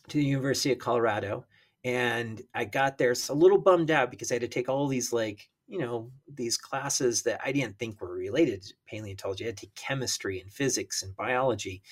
to 0.08 0.18
the 0.18 0.24
university 0.24 0.72
of 0.72 0.78
colorado 0.78 1.44
and 1.84 2.42
i 2.54 2.64
got 2.64 2.98
there 2.98 3.14
so 3.14 3.32
a 3.32 3.36
little 3.36 3.58
bummed 3.58 3.90
out 3.90 4.10
because 4.10 4.30
i 4.30 4.34
had 4.34 4.42
to 4.42 4.48
take 4.48 4.68
all 4.68 4.86
these 4.86 5.12
like 5.12 5.48
you 5.66 5.78
know 5.78 6.10
these 6.32 6.56
classes 6.58 7.22
that 7.22 7.40
i 7.44 7.52
didn't 7.52 7.78
think 7.78 8.00
were 8.00 8.12
related 8.12 8.62
to 8.62 8.74
paleontology. 8.86 9.44
I 9.44 9.48
had 9.48 9.56
to 9.56 9.66
take 9.66 9.74
chemistry 9.74 10.40
and 10.40 10.52
physics 10.52 11.02
and 11.02 11.16
biology. 11.16 11.82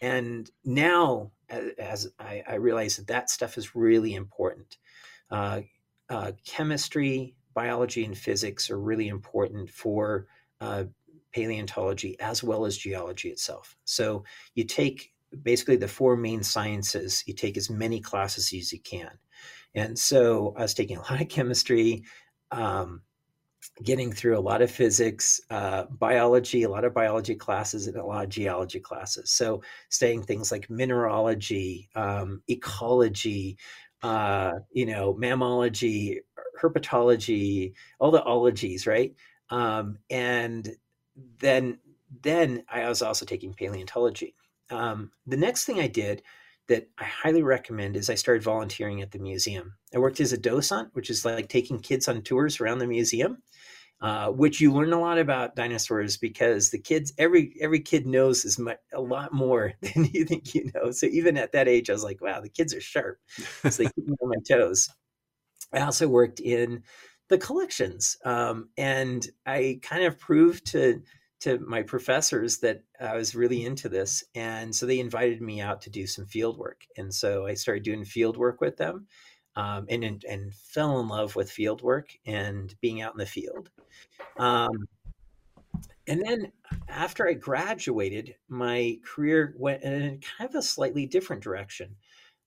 And 0.00 0.48
now 0.64 1.32
as, 1.50 2.08
I, 2.20 2.42
I 2.46 2.54
realize 2.54 2.96
that 2.96 3.08
that 3.08 3.30
stuff 3.30 3.58
is 3.58 3.74
really 3.74 4.14
important. 4.14 4.76
Uh, 5.30 5.62
uh, 6.08 6.32
chemistry 6.46 7.34
biology 7.62 8.04
and 8.04 8.16
physics 8.16 8.70
are 8.70 8.80
really 8.90 9.08
important 9.08 9.68
for 9.82 10.26
uh, 10.60 10.84
paleontology 11.32 12.12
as 12.20 12.38
well 12.48 12.62
as 12.68 12.84
geology 12.86 13.28
itself. 13.30 13.76
So 13.84 14.06
you 14.54 14.64
take 14.64 15.12
basically 15.42 15.76
the 15.76 15.94
four 15.98 16.16
main 16.16 16.42
sciences, 16.42 17.24
you 17.26 17.34
take 17.34 17.56
as 17.56 17.68
many 17.68 18.00
classes 18.00 18.52
as 18.52 18.72
you 18.72 18.80
can. 18.80 19.10
And 19.74 19.98
so 19.98 20.54
I 20.56 20.62
was 20.62 20.74
taking 20.74 20.98
a 20.98 21.06
lot 21.08 21.20
of 21.20 21.28
chemistry, 21.28 22.04
um, 22.50 23.02
getting 23.82 24.12
through 24.12 24.38
a 24.38 24.48
lot 24.50 24.62
of 24.62 24.70
physics, 24.70 25.40
uh, 25.50 25.84
biology, 26.06 26.62
a 26.62 26.70
lot 26.70 26.84
of 26.84 26.94
biology 26.94 27.34
classes, 27.34 27.86
and 27.86 27.96
a 27.96 28.04
lot 28.04 28.24
of 28.24 28.30
geology 28.30 28.80
classes. 28.80 29.30
So 29.30 29.62
studying 29.88 30.22
things 30.22 30.50
like 30.52 30.70
mineralogy, 30.70 31.88
um, 31.94 32.42
ecology, 32.48 33.58
uh, 34.02 34.52
you 34.72 34.86
know, 34.86 35.14
mammalogy, 35.14 36.18
herpetology, 36.60 37.72
all 37.98 38.10
the 38.10 38.24
ologies, 38.24 38.86
right? 38.86 39.14
Um, 39.50 39.98
and 40.10 40.68
then 41.38 41.78
then 42.22 42.64
I 42.68 42.88
was 42.88 43.02
also 43.02 43.26
taking 43.26 43.54
paleontology. 43.54 44.34
Um, 44.70 45.12
the 45.26 45.36
next 45.36 45.64
thing 45.64 45.80
I 45.80 45.88
did 45.88 46.22
that 46.68 46.88
I 46.98 47.04
highly 47.04 47.42
recommend 47.42 47.96
is 47.96 48.10
I 48.10 48.14
started 48.14 48.42
volunteering 48.42 49.02
at 49.02 49.10
the 49.10 49.18
museum. 49.18 49.74
I 49.94 49.98
worked 49.98 50.20
as 50.20 50.32
a 50.32 50.38
docent, 50.38 50.90
which 50.92 51.10
is 51.10 51.24
like 51.24 51.48
taking 51.48 51.80
kids 51.80 52.08
on 52.08 52.22
tours 52.22 52.60
around 52.60 52.78
the 52.78 52.86
museum, 52.86 53.42
uh, 54.00 54.28
which 54.28 54.60
you 54.60 54.72
learn 54.72 54.92
a 54.92 55.00
lot 55.00 55.18
about 55.18 55.56
dinosaurs 55.56 56.18
because 56.18 56.70
the 56.70 56.78
kids, 56.78 57.12
every 57.18 57.54
every 57.60 57.80
kid 57.80 58.06
knows 58.06 58.44
as 58.44 58.58
much 58.58 58.78
a 58.92 59.00
lot 59.00 59.32
more 59.32 59.72
than 59.80 60.04
you 60.12 60.24
think 60.24 60.54
you 60.54 60.70
know. 60.74 60.90
So 60.90 61.06
even 61.06 61.36
at 61.38 61.52
that 61.52 61.68
age, 61.68 61.88
I 61.90 61.94
was 61.94 62.04
like, 62.04 62.20
wow, 62.20 62.40
the 62.40 62.50
kids 62.50 62.74
are 62.74 62.80
sharp. 62.80 63.18
So 63.62 63.70
they 63.70 63.84
keep 63.84 64.06
me 64.06 64.16
on 64.20 64.28
my 64.28 64.36
toes. 64.46 64.90
I 65.72 65.80
also 65.80 66.08
worked 66.08 66.40
in 66.40 66.82
the 67.28 67.38
collections, 67.38 68.16
um, 68.24 68.70
and 68.78 69.26
I 69.46 69.80
kind 69.82 70.04
of 70.04 70.18
proved 70.18 70.66
to 70.72 71.02
to 71.40 71.58
my 71.60 71.82
professors 71.82 72.58
that 72.58 72.82
I 73.00 73.14
was 73.14 73.36
really 73.36 73.64
into 73.64 73.88
this, 73.88 74.24
and 74.34 74.74
so 74.74 74.86
they 74.86 74.98
invited 74.98 75.40
me 75.40 75.60
out 75.60 75.82
to 75.82 75.90
do 75.90 76.06
some 76.06 76.26
field 76.26 76.58
work, 76.58 76.84
and 76.96 77.14
so 77.14 77.46
I 77.46 77.54
started 77.54 77.84
doing 77.84 78.04
field 78.04 78.36
work 78.36 78.60
with 78.60 78.76
them, 78.76 79.06
um, 79.54 79.86
and, 79.88 80.04
and, 80.04 80.24
and 80.24 80.54
fell 80.54 81.00
in 81.00 81.08
love 81.08 81.36
with 81.36 81.50
field 81.50 81.82
work 81.82 82.16
and 82.26 82.74
being 82.80 83.02
out 83.02 83.12
in 83.12 83.18
the 83.18 83.26
field. 83.26 83.70
Um, 84.36 84.88
and 86.06 86.22
then 86.24 86.52
after 86.88 87.28
I 87.28 87.34
graduated, 87.34 88.34
my 88.48 88.98
career 89.04 89.54
went 89.58 89.82
in 89.82 90.20
kind 90.20 90.48
of 90.48 90.54
a 90.54 90.62
slightly 90.62 91.06
different 91.06 91.42
direction. 91.42 91.96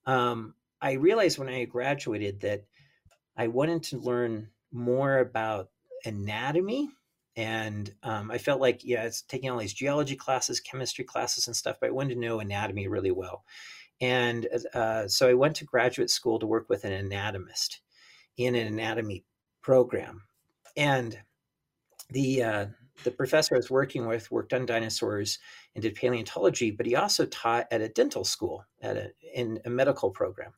Um, 0.06 0.54
I 0.80 0.92
realized 0.92 1.38
when 1.38 1.48
I 1.48 1.64
graduated 1.64 2.40
that 2.40 2.64
I 3.36 3.48
wanted 3.48 3.82
to 3.84 3.98
learn 3.98 4.48
more 4.72 5.18
about 5.18 5.70
anatomy. 6.04 6.90
And 7.36 7.92
um, 8.02 8.30
I 8.30 8.38
felt 8.38 8.60
like, 8.60 8.84
yeah, 8.84 9.04
it's 9.04 9.22
taking 9.22 9.48
all 9.50 9.58
these 9.58 9.72
geology 9.72 10.16
classes, 10.16 10.60
chemistry 10.60 11.04
classes, 11.04 11.46
and 11.46 11.56
stuff, 11.56 11.76
but 11.80 11.88
I 11.88 11.92
wanted 11.92 12.14
to 12.14 12.20
know 12.20 12.40
anatomy 12.40 12.88
really 12.88 13.10
well. 13.10 13.44
And 14.00 14.48
uh, 14.74 15.08
so 15.08 15.28
I 15.28 15.34
went 15.34 15.56
to 15.56 15.64
graduate 15.64 16.10
school 16.10 16.38
to 16.38 16.46
work 16.46 16.68
with 16.68 16.84
an 16.84 16.92
anatomist 16.92 17.80
in 18.36 18.54
an 18.54 18.66
anatomy 18.66 19.24
program. 19.62 20.24
And 20.76 21.18
the 22.10 22.42
uh, 22.42 22.66
the 23.04 23.10
professor 23.10 23.54
I 23.54 23.58
was 23.58 23.70
working 23.70 24.06
with 24.06 24.30
worked 24.30 24.52
on 24.52 24.66
dinosaurs 24.66 25.38
and 25.74 25.82
did 25.82 25.94
paleontology, 25.94 26.70
but 26.70 26.86
he 26.86 26.96
also 26.96 27.26
taught 27.26 27.66
at 27.70 27.80
a 27.80 27.88
dental 27.88 28.24
school 28.24 28.64
at 28.82 28.96
a 28.96 29.12
in 29.34 29.60
a 29.64 29.70
medical 29.70 30.10
program. 30.10 30.52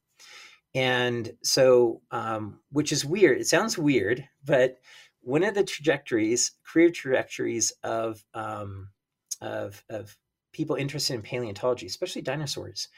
And 0.75 1.33
so, 1.43 2.03
um, 2.11 2.61
which 2.73 2.91
is 2.91 3.05
weird. 3.05 3.41
It 3.41 3.47
sounds 3.47 3.79
weird, 3.79 4.25
but 4.45 4.79
one 5.21 5.45
of 5.45 5.55
the 5.55 5.65
trajectories, 5.65 6.53
career 6.67 6.91
trajectories 6.91 7.73
of 7.83 8.25
um, 8.35 8.91
of, 9.41 9.85
of 9.89 10.17
people 10.53 10.77
interested 10.77 11.15
in 11.15 11.23
paleontology, 11.23 11.87
especially 11.87 12.23
dinosaurs, 12.23 12.89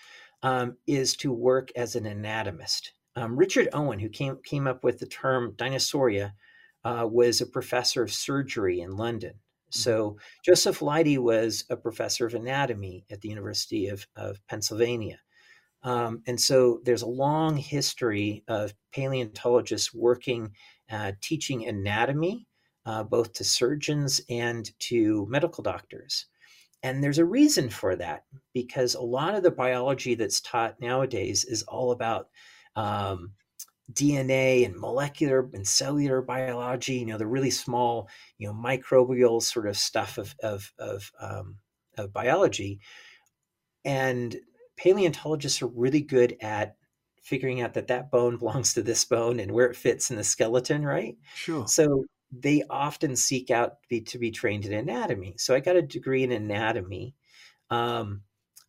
um, 0.42 0.76
is 0.86 1.16
to 1.16 1.32
work 1.32 1.70
as 1.76 1.96
an 1.96 2.06
anatomist. 2.06 2.92
Um, 3.14 3.36
Richard 3.36 3.68
Owen, 3.72 3.98
who 3.98 4.08
came 4.08 4.38
came 4.44 4.66
up 4.66 4.84
with 4.84 4.98
the 4.98 5.06
term 5.06 5.52
Dinosauria, 5.52 6.32
uh, 6.84 7.06
was 7.10 7.40
a 7.40 7.46
professor 7.46 8.02
of 8.02 8.12
surgery 8.12 8.80
in 8.80 8.96
London. 8.96 9.32
Mm-hmm. 9.32 9.80
So 9.80 10.18
Joseph 10.44 10.82
Leidy 10.82 11.18
was 11.18 11.64
a 11.70 11.76
professor 11.76 12.26
of 12.26 12.34
anatomy 12.34 13.04
at 13.10 13.20
the 13.20 13.28
University 13.28 13.88
of, 13.88 14.06
of 14.14 14.40
Pennsylvania. 14.48 15.18
Um, 15.82 16.22
and 16.26 16.40
so 16.40 16.80
there's 16.84 17.02
a 17.02 17.06
long 17.06 17.56
history 17.56 18.42
of 18.48 18.74
paleontologists 18.92 19.94
working, 19.94 20.50
uh, 20.90 21.12
teaching 21.20 21.66
anatomy, 21.66 22.46
uh, 22.86 23.02
both 23.02 23.32
to 23.34 23.44
surgeons 23.44 24.20
and 24.28 24.70
to 24.80 25.26
medical 25.28 25.62
doctors. 25.62 26.26
And 26.82 27.02
there's 27.02 27.18
a 27.18 27.24
reason 27.24 27.68
for 27.68 27.96
that 27.96 28.24
because 28.52 28.94
a 28.94 29.00
lot 29.00 29.34
of 29.34 29.42
the 29.42 29.50
biology 29.50 30.14
that's 30.14 30.40
taught 30.40 30.80
nowadays 30.80 31.44
is 31.44 31.62
all 31.64 31.90
about 31.90 32.28
um, 32.76 33.32
DNA 33.92 34.64
and 34.64 34.76
molecular 34.76 35.48
and 35.52 35.66
cellular 35.66 36.20
biology, 36.20 36.94
you 36.96 37.06
know, 37.06 37.18
the 37.18 37.26
really 37.26 37.50
small, 37.50 38.08
you 38.38 38.46
know, 38.46 38.54
microbial 38.54 39.42
sort 39.42 39.66
of 39.66 39.76
stuff 39.76 40.18
of, 40.18 40.34
of, 40.42 40.72
of, 40.78 41.10
um, 41.20 41.56
of 41.96 42.12
biology. 42.12 42.80
And 43.84 44.36
paleontologists 44.76 45.62
are 45.62 45.68
really 45.68 46.00
good 46.00 46.36
at 46.40 46.76
figuring 47.22 47.60
out 47.60 47.74
that 47.74 47.88
that 47.88 48.10
bone 48.10 48.36
belongs 48.38 48.74
to 48.74 48.82
this 48.82 49.04
bone 49.04 49.40
and 49.40 49.50
where 49.50 49.66
it 49.66 49.76
fits 49.76 50.10
in 50.10 50.16
the 50.16 50.24
skeleton, 50.24 50.84
right? 50.84 51.16
Sure. 51.34 51.66
So 51.66 52.04
they 52.32 52.62
often 52.68 53.16
seek 53.16 53.50
out 53.50 53.82
to 53.82 53.88
be, 53.88 54.00
to 54.02 54.18
be 54.18 54.30
trained 54.30 54.64
in 54.64 54.72
anatomy. 54.72 55.34
So 55.38 55.54
I 55.54 55.60
got 55.60 55.76
a 55.76 55.82
degree 55.82 56.22
in 56.22 56.32
anatomy. 56.32 57.14
Um, 57.70 58.22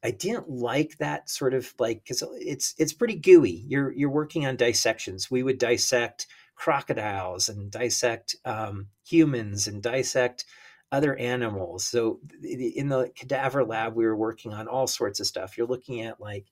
I 0.04 0.12
didn't 0.12 0.50
like 0.50 0.98
that 0.98 1.30
sort 1.30 1.54
of 1.54 1.74
like 1.80 2.04
because 2.04 2.24
it's 2.40 2.76
it's 2.78 2.94
pretty 2.94 3.16
gooey. 3.16 3.66
You're 3.68 3.92
you're 3.92 4.12
working 4.12 4.46
on 4.46 4.56
dissections. 4.56 5.32
We 5.32 5.42
would 5.42 5.58
dissect 5.58 6.28
crocodiles 6.56 7.50
and 7.50 7.72
dissect 7.72 8.36
um, 8.46 8.88
humans 9.04 9.68
and 9.68 9.82
dissect 9.82 10.46
other 10.92 11.16
animals. 11.16 11.86
So 11.86 12.20
in 12.44 12.90
the 12.90 13.12
cadaver 13.16 13.64
lab, 13.64 13.96
we 13.96 14.06
were 14.06 14.16
working 14.16 14.54
on 14.54 14.68
all 14.68 14.88
sorts 14.88 15.20
of 15.20 15.28
stuff. 15.28 15.58
You're 15.58 15.68
looking 15.68 16.02
at 16.02 16.22
like 16.22 16.46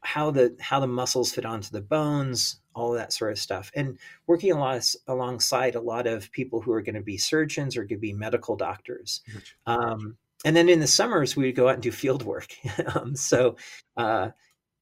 how 0.00 0.32
the 0.32 0.56
how 0.60 0.80
the 0.80 0.86
muscles 0.86 1.32
fit 1.32 1.46
onto 1.46 1.70
the 1.70 1.80
bones, 1.80 2.60
all 2.74 2.92
that 2.92 3.12
sort 3.12 3.32
of 3.32 3.38
stuff, 3.38 3.70
and 3.74 3.98
working 4.26 4.52
a 4.52 4.58
lot 4.58 4.94
alongside 5.06 5.74
a 5.74 5.80
lot 5.80 6.06
of 6.06 6.30
people 6.32 6.60
who 6.60 6.72
are 6.72 6.82
going 6.82 6.96
to 6.96 7.00
be 7.00 7.16
surgeons 7.16 7.76
or 7.76 7.82
going 7.82 7.98
to 7.98 7.98
be 7.98 8.12
medical 8.12 8.56
doctors. 8.56 9.20
Um, 9.66 10.16
and 10.44 10.56
then 10.56 10.68
in 10.68 10.80
the 10.80 10.88
summers, 10.88 11.36
we 11.36 11.44
would 11.46 11.54
go 11.54 11.68
out 11.68 11.74
and 11.74 11.82
do 11.82 11.92
field 11.92 12.24
work. 12.24 12.54
um, 12.94 13.14
so. 13.14 13.56
Uh, 13.96 14.30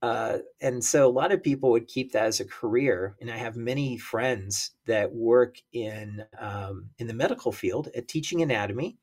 uh, 0.02 0.38
and 0.60 0.82
so 0.82 1.06
a 1.06 1.10
lot 1.10 1.32
of 1.32 1.42
people 1.42 1.70
would 1.70 1.86
keep 1.86 2.12
that 2.12 2.24
as 2.24 2.40
a 2.40 2.44
career, 2.46 3.16
and 3.20 3.30
I 3.30 3.36
have 3.36 3.56
many 3.56 3.98
friends 3.98 4.70
that 4.86 5.12
work 5.12 5.56
in 5.72 6.24
um, 6.38 6.90
in 6.98 7.06
the 7.06 7.14
medical 7.14 7.52
field 7.52 7.88
at 7.94 8.08
teaching 8.08 8.40
anatomy, 8.40 8.96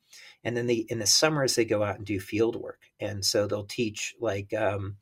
and 0.44 0.58
then 0.58 0.66
they 0.66 0.86
in 0.90 0.98
the 0.98 1.06
summers 1.06 1.56
they 1.56 1.66
go 1.66 1.84
out 1.84 1.98
and 1.98 2.06
do 2.06 2.20
field 2.20 2.56
work, 2.56 2.82
and 3.00 3.24
so 3.24 3.46
they'll 3.46 3.66
teach 3.66 4.16
like 4.20 4.54
um, 4.56 4.98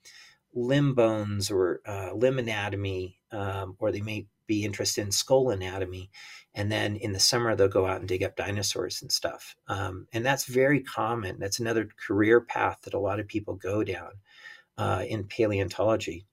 limb 0.53 0.95
bones 0.95 1.49
or 1.49 1.81
uh, 1.85 2.13
limb 2.13 2.39
anatomy, 2.39 3.19
um, 3.31 3.75
or 3.79 3.91
they 3.91 4.01
may 4.01 4.27
be 4.47 4.65
interested 4.65 5.01
in 5.01 5.11
skull 5.11 5.49
anatomy. 5.49 6.11
And 6.53 6.71
then 6.71 6.95
in 6.95 7.11
the 7.11 7.19
summer, 7.19 7.55
they'll 7.55 7.67
go 7.67 7.85
out 7.85 7.99
and 7.99 8.07
dig 8.07 8.23
up 8.23 8.37
dinosaurs 8.37 9.01
and 9.01 9.11
stuff. 9.11 9.55
Um, 9.67 10.07
and 10.13 10.25
that's 10.25 10.45
very 10.45 10.81
common. 10.81 11.37
That's 11.39 11.59
another 11.59 11.89
career 12.07 12.39
path 12.39 12.79
that 12.83 12.93
a 12.93 12.99
lot 12.99 13.19
of 13.19 13.27
people 13.27 13.55
go 13.55 13.83
down 13.83 14.11
uh, 14.77 15.03
in 15.07 15.25
paleontology. 15.25 16.25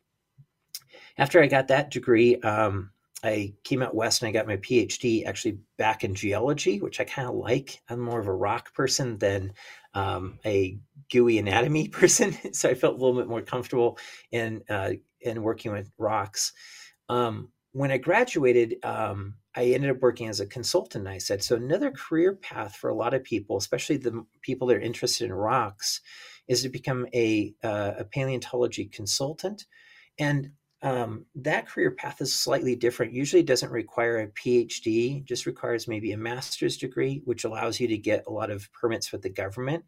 After 1.19 1.43
I 1.43 1.47
got 1.47 1.69
that 1.69 1.91
degree, 1.91 2.37
um, 2.41 2.91
I 3.25 3.55
came 3.63 3.83
out 3.83 3.95
west 3.95 4.23
and 4.23 4.29
I 4.29 4.33
got 4.33 4.49
my 4.49 4.57
PhD 4.57 5.27
actually 5.27 5.59
back 5.79 6.03
in 6.03 6.15
geology, 6.15 6.81
which 6.81 7.01
I 7.01 7.05
kind 7.05 7.29
of 7.29 7.35
like. 7.35 7.81
I'm 7.89 8.01
more 8.01 8.19
of 8.19 8.27
a 8.27 8.35
rock 8.35 8.75
person 8.75 9.19
than 9.19 9.53
um, 9.95 10.39
a 10.45 10.79
gooey 11.11 11.39
anatomy 11.39 11.89
person, 11.93 12.37
so 12.53 12.69
I 12.69 12.75
felt 12.75 12.95
a 12.95 12.99
little 12.99 13.21
bit 13.21 13.29
more 13.29 13.43
comfortable 13.43 13.99
in 14.33 14.63
uh, 14.69 14.93
in 15.21 15.43
working 15.43 15.73
with 15.73 15.93
rocks. 15.99 16.53
Um, 17.09 17.51
when 17.73 17.91
I 17.91 17.99
graduated, 17.99 18.77
um, 18.83 19.35
I 19.55 19.67
ended 19.67 19.91
up 19.91 20.01
working 20.01 20.29
as 20.29 20.41
a 20.41 20.47
consultant. 20.47 21.07
I 21.07 21.19
said 21.19 21.43
so. 21.43 21.57
Another 21.57 21.91
career 21.91 22.35
path 22.35 22.75
for 22.75 22.91
a 22.91 22.95
lot 22.95 23.15
of 23.15 23.23
people, 23.23 23.57
especially 23.57 23.99
the 23.99 24.25
people 24.41 24.67
that 24.69 24.79
are 24.79 24.81
interested 24.81 25.27
in 25.27 25.33
rocks, 25.33 26.01
is 26.53 26.63
to 26.63 26.69
become 26.69 27.07
a 27.15 27.55
uh, 27.63 27.93
a 27.99 28.05
paleontology 28.05 28.87
consultant, 28.87 29.67
and 30.19 30.51
um, 30.83 31.27
that 31.35 31.69
career 31.69 31.93
path 31.93 32.21
is 32.21 32.35
slightly 32.35 32.77
different. 32.77 33.13
Usually, 33.13 33.43
doesn't 33.43 33.73
require 33.73 34.21
a 34.21 34.29
PhD; 34.29 35.25
just 35.25 35.47
requires 35.47 35.89
maybe 35.89 36.13
a 36.13 36.17
master's 36.19 36.77
degree, 36.77 37.23
which 37.25 37.45
allows 37.45 37.81
you 37.81 37.89
to 37.89 37.99
get 37.99 38.25
a 38.27 38.33
lot 38.33 38.51
of 38.51 38.73
permits 38.73 39.13
with 39.13 39.23
the 39.23 39.31
government. 39.31 39.85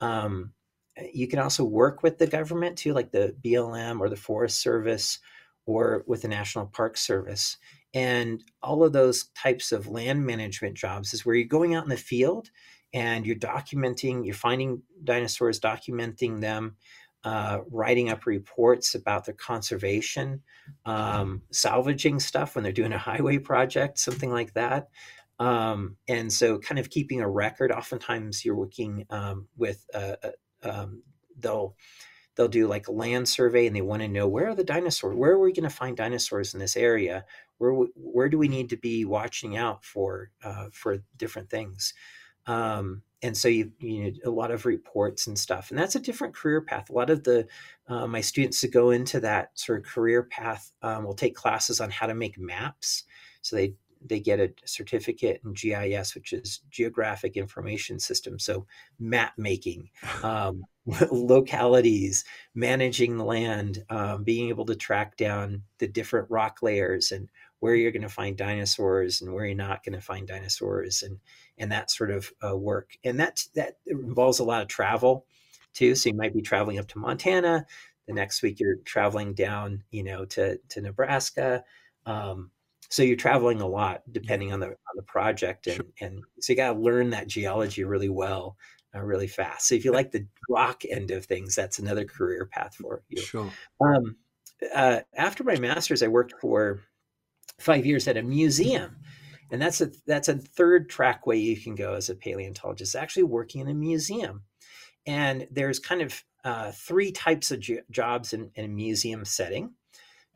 Um, 0.00 0.52
you 1.12 1.28
can 1.28 1.38
also 1.38 1.64
work 1.64 2.02
with 2.02 2.18
the 2.18 2.26
government 2.26 2.78
too, 2.78 2.92
like 2.92 3.10
the 3.10 3.34
BLM 3.42 4.00
or 4.00 4.08
the 4.08 4.16
Forest 4.16 4.60
Service 4.60 5.18
or 5.66 6.04
with 6.06 6.22
the 6.22 6.28
National 6.28 6.66
Park 6.66 6.96
Service. 6.96 7.56
And 7.94 8.42
all 8.62 8.84
of 8.84 8.92
those 8.92 9.28
types 9.36 9.72
of 9.72 9.88
land 9.88 10.24
management 10.24 10.74
jobs 10.76 11.12
is 11.12 11.24
where 11.24 11.34
you're 11.34 11.46
going 11.46 11.74
out 11.74 11.84
in 11.84 11.90
the 11.90 11.96
field 11.96 12.50
and 12.92 13.26
you're 13.26 13.36
documenting, 13.36 14.24
you're 14.24 14.34
finding 14.34 14.82
dinosaurs, 15.04 15.60
documenting 15.60 16.40
them, 16.40 16.76
uh, 17.24 17.58
writing 17.70 18.10
up 18.10 18.26
reports 18.26 18.94
about 18.94 19.24
their 19.24 19.34
conservation, 19.34 20.42
um, 20.86 21.42
salvaging 21.50 22.18
stuff 22.18 22.54
when 22.54 22.64
they're 22.64 22.72
doing 22.72 22.92
a 22.92 22.98
highway 22.98 23.38
project, 23.38 23.98
something 23.98 24.30
like 24.30 24.54
that. 24.54 24.88
Um, 25.38 25.96
and 26.08 26.32
so, 26.32 26.58
kind 26.58 26.78
of 26.78 26.90
keeping 26.90 27.20
a 27.20 27.28
record. 27.28 27.72
Oftentimes, 27.72 28.44
you're 28.44 28.54
working 28.54 29.06
um, 29.10 29.48
with 29.56 29.86
uh, 29.94 30.16
uh 30.22 30.30
um, 30.62 31.02
they'll 31.38 31.74
they'll 32.36 32.48
do 32.48 32.66
like 32.66 32.88
a 32.88 32.92
land 32.92 33.28
survey 33.28 33.66
and 33.66 33.74
they 33.74 33.82
want 33.82 34.02
to 34.02 34.08
know 34.08 34.28
where 34.28 34.48
are 34.48 34.54
the 34.54 34.64
dinosaurs 34.64 35.16
where 35.16 35.32
are 35.32 35.38
we 35.38 35.52
going 35.52 35.64
to 35.64 35.70
find 35.70 35.96
dinosaurs 35.96 36.54
in 36.54 36.60
this 36.60 36.76
area 36.76 37.24
where 37.58 37.72
where 37.94 38.28
do 38.28 38.38
we 38.38 38.48
need 38.48 38.68
to 38.70 38.76
be 38.76 39.04
watching 39.04 39.56
out 39.56 39.84
for 39.84 40.30
uh, 40.44 40.66
for 40.72 40.98
different 41.16 41.50
things 41.50 41.94
um, 42.50 43.02
and 43.22 43.36
so 43.36 43.48
you 43.48 43.70
you 43.78 44.02
need 44.02 44.20
a 44.24 44.30
lot 44.30 44.50
of 44.50 44.66
reports 44.66 45.26
and 45.26 45.38
stuff 45.38 45.70
and 45.70 45.78
that's 45.78 45.94
a 45.94 46.00
different 46.00 46.34
career 46.34 46.60
path 46.60 46.90
a 46.90 46.92
lot 46.92 47.10
of 47.10 47.22
the 47.24 47.46
uh, 47.88 48.06
my 48.06 48.20
students 48.20 48.60
that 48.60 48.72
go 48.72 48.90
into 48.90 49.20
that 49.20 49.50
sort 49.54 49.78
of 49.78 49.86
career 49.86 50.24
path 50.24 50.72
um, 50.82 51.04
will 51.04 51.14
take 51.14 51.34
classes 51.34 51.80
on 51.80 51.90
how 51.90 52.06
to 52.06 52.14
make 52.14 52.38
maps 52.38 53.04
so 53.42 53.56
they 53.56 53.74
they 54.02 54.20
get 54.20 54.40
a 54.40 54.50
certificate 54.64 55.42
in 55.44 55.52
GIS, 55.52 56.14
which 56.14 56.32
is 56.32 56.60
Geographic 56.70 57.36
Information 57.36 57.98
System. 57.98 58.38
So 58.38 58.66
map 58.98 59.34
making, 59.36 59.90
um, 60.22 60.64
localities, 61.12 62.24
managing 62.54 63.16
the 63.16 63.24
land, 63.24 63.84
um, 63.90 64.24
being 64.24 64.48
able 64.48 64.64
to 64.66 64.74
track 64.74 65.16
down 65.16 65.62
the 65.78 65.86
different 65.86 66.30
rock 66.30 66.60
layers 66.62 67.12
and 67.12 67.28
where 67.60 67.74
you're 67.74 67.92
going 67.92 68.02
to 68.02 68.08
find 68.08 68.36
dinosaurs 68.36 69.20
and 69.20 69.32
where 69.32 69.46
you're 69.46 69.54
not 69.54 69.84
going 69.84 69.94
to 69.94 70.00
find 70.00 70.26
dinosaurs 70.26 71.02
and 71.02 71.18
and 71.58 71.70
that 71.70 71.90
sort 71.90 72.10
of 72.10 72.32
uh, 72.42 72.56
work. 72.56 72.96
And 73.04 73.20
that 73.20 73.44
that 73.54 73.78
involves 73.86 74.38
a 74.38 74.44
lot 74.44 74.62
of 74.62 74.68
travel 74.68 75.26
too. 75.74 75.94
So 75.94 76.08
you 76.08 76.16
might 76.16 76.34
be 76.34 76.42
traveling 76.42 76.78
up 76.78 76.88
to 76.88 76.98
Montana. 76.98 77.66
The 78.06 78.14
next 78.14 78.42
week 78.42 78.58
you're 78.58 78.76
traveling 78.84 79.34
down, 79.34 79.84
you 79.90 80.02
know, 80.02 80.24
to 80.24 80.58
to 80.70 80.80
Nebraska. 80.80 81.64
Um, 82.06 82.50
so 82.88 83.04
you're 83.04 83.16
traveling 83.16 83.60
a 83.60 83.66
lot 83.66 84.02
depending 84.10 84.52
on 84.52 84.60
the 84.60 84.66
on 84.66 84.96
the 84.96 85.02
project 85.02 85.66
and, 85.66 85.76
sure. 85.76 85.86
and 86.00 86.22
so 86.40 86.52
you 86.52 86.56
got 86.56 86.72
to 86.72 86.78
learn 86.78 87.10
that 87.10 87.28
geology 87.28 87.84
really 87.84 88.08
well 88.08 88.56
uh, 88.94 89.00
really 89.00 89.28
fast 89.28 89.68
so 89.68 89.76
if 89.76 89.84
you 89.84 89.92
like 89.92 90.10
the 90.10 90.26
rock 90.48 90.82
end 90.90 91.12
of 91.12 91.24
things 91.24 91.54
that's 91.54 91.78
another 91.78 92.04
career 92.04 92.48
path 92.50 92.74
for 92.74 93.02
you 93.08 93.22
sure 93.22 93.50
um, 93.80 94.16
uh, 94.74 94.98
after 95.14 95.44
my 95.44 95.56
master's 95.56 96.02
i 96.02 96.08
worked 96.08 96.34
for 96.40 96.80
five 97.60 97.86
years 97.86 98.08
at 98.08 98.16
a 98.16 98.22
museum 98.22 98.96
and 99.50 99.60
that's 99.60 99.80
a 99.80 99.90
that's 100.06 100.28
a 100.28 100.36
third 100.36 100.88
track 100.88 101.26
way 101.26 101.36
you 101.36 101.56
can 101.56 101.74
go 101.74 101.94
as 101.94 102.08
a 102.08 102.14
paleontologist 102.14 102.94
actually 102.94 103.22
working 103.22 103.60
in 103.60 103.68
a 103.68 103.74
museum 103.74 104.42
and 105.06 105.46
there's 105.50 105.78
kind 105.78 106.02
of 106.02 106.22
uh, 106.44 106.72
three 106.72 107.12
types 107.12 107.50
of 107.50 107.62
jobs 107.90 108.32
in, 108.32 108.50
in 108.54 108.64
a 108.64 108.68
museum 108.68 109.24
setting 109.24 109.74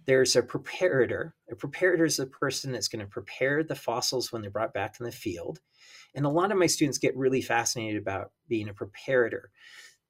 there's 0.07 0.37
a 0.37 0.43
preparator. 0.43 1.33
A 1.51 1.55
preparator 1.55 2.07
is 2.07 2.19
a 2.19 2.27
person 2.27 2.73
that's 2.73 2.89
going 2.89 3.01
to 3.05 3.11
prepare 3.11 3.63
the 3.63 3.75
fossils 3.75 4.31
when 4.31 4.43
they're 4.43 4.51
brought 4.51 4.75
back 4.75 4.97
in 5.01 5.07
the 5.07 5.13
field. 5.13 5.61
And 6.15 6.27
a 6.27 6.31
lot 6.31 6.53
of 6.53 6.59
my 6.59 6.67
students 6.67 6.99
get 6.99 7.17
really 7.17 7.41
fascinated 7.41 8.01
about 8.01 8.33
being 8.49 8.69
a 8.69 8.75
preparator. 8.75 9.47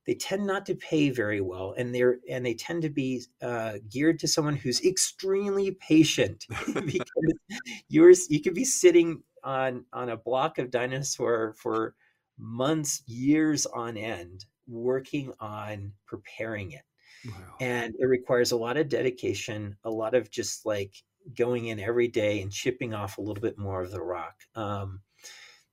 They 0.06 0.14
tend 0.14 0.46
not 0.46 0.66
to 0.66 0.74
pay 0.74 1.10
very 1.10 1.40
well, 1.40 1.74
and 1.76 1.94
they're 1.94 2.18
and 2.28 2.44
they 2.44 2.54
tend 2.54 2.82
to 2.82 2.90
be 2.90 3.22
uh, 3.42 3.74
geared 3.90 4.18
to 4.20 4.28
someone 4.28 4.56
who's 4.56 4.84
extremely 4.84 5.72
patient 5.72 6.46
because 6.74 7.34
you're 7.88 8.12
you 8.28 8.40
could 8.40 8.54
be 8.54 8.64
sitting 8.64 9.22
on 9.42 9.84
on 9.92 10.10
a 10.10 10.16
block 10.16 10.58
of 10.58 10.70
dinosaur 10.70 11.54
for 11.58 11.94
months, 12.38 13.02
years 13.06 13.66
on 13.66 13.96
end, 13.96 14.44
working 14.66 15.32
on 15.40 15.92
preparing 16.06 16.72
it 16.72 16.82
Wow. 17.26 17.56
And 17.60 17.94
it 17.98 18.06
requires 18.06 18.52
a 18.52 18.56
lot 18.56 18.76
of 18.76 18.88
dedication, 18.88 19.76
a 19.84 19.90
lot 19.90 20.14
of 20.14 20.30
just 20.30 20.66
like 20.66 20.94
going 21.36 21.66
in 21.66 21.80
every 21.80 22.08
day 22.08 22.42
and 22.42 22.52
chipping 22.52 22.92
off 22.92 23.18
a 23.18 23.22
little 23.22 23.40
bit 23.40 23.58
more 23.58 23.82
of 23.82 23.90
the 23.90 24.02
rock. 24.02 24.34
Um, 24.54 25.00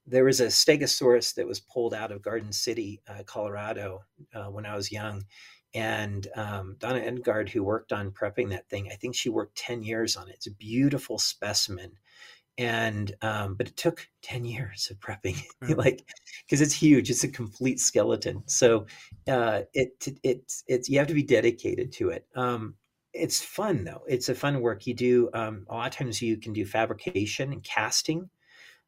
there 0.06 0.24
was 0.24 0.40
a 0.40 0.48
stegosaurus 0.48 1.36
that 1.36 1.48
was 1.48 1.60
pulled 1.60 1.94
out 1.94 2.12
of 2.12 2.22
Garden 2.22 2.52
City, 2.52 3.02
uh, 3.08 3.24
Colorado, 3.26 4.02
uh, 4.34 4.46
when 4.46 4.66
I 4.66 4.76
was 4.76 4.92
young. 4.92 5.24
And 5.74 6.28
um, 6.36 6.76
Donna 6.80 7.00
Engard, 7.00 7.50
who 7.50 7.64
worked 7.64 7.94
on 7.94 8.12
prepping 8.12 8.50
that 8.50 8.70
thing, 8.70 8.90
I 8.92 8.96
think 8.96 9.16
she 9.16 9.30
worked 9.30 9.58
10 9.58 9.84
years 9.84 10.18
on 10.18 10.28
it. 10.28 10.36
It's 10.36 10.48
a 10.48 10.54
beautiful 10.54 11.18
specimen. 11.18 11.94
And, 12.58 13.14
um, 13.22 13.56
but 13.56 13.70
it 13.70 13.78
took 13.78 14.08
10 14.24 14.44
years 14.46 14.92
of 14.92 15.00
prepping, 15.00 15.42
like, 15.78 16.06
because 16.46 16.62
it's 16.62 16.74
huge. 16.74 17.10
It's 17.10 17.24
a 17.24 17.30
complete 17.30 17.80
skeleton. 17.80 18.44
So 18.48 18.88
uh, 19.28 19.62
it, 19.74 19.92
it, 20.06 20.20
it's, 20.24 20.64
it's, 20.68 20.90
you 20.90 20.98
have 21.00 21.08
to 21.08 21.14
be 21.14 21.24
dedicated 21.24 21.94
to 21.94 22.10
it. 22.10 22.26
Um, 22.36 22.76
it's 23.14 23.42
fun 23.42 23.84
though. 23.84 24.04
It's 24.08 24.30
a 24.30 24.36
fun 24.36 24.62
work. 24.62 24.88
You 24.88 24.94
do, 24.94 25.30
um, 25.34 25.66
a 25.70 25.74
lot 25.74 25.88
of 25.88 25.94
times 25.94 26.22
you 26.22 26.38
can 26.38 26.54
do 26.54 26.66
fabrication 26.66 27.52
and 27.52 27.64
casting 27.64 28.30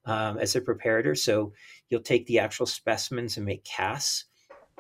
um, 0.06 0.38
as 0.38 0.56
a 0.56 0.62
preparator. 0.62 1.18
So 1.18 1.54
you'll 1.90 2.02
take 2.02 2.26
the 2.26 2.40
actual 2.40 2.66
specimens 2.66 3.38
and 3.38 3.46
make 3.46 3.64
casts 3.64 4.26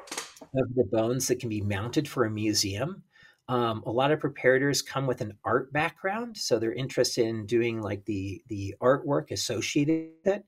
of 0.09 0.76
the 0.76 0.88
bones 0.91 1.28
that 1.28 1.39
can 1.39 1.49
be 1.49 1.61
mounted 1.61 2.07
for 2.07 2.26
a 2.26 2.32
museum. 2.32 3.03
Um, 3.47 3.84
a 3.86 3.91
lot 3.91 4.11
of 4.11 4.19
preparators 4.19 4.86
come 4.86 5.05
with 5.05 5.21
an 5.21 5.38
art 5.43 5.74
background, 5.74 6.38
so 6.38 6.59
they're 6.59 6.74
interested 6.74 7.26
in 7.26 7.45
doing 7.45 7.82
like 7.82 8.05
the 8.05 8.41
the 8.47 8.76
artwork 8.82 9.32
associated 9.32 10.11
with 10.24 10.36
it. 10.36 10.45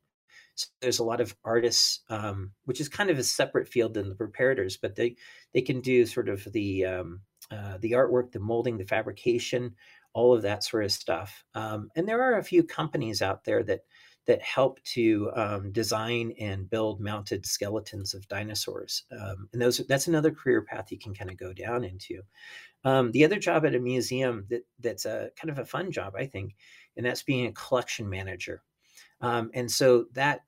So 0.56 0.68
there's 0.80 1.00
a 1.00 1.04
lot 1.04 1.20
of 1.20 1.36
artists, 1.44 2.02
um, 2.10 2.52
which 2.64 2.80
is 2.80 2.88
kind 2.88 3.10
of 3.10 3.18
a 3.20 3.24
separate 3.24 3.68
field 3.68 3.94
than 3.94 4.08
the 4.08 4.16
preparators, 4.16 4.78
but 4.82 4.96
they 4.96 5.18
they 5.54 5.62
can 5.62 5.82
do 5.82 6.06
sort 6.06 6.30
of 6.30 6.46
the 6.54 6.86
um, 6.86 7.22
uh, 7.52 7.78
the 7.80 7.92
artwork, 7.92 8.32
the 8.32 8.40
molding, 8.40 8.78
the 8.78 8.86
fabrication, 8.86 9.76
all 10.14 10.34
of 10.34 10.42
that 10.44 10.64
sort 10.64 10.86
of 10.86 10.92
stuff. 10.92 11.44
Um, 11.54 11.90
and 11.96 12.08
there 12.08 12.22
are 12.22 12.38
a 12.38 12.44
few 12.44 12.64
companies 12.64 13.22
out 13.22 13.44
there 13.44 13.64
that 13.64 13.82
that 14.28 14.42
help 14.42 14.82
to 14.84 15.32
um, 15.36 15.72
design 15.72 16.34
and 16.40 16.70
build 16.70 17.00
mounted 17.00 17.46
skeletons 17.46 18.14
of 18.14 18.28
dinosaurs. 18.28 19.04
Um, 19.12 19.50
and 19.54 19.62
those 19.62 19.78
that's 19.88 20.08
another 20.08 20.32
career 20.32 20.62
path 20.62 20.92
you 20.92 21.00
can 21.00 21.14
kind 21.14 21.30
of 21.30 21.38
go 21.38 21.54
down 21.54 21.84
into. 21.84 22.22
Um, 22.84 23.12
the 23.12 23.26
other 23.26 23.40
job 23.40 23.66
at 23.66 23.76
a 23.76 23.80
museum 23.80 24.46
that 24.50 24.66
that's 24.80 25.06
a 25.06 25.30
kind 25.40 25.50
of 25.50 25.60
a 25.60 25.66
fun 25.66 25.92
job, 25.92 26.16
I 26.16 26.26
think, 26.26 26.56
and 26.96 27.06
that's 27.06 27.24
being 27.24 27.48
a 27.48 27.52
collection 27.52 28.10
manager. 28.10 28.62
Um, 29.22 29.50
and 29.54 29.72
so 29.72 30.06
that 30.14 30.42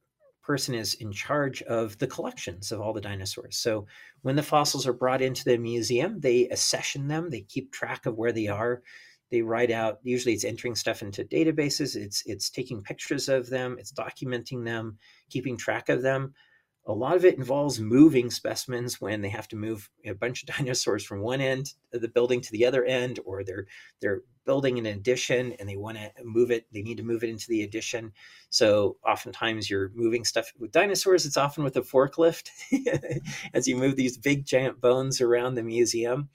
person 0.43 0.73
is 0.73 0.93
in 0.95 1.11
charge 1.11 1.61
of 1.63 1.97
the 1.97 2.07
collections 2.07 2.71
of 2.71 2.79
all 2.79 2.93
the 2.93 3.01
dinosaurs. 3.01 3.57
So 3.57 3.85
when 4.21 4.37
the 4.37 4.43
fossils 4.43 4.87
are 4.87 4.93
brought 4.93 5.21
into 5.21 5.43
the 5.43 5.57
museum, 5.57 6.21
they 6.21 6.47
accession 6.47 7.07
them, 7.09 7.29
they 7.29 7.41
keep 7.41 7.71
track 7.71 8.05
of 8.05 8.17
where 8.17 8.31
they 8.31 8.47
are, 8.47 8.81
they 9.31 9.41
write 9.41 9.71
out 9.71 9.99
usually 10.03 10.33
it's 10.33 10.45
entering 10.45 10.75
stuff 10.75 11.01
into 11.01 11.23
databases 11.23 11.95
it's 11.95 12.23
it's 12.25 12.49
taking 12.49 12.81
pictures 12.81 13.27
of 13.29 13.49
them 13.49 13.77
it's 13.79 13.91
documenting 13.91 14.65
them 14.65 14.97
keeping 15.29 15.57
track 15.57 15.89
of 15.89 16.01
them. 16.01 16.33
A 16.89 16.93
lot 16.93 17.17
of 17.17 17.25
it 17.25 17.37
involves 17.37 17.81
moving 17.81 18.31
specimens 18.31 19.01
when 19.01 19.21
they 19.21 19.27
have 19.27 19.49
to 19.49 19.57
move 19.57 19.89
a 20.05 20.13
bunch 20.13 20.43
of 20.43 20.47
dinosaurs 20.57 21.03
from 21.03 21.19
one 21.19 21.41
end 21.41 21.73
of 21.93 22.01
the 22.01 22.07
building 22.07 22.39
to 22.39 22.51
the 22.51 22.65
other 22.65 22.85
end 22.85 23.19
or 23.25 23.43
they're 23.43 23.65
they're 24.01 24.21
building 24.45 24.79
an 24.79 24.85
addition 24.85 25.51
and 25.59 25.67
they 25.67 25.75
want 25.75 25.97
to 25.97 26.09
move 26.23 26.49
it 26.49 26.65
they 26.71 26.81
need 26.81 26.95
to 26.97 27.03
move 27.03 27.23
it 27.23 27.29
into 27.29 27.47
the 27.49 27.63
addition. 27.63 28.13
So 28.49 28.97
oftentimes 29.05 29.69
you're 29.69 29.91
moving 29.95 30.23
stuff 30.23 30.53
with 30.57 30.71
dinosaurs 30.71 31.25
it's 31.25 31.35
often 31.35 31.65
with 31.65 31.75
a 31.75 31.81
forklift 31.81 32.49
as 33.53 33.67
you 33.67 33.75
move 33.75 33.97
these 33.97 34.17
big 34.17 34.45
giant 34.45 34.79
bones 34.79 35.19
around 35.19 35.55
the 35.55 35.63
museum. 35.63 36.29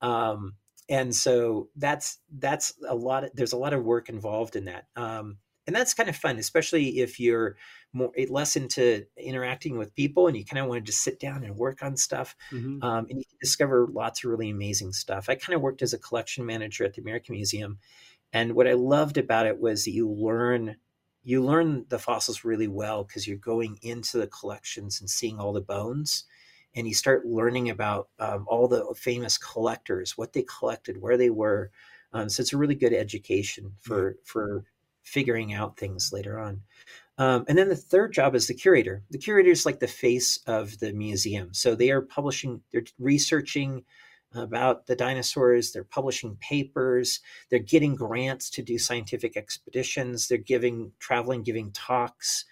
Um, 0.00 0.54
and 0.88 1.14
so 1.14 1.68
that's 1.76 2.18
that's 2.38 2.74
a 2.88 2.94
lot 2.94 3.24
of, 3.24 3.30
there's 3.34 3.52
a 3.52 3.58
lot 3.58 3.72
of 3.74 3.84
work 3.84 4.08
involved 4.08 4.56
in 4.56 4.64
that 4.64 4.86
um, 4.96 5.38
and 5.66 5.76
that's 5.76 5.94
kind 5.94 6.08
of 6.08 6.16
fun 6.16 6.38
especially 6.38 7.00
if 7.00 7.20
you're 7.20 7.56
more 7.92 8.10
less 8.28 8.56
into 8.56 9.06
interacting 9.16 9.78
with 9.78 9.94
people 9.94 10.26
and 10.26 10.36
you 10.36 10.44
kind 10.44 10.62
of 10.62 10.68
want 10.68 10.84
to 10.84 10.90
just 10.90 11.02
sit 11.02 11.20
down 11.20 11.44
and 11.44 11.56
work 11.56 11.82
on 11.82 11.96
stuff 11.96 12.36
mm-hmm. 12.50 12.82
um, 12.82 13.06
and 13.10 13.18
you 13.18 13.24
can 13.24 13.38
discover 13.40 13.86
lots 13.92 14.24
of 14.24 14.30
really 14.30 14.50
amazing 14.50 14.92
stuff 14.92 15.28
i 15.28 15.34
kind 15.34 15.54
of 15.54 15.62
worked 15.62 15.82
as 15.82 15.92
a 15.92 15.98
collection 15.98 16.44
manager 16.44 16.84
at 16.84 16.94
the 16.94 17.02
american 17.02 17.34
museum 17.34 17.78
and 18.32 18.54
what 18.54 18.68
i 18.68 18.72
loved 18.72 19.18
about 19.18 19.46
it 19.46 19.60
was 19.60 19.84
that 19.84 19.92
you 19.92 20.10
learn 20.10 20.76
you 21.22 21.44
learn 21.44 21.84
the 21.88 21.98
fossils 21.98 22.44
really 22.44 22.68
well 22.68 23.04
because 23.04 23.26
you're 23.26 23.36
going 23.36 23.78
into 23.82 24.16
the 24.16 24.26
collections 24.26 25.00
and 25.00 25.10
seeing 25.10 25.38
all 25.38 25.52
the 25.52 25.60
bones 25.60 26.24
and 26.74 26.86
you 26.86 26.94
start 26.94 27.26
learning 27.26 27.70
about 27.70 28.08
um, 28.18 28.44
all 28.48 28.68
the 28.68 28.94
famous 28.96 29.38
collectors, 29.38 30.16
what 30.16 30.32
they 30.32 30.44
collected, 30.58 31.00
where 31.00 31.16
they 31.16 31.30
were. 31.30 31.70
Um, 32.12 32.28
so 32.28 32.40
it's 32.40 32.52
a 32.52 32.58
really 32.58 32.74
good 32.74 32.92
education 32.92 33.72
for 33.80 34.16
for 34.24 34.64
figuring 35.02 35.54
out 35.54 35.76
things 35.78 36.12
later 36.12 36.38
on. 36.38 36.62
Um, 37.16 37.44
and 37.48 37.58
then 37.58 37.68
the 37.68 37.76
third 37.76 38.12
job 38.12 38.34
is 38.34 38.46
the 38.46 38.54
curator. 38.54 39.02
The 39.10 39.18
curator 39.18 39.50
is 39.50 39.66
like 39.66 39.80
the 39.80 39.88
face 39.88 40.38
of 40.46 40.78
the 40.78 40.92
museum. 40.92 41.52
So 41.52 41.74
they 41.74 41.90
are 41.90 42.02
publishing, 42.02 42.60
they're 42.72 42.84
researching 42.98 43.84
about 44.34 44.86
the 44.86 44.94
dinosaurs, 44.94 45.72
they're 45.72 45.84
publishing 45.84 46.36
papers, 46.40 47.20
they're 47.50 47.58
getting 47.58 47.96
grants 47.96 48.50
to 48.50 48.62
do 48.62 48.78
scientific 48.78 49.36
expeditions, 49.36 50.28
they're 50.28 50.38
giving 50.38 50.92
traveling, 51.00 51.42
giving 51.42 51.72
talks, 51.72 52.44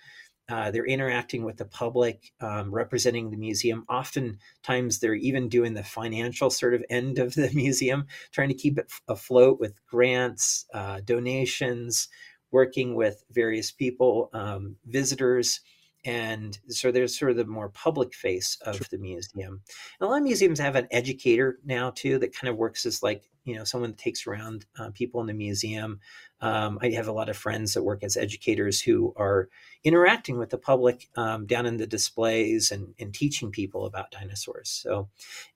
uh, 0.49 0.70
they're 0.70 0.86
interacting 0.86 1.44
with 1.44 1.57
the 1.57 1.64
public, 1.64 2.32
um, 2.40 2.72
representing 2.72 3.30
the 3.30 3.36
museum. 3.36 3.84
Oftentimes, 3.88 4.99
they're 4.99 5.14
even 5.14 5.49
doing 5.49 5.74
the 5.74 5.82
financial 5.82 6.51
sort 6.51 6.74
of 6.74 6.84
end 6.88 7.18
of 7.18 7.34
the 7.34 7.51
museum, 7.55 8.07
trying 8.30 8.49
to 8.49 8.55
keep 8.55 8.78
it 8.78 8.90
afloat 9.09 9.59
with 9.59 9.84
grants, 9.86 10.66
uh, 10.72 11.01
donations, 11.05 12.09
working 12.53 12.94
with 12.94 13.24
various 13.30 13.72
people, 13.72 14.30
um, 14.32 14.76
visitors. 14.86 15.61
And 16.07 16.57
so 16.69 16.93
there's 16.93 17.19
sort 17.19 17.33
of 17.33 17.37
the 17.37 17.45
more 17.45 17.69
public 17.69 18.15
face 18.15 18.57
of 18.65 18.77
sure. 18.77 18.87
the 18.91 18.99
museum. 18.99 19.61
And 20.01 20.07
a 20.07 20.11
lot 20.11 20.19
of 20.19 20.23
museums 20.23 20.61
have 20.61 20.77
an 20.77 20.87
educator 20.91 21.59
now 21.65 21.91
too 21.91 22.19
that 22.21 22.35
kind 22.35 22.49
of 22.49 22.57
works 22.57 22.87
as 22.87 23.03
like 23.03 23.29
you 23.47 23.55
know 23.55 23.65
someone 23.65 23.91
that 23.91 23.99
takes 23.99 24.27
around 24.27 24.67
uh, 24.79 24.91
people 24.91 25.21
in 25.21 25.27
the 25.27 25.33
museum 25.33 26.01
um, 26.43 26.79
i 26.83 26.91
have 26.91 27.09
a 27.09 27.13
lot 27.13 27.29
of 27.29 27.37
friends 27.37 27.73
that 27.73 27.85
work 27.85 28.03
as 28.03 28.17
educators 28.17 28.83
who 28.83 29.15
are 29.17 29.49
interacting 29.85 30.37
with 30.37 30.51
the 30.51 30.59
public 30.59 31.09
um, 31.17 31.47
down 31.47 31.65
in 31.65 31.79
the 31.79 31.87
displays 31.87 32.71
and, 32.71 32.93
and, 32.99 33.15
teaching 33.15 33.51
people 33.51 33.87
about 33.87 34.11
dinosaurs 34.11 34.69
so 34.69 35.09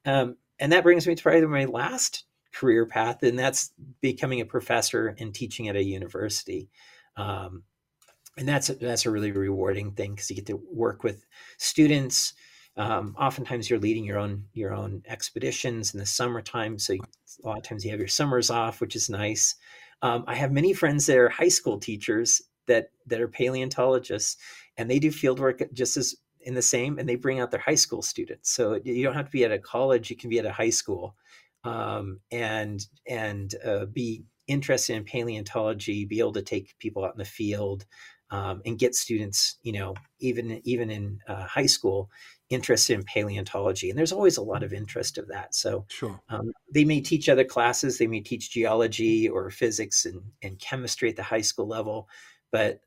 um, 0.07 0.37
and 0.59 0.73
that 0.73 0.85
brings 0.85 1.07
me 1.07 1.15
to 1.15 1.23
probably 1.23 1.45
my 1.47 1.65
last 1.65 2.25
career 2.53 2.87
path 2.87 3.23
and 3.23 3.39
that's 3.39 3.73
becoming 4.01 4.41
a 4.41 4.47
professor 4.47 5.15
and 5.19 5.35
teaching 5.35 5.69
at 5.69 5.77
a 5.77 5.85
university 5.85 6.71
um, 7.17 7.65
and 8.39 8.49
that's 8.49 8.68
that's 8.68 9.07
a 9.07 9.11
really 9.11 9.33
rewarding 9.33 9.93
thing 9.93 10.14
because 10.14 10.31
you 10.31 10.37
get 10.37 10.47
to 10.47 10.61
work 10.72 11.03
with 11.03 11.26
students 11.59 12.35
um, 12.76 13.14
oftentimes 13.18 13.68
you're 13.68 13.78
leading 13.78 14.05
your 14.05 14.18
own 14.18 14.45
your 14.53 14.72
own 14.72 15.03
expeditions 15.07 15.93
in 15.93 16.01
the 16.01 16.07
summertime, 16.07 16.78
so 16.78 16.95
you, 16.95 17.03
a 17.45 17.47
lot 17.47 17.59
of 17.59 17.64
times 17.64 17.85
you 17.85 17.91
have 17.91 18.01
your 18.01 18.09
summers 18.09 18.51
off, 18.51 18.81
which 18.81 18.97
is 18.97 19.11
nice. 19.11 19.57
Um, 20.03 20.24
I 20.26 20.35
have 20.37 20.53
many 20.53 20.72
friends 20.72 21.07
that 21.07 21.18
are 21.18 21.28
high 21.28 21.49
school 21.49 21.78
teachers 21.78 22.41
that 22.66 22.91
that 23.07 23.20
are 23.20 23.28
paleontologists, 23.28 24.37
and 24.76 24.91
they 24.91 24.99
do 24.99 25.11
field 25.11 25.41
work 25.41 25.62
just 25.72 25.97
as 25.97 26.14
in 26.41 26.55
the 26.55 26.62
same, 26.62 26.99
and 26.99 27.09
they 27.09 27.16
bring 27.16 27.41
out 27.41 27.51
their 27.51 27.61
high 27.61 27.74
school 27.74 28.03
students. 28.03 28.51
So 28.51 28.81
you 28.85 29.03
don't 29.03 29.14
have 29.14 29.26
to 29.26 29.33
be 29.33 29.45
at 29.45 29.53
a 29.53 29.59
college; 29.59 30.09
you 30.09 30.16
can 30.16 30.31
be 30.31 30.39
at 30.39 30.47
a 30.47 30.53
high 30.53 30.70
school, 30.70 31.16
um, 31.64 32.20
and 32.31 32.87
and 33.07 33.55
uh, 33.64 33.87
be 33.87 34.22
interested 34.47 34.97
in 34.97 35.05
paleontology, 35.05 36.05
be 36.05 36.20
able 36.20 36.33
to 36.33 36.43
take 36.43 36.78
people 36.78 37.05
out 37.05 37.14
in 37.14 37.18
the 37.18 37.24
field, 37.24 37.85
um, 38.31 38.62
and 38.64 38.78
get 38.78 38.95
students, 38.95 39.57
you 39.62 39.72
know, 39.72 39.95
even 40.18 40.61
even 40.64 40.91
in 40.91 41.20
uh, 41.26 41.45
high 41.45 41.66
school, 41.66 42.11
interested 42.49 42.95
in 42.95 43.05
paleontology. 43.05 43.91
And 43.91 43.99
there's 43.99 44.12
always 44.12 44.37
a 44.37 44.43
lot 44.43 44.62
of 44.62 44.72
interest 44.72 45.18
of 45.18 45.28
that. 45.28 45.55
So 45.55 45.87
sure. 45.89 46.20
um, 46.28 46.53
they 46.72 46.85
may 46.85 47.01
teach 47.01 47.28
other 47.28 47.45
classes. 47.45 47.99
They 47.99 48.07
may 48.07 48.20
teach 48.20 48.51
geology 48.51 49.28
or 49.28 49.51
physics 49.51 50.05
and, 50.05 50.22
and 50.43 50.59
chemistry 50.59 51.11
at 51.11 51.16
the 51.16 51.22
high 51.22 51.41
school 51.41 51.66
level. 51.66 52.09
But 52.51 52.81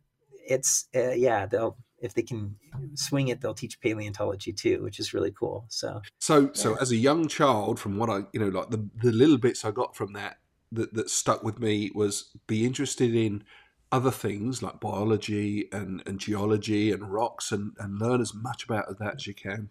it's 0.45 0.87
uh, 0.95 1.11
yeah 1.11 1.45
they'll 1.45 1.77
if 1.99 2.13
they 2.13 2.21
can 2.21 2.55
swing 2.95 3.29
it 3.29 3.39
they'll 3.39 3.53
teach 3.53 3.79
paleontology 3.79 4.51
too 4.51 4.81
which 4.83 4.99
is 4.99 5.13
really 5.13 5.31
cool. 5.31 5.65
So 5.69 6.01
so 6.19 6.51
so 6.53 6.75
as 6.75 6.91
a 6.91 6.97
young 6.97 7.27
child 7.27 7.79
from 7.79 7.97
what 7.97 8.09
i 8.09 8.21
you 8.33 8.39
know 8.39 8.47
like 8.47 8.69
the, 8.69 8.87
the 9.01 9.11
little 9.11 9.37
bits 9.37 9.63
i 9.63 9.71
got 9.71 9.95
from 9.95 10.13
that 10.13 10.37
that, 10.71 10.93
that 10.93 11.09
stuck 11.09 11.43
with 11.43 11.59
me 11.59 11.91
was 11.93 12.31
be 12.47 12.65
interested 12.65 13.15
in 13.15 13.43
other 13.93 14.09
things 14.09 14.63
like 14.63 14.79
biology 14.79 15.69
and, 15.71 16.01
and 16.07 16.19
geology 16.19 16.91
and 16.91 17.13
rocks 17.13 17.51
and, 17.51 17.73
and 17.77 17.99
learn 18.01 18.21
as 18.21 18.33
much 18.33 18.63
about 18.63 18.97
that 18.97 19.15
as 19.17 19.27
you 19.27 19.35
can. 19.35 19.69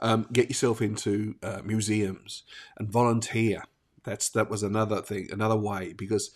Um, 0.00 0.26
get 0.32 0.48
yourself 0.48 0.82
into 0.82 1.36
uh, 1.40 1.60
museums 1.64 2.42
and 2.76 2.90
volunteer. 2.90 3.62
That's 4.02 4.28
that 4.30 4.50
was 4.50 4.64
another 4.64 5.00
thing, 5.00 5.28
another 5.30 5.56
way 5.56 5.92
because 5.92 6.32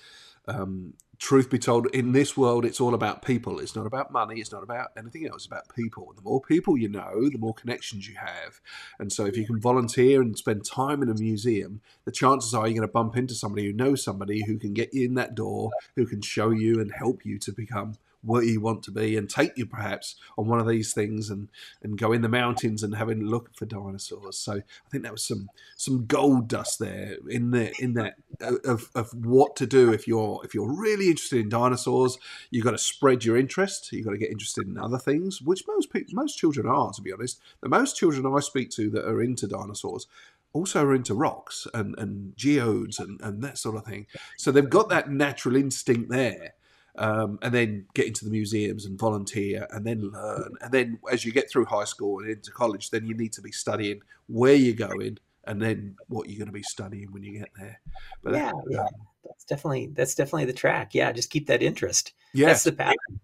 um, 0.46 0.94
truth 1.18 1.50
be 1.50 1.58
told, 1.58 1.86
in 1.88 2.12
this 2.12 2.36
world, 2.36 2.64
it's 2.64 2.80
all 2.80 2.94
about 2.94 3.22
people. 3.22 3.58
It's 3.58 3.74
not 3.74 3.86
about 3.86 4.12
money. 4.12 4.40
It's 4.40 4.52
not 4.52 4.62
about 4.62 4.88
anything 4.96 5.26
else. 5.26 5.36
It's 5.36 5.46
about 5.46 5.74
people. 5.74 6.12
The 6.14 6.22
more 6.22 6.40
people 6.40 6.78
you 6.78 6.88
know, 6.88 7.28
the 7.28 7.38
more 7.38 7.54
connections 7.54 8.08
you 8.08 8.16
have. 8.16 8.60
And 8.98 9.12
so, 9.12 9.26
if 9.26 9.36
you 9.36 9.46
can 9.46 9.60
volunteer 9.60 10.22
and 10.22 10.38
spend 10.38 10.64
time 10.64 11.02
in 11.02 11.08
a 11.08 11.14
museum, 11.14 11.80
the 12.04 12.12
chances 12.12 12.54
are 12.54 12.66
you're 12.66 12.78
going 12.78 12.88
to 12.88 12.92
bump 12.92 13.16
into 13.16 13.34
somebody 13.34 13.66
who 13.66 13.72
knows 13.72 14.02
somebody 14.02 14.44
who 14.44 14.58
can 14.58 14.74
get 14.74 14.94
you 14.94 15.06
in 15.06 15.14
that 15.14 15.34
door, 15.34 15.70
who 15.96 16.06
can 16.06 16.22
show 16.22 16.50
you 16.50 16.80
and 16.80 16.92
help 16.92 17.24
you 17.24 17.38
to 17.38 17.52
become 17.52 17.94
where 18.22 18.42
you 18.42 18.60
want 18.60 18.82
to 18.82 18.90
be 18.90 19.16
and 19.16 19.30
take 19.30 19.56
you 19.56 19.66
perhaps 19.66 20.16
on 20.36 20.46
one 20.46 20.58
of 20.58 20.68
these 20.68 20.92
things 20.92 21.30
and 21.30 21.48
and 21.82 21.98
go 21.98 22.12
in 22.12 22.22
the 22.22 22.28
mountains 22.28 22.82
and 22.82 22.94
having 22.96 23.22
a 23.22 23.24
look 23.24 23.54
for 23.54 23.66
dinosaurs. 23.66 24.38
So 24.38 24.54
i 24.54 24.90
think 24.90 25.04
that 25.04 25.12
was 25.12 25.22
some 25.22 25.48
some 25.76 26.06
gold 26.06 26.48
dust 26.48 26.78
there 26.78 27.16
in 27.28 27.50
the 27.50 27.72
in 27.80 27.94
that 27.94 28.14
uh, 28.42 28.56
of, 28.64 28.90
of 28.94 29.12
what 29.24 29.56
to 29.56 29.66
do 29.66 29.92
if 29.92 30.06
you're 30.06 30.40
if 30.44 30.54
you're 30.54 30.72
really 30.72 31.08
interested 31.08 31.40
in 31.40 31.48
dinosaurs 31.48 32.18
you've 32.50 32.64
got 32.64 32.72
to 32.72 32.78
spread 32.78 33.24
your 33.24 33.36
interest 33.36 33.92
you've 33.92 34.04
got 34.04 34.12
to 34.12 34.18
get 34.18 34.30
interested 34.30 34.66
in 34.66 34.78
other 34.78 34.98
things 34.98 35.40
which 35.40 35.64
most 35.68 35.92
people 35.92 36.14
most 36.14 36.38
children 36.38 36.66
are 36.66 36.92
to 36.92 37.02
be 37.02 37.12
honest. 37.12 37.40
The 37.60 37.68
most 37.68 37.96
children 37.96 38.26
i 38.26 38.40
speak 38.40 38.70
to 38.70 38.90
that 38.90 39.08
are 39.08 39.22
into 39.22 39.46
dinosaurs 39.46 40.06
also 40.52 40.84
are 40.84 40.94
into 40.94 41.14
rocks 41.14 41.66
and, 41.74 41.94
and 41.98 42.36
geodes 42.36 42.98
and, 42.98 43.20
and 43.20 43.42
that 43.42 43.58
sort 43.58 43.76
of 43.76 43.84
thing. 43.84 44.06
So 44.36 44.50
they've 44.50 44.68
got 44.68 44.88
that 44.88 45.10
natural 45.10 45.56
instinct 45.56 46.10
there 46.10 46.54
um, 46.98 47.38
and 47.42 47.54
then 47.54 47.86
get 47.94 48.06
into 48.06 48.24
the 48.24 48.30
museums 48.30 48.84
and 48.84 48.98
volunteer 48.98 49.66
and 49.70 49.86
then 49.86 50.10
learn. 50.10 50.54
And 50.60 50.72
then 50.72 50.98
as 51.10 51.24
you 51.24 51.32
get 51.32 51.50
through 51.50 51.66
high 51.66 51.84
school 51.84 52.18
and 52.18 52.28
into 52.28 52.50
college, 52.50 52.90
then 52.90 53.06
you 53.06 53.14
need 53.14 53.32
to 53.34 53.40
be 53.40 53.52
studying 53.52 54.02
where 54.26 54.54
you're 54.54 54.88
going 54.88 55.18
and 55.44 55.62
then 55.62 55.96
what 56.08 56.28
you're 56.28 56.38
going 56.38 56.48
to 56.48 56.52
be 56.52 56.62
studying 56.62 57.12
when 57.12 57.22
you 57.22 57.38
get 57.38 57.50
there. 57.56 57.80
But 58.22 58.34
yeah, 58.34 58.50
that, 58.50 58.64
yeah. 58.68 58.80
Um, 58.80 58.88
that's 59.24 59.44
definitely 59.44 59.90
that's 59.94 60.14
definitely 60.14 60.46
the 60.46 60.52
track. 60.52 60.94
Yeah, 60.94 61.12
just 61.12 61.30
keep 61.30 61.46
that 61.46 61.62
interest. 61.62 62.12
Yeah, 62.34 62.48
that's 62.48 62.64
the 62.64 62.72
pattern. 62.72 63.20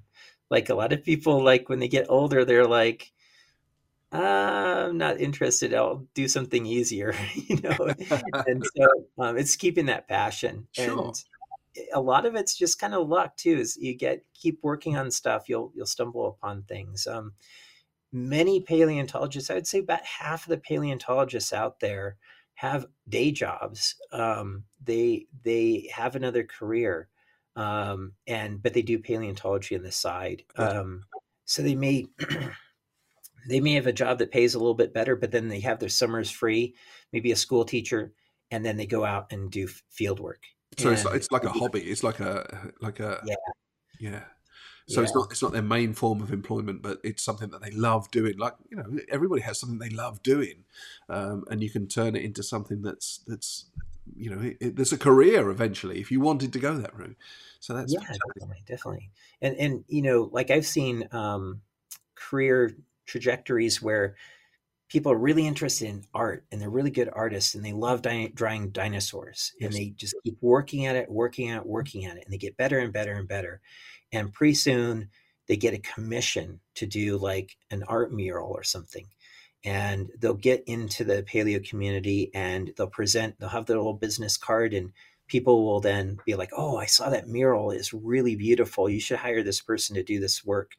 Like 0.51 0.69
a 0.69 0.75
lot 0.75 0.93
of 0.93 1.03
people, 1.03 1.43
like 1.43 1.69
when 1.69 1.81
they 1.81 1.89
get 1.89 2.07
older, 2.09 2.45
they're 2.45 2.67
like, 2.67 3.13
uh, 4.13 4.87
I'm 4.89 4.99
not 4.99 5.21
interested. 5.21 5.75
I'll 5.75 6.07
do 6.15 6.29
something 6.29 6.65
easier, 6.65 7.15
you 7.35 7.61
know. 7.61 7.93
and 8.47 8.65
so 8.77 8.87
um, 9.19 9.37
it's 9.37 9.57
keeping 9.57 9.87
that 9.87 10.07
passion. 10.07 10.69
Sure. 10.73 11.07
And 11.07 11.25
a 11.93 12.01
lot 12.01 12.27
of 12.27 12.35
it's 12.35 12.57
just 12.57 12.79
kind 12.79 12.95
of 12.95 13.09
luck 13.09 13.37
too. 13.37 13.59
Is 13.59 13.77
you 13.77 13.95
get 13.95 14.25
keep 14.35 14.59
working 14.63 14.97
on 14.97 15.11
stuff, 15.11 15.49
you'll 15.49 15.73
you'll 15.75 15.87
stumble 15.87 16.29
upon 16.29 16.63
things. 16.63 17.07
Um, 17.07 17.33
many 18.13 18.61
paleontologists, 18.61 19.51
I 19.51 19.55
would 19.55 19.67
say 19.67 19.81
about 19.81 20.05
half 20.05 20.45
of 20.45 20.51
the 20.51 20.59
paleontologists 20.59 21.53
out 21.53 21.81
there 21.81 22.17
have 22.55 22.87
day 23.09 23.33
jobs. 23.33 23.97
Um, 24.13 24.65
they 24.83 25.27
they 25.43 25.91
have 25.93 26.17
another 26.17 26.45
career, 26.45 27.09
um, 27.57 28.13
and 28.27 28.63
but 28.63 28.75
they 28.75 28.83
do 28.83 28.99
paleontology 28.99 29.77
on 29.77 29.83
the 29.83 29.93
side. 29.93 30.45
Um, 30.57 31.05
so 31.45 31.63
they 31.63 31.75
may 31.75 32.07
they 33.49 33.61
may 33.61 33.73
have 33.73 33.87
a 33.89 33.93
job 33.93 34.19
that 34.19 34.31
pays 34.31 34.55
a 34.55 34.59
little 34.59 34.75
bit 34.75 34.95
better, 34.95 35.17
but 35.17 35.33
then 35.33 35.49
they 35.49 35.61
have 35.61 35.81
their 35.81 35.89
summers 35.89 36.31
free, 36.31 36.75
maybe 37.13 37.33
a 37.33 37.37
school 37.37 37.65
teacher, 37.65 38.13
and 38.51 38.65
then 38.65 38.77
they 38.77 38.87
go 38.87 39.05
out 39.05 39.33
and 39.33 39.51
do 39.51 39.67
field 39.91 40.21
work 40.21 40.43
so 40.79 40.91
it's 40.91 41.05
like, 41.05 41.15
it's 41.15 41.31
like 41.31 41.45
a 41.45 41.51
hobby. 41.51 41.81
It's 41.81 42.03
like 42.03 42.21
a 42.21 42.73
like 42.81 43.01
a 43.01 43.21
yeah 43.25 43.35
yeah. 43.99 44.25
So 44.87 45.01
yeah. 45.01 45.05
it's 45.05 45.15
not 45.15 45.31
it's 45.31 45.43
not 45.43 45.53
their 45.53 45.63
main 45.63 45.95
form 45.95 46.21
of 46.21 46.33
employment, 46.33 46.83
but 46.83 46.99
it's 47.03 47.23
something 47.23 47.51
that 47.51 47.63
they 47.63 47.71
love 47.71 48.11
doing. 48.11 48.37
Like 48.37 48.55
you 48.71 48.77
know, 48.77 48.85
everybody 49.09 49.43
has 49.43 49.59
something 49.59 49.79
they 49.79 49.95
love 49.95 50.23
doing, 50.23 50.65
um, 51.09 51.45
and 51.51 51.63
you 51.63 51.71
can 51.71 51.89
turn 51.89 52.15
it 52.17 52.23
into 52.23 52.43
something 52.43 52.83
that's 52.83 53.21
that's 53.27 53.67
you 54.15 54.29
know, 54.29 54.43
it, 54.43 54.57
it, 54.61 54.77
there's 54.77 54.93
a 54.93 54.99
career 54.99 55.49
eventually 55.49 56.01
if 56.01 56.11
you 56.11 56.21
wanted 56.21 56.53
to 56.53 56.59
go 56.59 56.77
that 56.77 56.97
route. 56.97 57.17
So 57.61 57.73
that's 57.73 57.95
yeah, 57.95 58.01
definitely, 58.01 58.63
definitely. 58.67 59.11
And 59.41 59.57
and 59.57 59.85
you 59.89 60.03
know, 60.03 60.29
like 60.33 60.51
I've 60.51 60.67
seen 60.67 61.09
um, 61.13 61.63
career 62.15 62.77
trajectories 63.07 63.81
where 63.81 64.17
people 64.95 65.11
are 65.11 65.19
really 65.19 65.45
interested 65.45 65.89
in 65.89 66.05
art 66.15 66.45
and 66.53 66.61
they're 66.61 66.71
really 66.71 66.89
good 66.89 67.11
artists 67.13 67.57
and 67.57 67.65
they 67.65 67.73
love 67.73 68.01
di- 68.01 68.31
drawing 68.33 68.71
dinosaurs 68.71 69.53
yes. 69.59 69.67
and 69.67 69.75
they 69.75 69.89
just 69.97 70.15
keep 70.23 70.37
working 70.41 70.87
at 70.87 70.95
it, 70.95 71.11
working 71.11 71.51
at 71.51 71.63
it, 71.63 71.67
working 71.67 72.05
at 72.05 72.17
it, 72.17 72.23
and 72.23 72.33
they 72.33 72.39
get 72.39 72.57
better 72.57 72.79
and 72.79 72.93
better 72.93 73.13
and 73.15 73.27
better. 73.27 73.61
And 74.13 74.33
pretty 74.33 74.55
soon 74.55 75.09
they 75.49 75.57
get 75.57 75.75
a 75.75 75.79
commission 75.79 76.61
to 76.77 76.87
do 76.87 77.19
like 77.19 77.57
an 77.73 77.83
art 77.89 78.13
mural 78.13 78.53
or 78.53 78.63
something. 78.63 79.09
And 79.65 80.13
they'll 80.17 80.35
get 80.35 80.63
into 80.69 81.03
the 81.03 81.25
paleo 81.25 81.69
community 81.69 82.31
and 82.33 82.73
they'll 82.77 82.87
present, 82.87 83.41
they'll 83.41 83.49
have 83.49 83.67
their 83.67 83.79
little 83.79 83.95
business 83.95 84.37
card 84.37 84.75
and 84.75 84.93
people 85.27 85.65
will 85.65 85.81
then 85.81 86.19
be 86.25 86.37
like, 86.37 86.51
oh, 86.57 86.77
I 86.77 86.87
saw 86.87 87.11
that 87.11 87.27
mural 87.27 87.73
is 87.73 87.93
really 87.93 88.37
beautiful. 88.37 88.89
You 88.89 89.01
should 89.01 89.19
hire 89.19 89.43
this 89.43 89.61
person 89.61 89.97
to 89.97 90.05
do 90.05 90.21
this 90.21 90.45
work. 90.45 90.77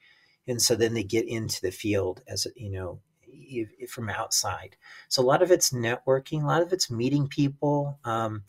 And 0.48 0.62
so 0.62 0.74
then 0.74 0.94
they 0.94 1.04
get 1.04 1.28
into 1.28 1.60
the 1.60 1.72
field 1.72 2.22
as, 2.30 2.48
you 2.56 2.72
know, 2.72 3.02
from 3.90 4.10
outside. 4.10 4.76
So 5.08 5.22
a 5.22 5.26
lot 5.26 5.42
of 5.42 5.52
it's 5.52 5.72
networking, 5.72 6.44
a 6.44 6.48
lot 6.48 6.62
of 6.62 6.74
it's 6.74 6.90
meeting 6.90 7.28
people. 7.28 8.00
Um, 8.04 8.44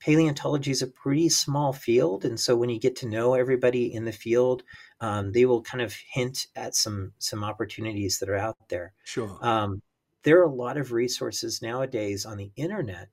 paleontology 0.00 0.70
is 0.70 0.82
a 0.82 0.86
pretty 0.86 1.28
small 1.28 1.72
field, 1.72 2.24
and 2.24 2.38
so 2.38 2.54
when 2.56 2.68
you 2.68 2.78
get 2.78 2.96
to 2.96 3.08
know 3.08 3.34
everybody 3.34 3.92
in 3.92 4.04
the 4.04 4.12
field, 4.12 4.62
um, 5.00 5.32
they 5.32 5.46
will 5.46 5.62
kind 5.62 5.82
of 5.82 5.96
hint 6.10 6.46
at 6.56 6.74
some 6.74 7.12
some 7.18 7.42
opportunities 7.42 8.18
that 8.18 8.28
are 8.28 8.36
out 8.36 8.56
there. 8.68 8.92
Sure. 9.04 9.38
Um, 9.40 9.80
there 10.22 10.38
are 10.40 10.44
a 10.44 10.54
lot 10.54 10.76
of 10.76 10.92
resources 10.92 11.62
nowadays 11.62 12.24
on 12.26 12.36
the 12.36 12.50
internet 12.56 13.08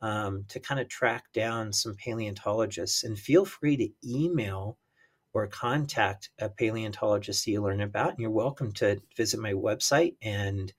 um, 0.00 0.44
to 0.48 0.60
kind 0.60 0.80
of 0.80 0.88
track 0.88 1.24
down 1.32 1.72
some 1.72 1.94
paleontologists, 1.94 3.04
and 3.04 3.18
feel 3.18 3.44
free 3.44 3.76
to 3.76 3.88
email 4.04 4.78
or 5.34 5.46
contact 5.46 6.30
a 6.40 6.48
paleontologist 6.48 7.46
you 7.46 7.62
learn 7.62 7.80
about. 7.80 8.10
And 8.10 8.18
you're 8.18 8.30
welcome 8.30 8.72
to 8.72 9.00
visit 9.16 9.40
my 9.40 9.52
website 9.52 10.16
and 10.22 10.72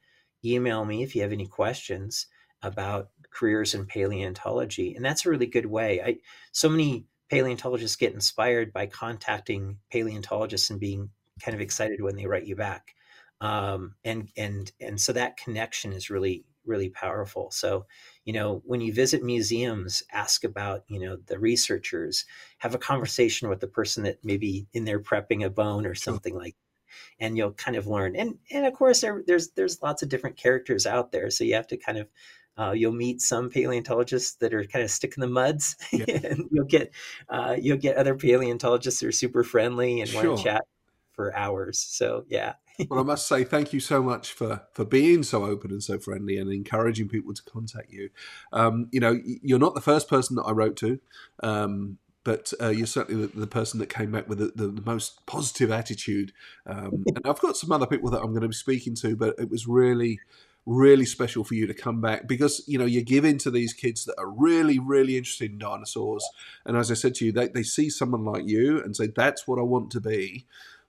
email 0.46 0.86
me 0.86 1.04
if 1.04 1.16
you 1.16 1.22
have 1.22 1.32
any 1.32 1.48
questions 1.48 2.28
about 2.62 3.10
careers 3.32 3.74
in 3.74 3.86
paleontology. 3.86 4.96
And 4.96 5.04
that's 5.04 5.26
a 5.26 5.30
really 5.30 5.48
good 5.48 5.66
way. 5.66 6.02
I 6.02 6.18
so 6.52 6.70
many 6.70 7.06
paleontologists 7.30 7.98
get 7.98 8.14
inspired 8.14 8.72
by 8.72 8.86
contacting 8.86 9.78
paleontologists 9.92 10.70
and 10.70 10.80
being 10.80 11.10
kind 11.42 11.56
of 11.56 11.62
excited 11.62 12.02
when 12.02 12.16
they 12.16 12.28
write 12.28 12.46
you 12.46 12.56
back. 12.56 12.96
Um, 13.42 13.96
and 14.04 14.30
and 14.38 14.72
and 14.80 15.00
so 15.00 15.14
that 15.14 15.38
connection 15.38 15.94
is 15.94 16.10
really 16.10 16.46
really 16.66 16.90
powerful. 16.90 17.52
So, 17.52 17.86
you 18.26 18.34
know, 18.34 18.62
when 18.66 18.82
you 18.82 18.94
visit 18.94 19.24
museums, 19.24 20.04
ask 20.12 20.44
about, 20.44 20.84
you 20.88 21.00
know, 21.00 21.18
the 21.28 21.40
researchers, 21.40 22.26
have 22.60 22.74
a 22.74 22.80
conversation 22.80 23.50
with 23.50 23.60
the 23.60 23.68
person 23.68 24.04
that 24.04 24.24
maybe 24.24 24.68
in 24.74 24.86
there 24.86 25.00
prepping 25.00 25.46
a 25.46 25.50
bone 25.50 25.86
or 25.86 25.96
something 25.96 26.36
like 26.36 26.54
that. 26.56 27.26
and 27.26 27.38
you'll 27.38 27.54
kind 27.54 27.76
of 27.76 27.88
learn. 27.88 28.16
And 28.16 28.38
and 28.52 28.66
of 28.66 28.74
course 28.74 29.02
there, 29.02 29.24
there's 29.28 29.50
there's 29.52 29.82
lots 29.82 30.04
of 30.04 30.10
different 30.10 30.38
characters 30.38 30.86
out 30.86 31.12
there. 31.12 31.30
So 31.30 31.44
you 31.44 31.56
have 31.56 31.68
to 31.68 31.78
kind 31.78 31.98
of 31.98 32.08
uh, 32.56 32.72
you'll 32.72 32.94
meet 32.94 33.20
some 33.20 33.50
paleontologists 33.50 34.36
that 34.36 34.54
are 34.54 34.64
kind 34.66 34.84
of 34.84 34.92
stick 34.92 35.16
in 35.18 35.22
the 35.22 35.28
muds, 35.28 35.76
yeah. 35.92 36.06
and 36.08 36.48
you'll 36.52 36.66
get 36.66 36.94
uh, 37.30 37.56
you'll 37.60 37.78
get 37.78 37.98
other 37.98 38.16
paleontologists 38.16 39.00
that 39.00 39.08
are 39.08 39.12
super 39.12 39.44
friendly 39.44 40.02
and 40.02 40.10
sure. 40.10 40.30
want 40.30 40.38
to 40.38 40.44
chat 40.44 40.66
for 41.14 41.36
hours. 41.36 41.80
So 41.80 42.26
yeah, 42.30 42.54
well, 42.90 43.00
I 43.00 43.04
must 43.04 43.28
say 43.28 43.44
thank 43.44 43.74
you 43.74 43.80
so 43.80 44.02
much 44.02 44.32
for 44.32 44.62
for 44.74 44.86
being 44.86 45.24
so 45.24 45.46
open 45.46 45.72
and 45.72 45.84
so 45.84 46.00
friendly 46.00 46.38
and 46.38 46.52
encouraging 46.52 47.10
people 47.10 47.34
to 47.34 47.44
contact 47.44 47.92
you. 47.92 48.10
Um, 48.52 48.90
you 48.92 49.00
know, 49.00 49.20
you're 49.24 49.60
not 49.60 49.76
the 49.76 49.82
first 49.82 50.08
person 50.08 50.36
that 50.38 50.44
I 50.44 50.52
wrote 50.52 50.78
to. 50.78 51.00
Um, 51.42 51.98
but 52.24 52.54
uh, 52.62 52.70
you're 52.70 52.88
certainly 52.88 53.26
the, 53.26 53.40
the, 53.40 53.48
person 53.48 53.80
that 53.80 53.90
came 53.90 54.12
back 54.12 54.30
with 54.30 54.38
the, 54.38 54.52
the, 54.56 54.68
the 54.68 54.82
most 54.82 55.26
positive 55.26 55.72
attitude. 55.72 56.32
Um, 56.66 57.04
and 57.16 57.22
I've 57.26 57.42
got 57.42 57.58
some 57.58 57.72
other 57.72 57.86
people 57.86 58.10
that 58.12 58.22
I'm 58.22 58.30
going 58.30 58.44
to 58.44 58.48
be 58.48 58.54
speaking 58.54 58.96
to, 58.96 59.16
but 59.16 59.36
it 59.38 59.50
was 59.50 59.68
really, 59.68 60.20
really 60.66 61.06
special 61.06 61.44
for 61.44 61.56
you 61.56 61.68
to 61.68 61.74
come 61.74 62.00
back 62.00 62.28
because 62.28 62.64
you 62.68 62.78
know 62.78 62.86
you 62.86 63.04
give 63.04 63.26
in 63.26 63.38
to 63.40 63.52
these 63.52 63.74
kids 63.74 64.06
that 64.06 64.18
are 64.18 64.30
really, 64.30 64.80
really 64.80 65.18
interested 65.18 65.52
in 65.52 65.58
dinosaurs. 65.58 66.26
And 66.66 66.78
as 66.78 66.90
I 66.90 66.94
said 66.94 67.16
to 67.16 67.26
you, 67.26 67.32
they, 67.32 67.50
they 67.50 67.64
see 67.64 67.90
someone 67.90 68.24
like 68.24 68.48
you 68.48 68.82
and 68.82 68.96
say, 68.96 69.08
"That's 69.08 69.48
what 69.48 69.60
I 69.60 69.64
want 69.64 69.92
to 69.92 70.02
be." 70.02 70.46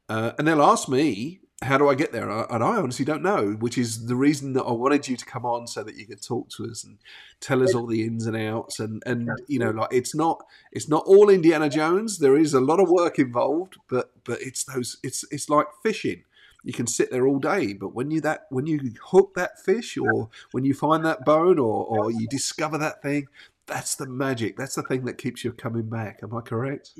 Uh, 0.09 0.33
and 0.39 0.47
they'll 0.47 0.63
ask 0.63 0.89
me, 0.89 1.41
how 1.65 1.79
do 1.79 1.89
I 1.89 1.95
get 1.95 2.13
there? 2.13 2.29
And 2.31 2.63
I 2.63 2.77
honestly 2.77 3.05
don't 3.05 3.23
know, 3.23 3.53
which 3.53 3.77
is 3.77 4.07
the 4.07 4.15
reason 4.15 4.53
that 4.53 4.63
I 4.63 4.73
wanted 4.73 5.09
you 5.09 5.17
to 5.17 5.25
come 5.25 5.45
on 5.45 5.67
so 5.67 5.83
that 5.83 5.97
you 5.97 6.07
could 6.07 6.23
talk 6.23 6.49
to 6.51 6.67
us 6.67 6.85
and 6.85 6.99
tell 7.41 7.63
us 7.63 7.75
all 7.75 7.87
the 7.87 8.05
ins 8.05 8.27
and 8.27 8.37
outs. 8.37 8.79
And 8.79 9.03
and 9.07 9.31
you 9.49 9.59
know, 9.59 9.71
like 9.71 9.93
it's 9.93 10.15
not 10.15 10.45
it's 10.73 10.89
not 10.89 11.05
all 11.07 11.29
Indiana 11.29 11.69
Jones. 11.69 12.19
There 12.19 12.37
is 12.37 12.55
a 12.55 12.61
lot 12.61 12.81
of 12.81 12.91
work 12.91 13.19
involved, 13.19 13.77
but 13.89 14.13
but 14.25 14.41
it's 14.41 14.65
those 14.65 14.99
it's 15.03 15.25
it's 15.31 15.49
like 15.49 15.67
fishing. 15.83 16.25
You 16.63 16.73
can 16.73 16.87
sit 16.87 17.11
there 17.11 17.27
all 17.27 17.39
day, 17.39 17.75
but 17.75 17.95
when 17.95 18.11
you 18.11 18.21
that 18.23 18.47
when 18.49 18.67
you 18.67 18.93
hook 19.03 19.35
that 19.35 19.63
fish, 19.63 19.99
or 19.99 20.31
when 20.53 20.65
you 20.65 20.73
find 20.73 21.05
that 21.05 21.25
bone, 21.25 21.59
or 21.59 21.85
or 21.85 22.11
you 22.11 22.27
discover 22.27 22.79
that 22.79 23.03
thing, 23.03 23.27
that's 23.67 23.95
the 23.97 24.07
magic. 24.07 24.57
That's 24.57 24.75
the 24.75 24.83
thing 24.83 25.05
that 25.05 25.19
keeps 25.19 25.45
you 25.45 25.53
coming 25.53 25.91
back. 25.91 26.21
Am 26.23 26.35
I 26.35 26.41
correct? 26.41 26.93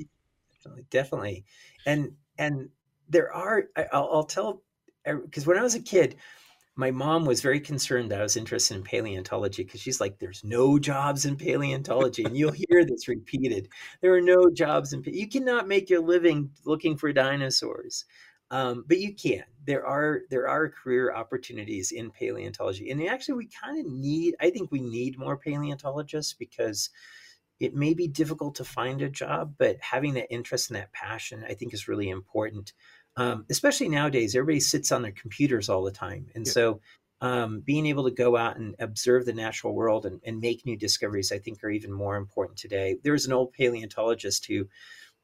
Definitely, 0.51 0.85
definitely. 0.89 1.45
And 1.85 2.13
and 2.37 2.69
there 3.09 3.31
are 3.33 3.65
I, 3.75 3.87
will 3.93 4.23
tell 4.23 4.61
because 5.05 5.45
when 5.45 5.57
I 5.57 5.63
was 5.63 5.75
a 5.75 5.81
kid, 5.81 6.15
my 6.75 6.91
mom 6.91 7.25
was 7.25 7.41
very 7.41 7.59
concerned 7.59 8.11
that 8.11 8.19
I 8.19 8.23
was 8.23 8.35
interested 8.35 8.75
in 8.75 8.83
paleontology 8.83 9.63
because 9.63 9.79
she's 9.81 10.01
like, 10.01 10.19
"There's 10.19 10.43
no 10.43 10.77
jobs 10.77 11.25
in 11.25 11.37
paleontology," 11.37 12.23
and 12.23 12.35
you'll 12.35 12.51
hear 12.51 12.83
this 12.83 13.07
repeated. 13.07 13.69
There 14.01 14.13
are 14.13 14.21
no 14.21 14.49
jobs 14.49 14.93
in. 14.93 15.03
You 15.05 15.29
cannot 15.29 15.67
make 15.67 15.89
your 15.89 16.01
living 16.01 16.51
looking 16.65 16.97
for 16.97 17.13
dinosaurs, 17.13 18.05
um, 18.51 18.83
but 18.87 18.99
you 18.99 19.13
can. 19.15 19.43
There 19.65 19.85
are 19.85 20.23
there 20.29 20.49
are 20.49 20.69
career 20.69 21.13
opportunities 21.13 21.91
in 21.91 22.11
paleontology, 22.11 22.89
and 22.89 23.01
actually, 23.07 23.35
we 23.35 23.49
kind 23.63 23.79
of 23.79 23.91
need. 23.91 24.35
I 24.41 24.49
think 24.49 24.71
we 24.71 24.81
need 24.81 25.17
more 25.17 25.37
paleontologists 25.37 26.33
because 26.33 26.89
it 27.59 27.73
may 27.73 27.93
be 27.93 28.07
difficult 28.07 28.55
to 28.55 28.65
find 28.65 29.01
a 29.01 29.09
job, 29.09 29.55
but 29.57 29.77
having 29.79 30.13
that 30.15 30.31
interest 30.31 30.69
and 30.69 30.77
that 30.77 30.91
passion, 30.91 31.45
I 31.47 31.53
think, 31.53 31.73
is 31.73 31.87
really 31.87 32.09
important 32.09 32.73
um, 33.17 33.45
especially 33.49 33.89
nowadays, 33.89 34.35
everybody 34.35 34.59
sits 34.59 34.91
on 34.91 35.01
their 35.01 35.11
computers 35.11 35.69
all 35.69 35.83
the 35.83 35.91
time. 35.91 36.27
And 36.35 36.45
yeah. 36.45 36.51
so 36.51 36.81
um, 37.21 37.61
being 37.61 37.85
able 37.85 38.03
to 38.03 38.11
go 38.11 38.35
out 38.35 38.57
and 38.57 38.75
observe 38.79 39.25
the 39.25 39.33
natural 39.33 39.73
world 39.73 40.05
and, 40.05 40.19
and, 40.25 40.41
make 40.41 40.65
new 40.65 40.77
discoveries, 40.77 41.31
I 41.31 41.39
think, 41.39 41.63
are 41.63 41.69
even 41.69 41.91
more 41.91 42.17
important 42.17 42.57
today. 42.57 42.97
There 43.03 43.13
was 43.13 43.25
an 43.25 43.33
old 43.33 43.53
paleontologist 43.53 44.45
who 44.45 44.67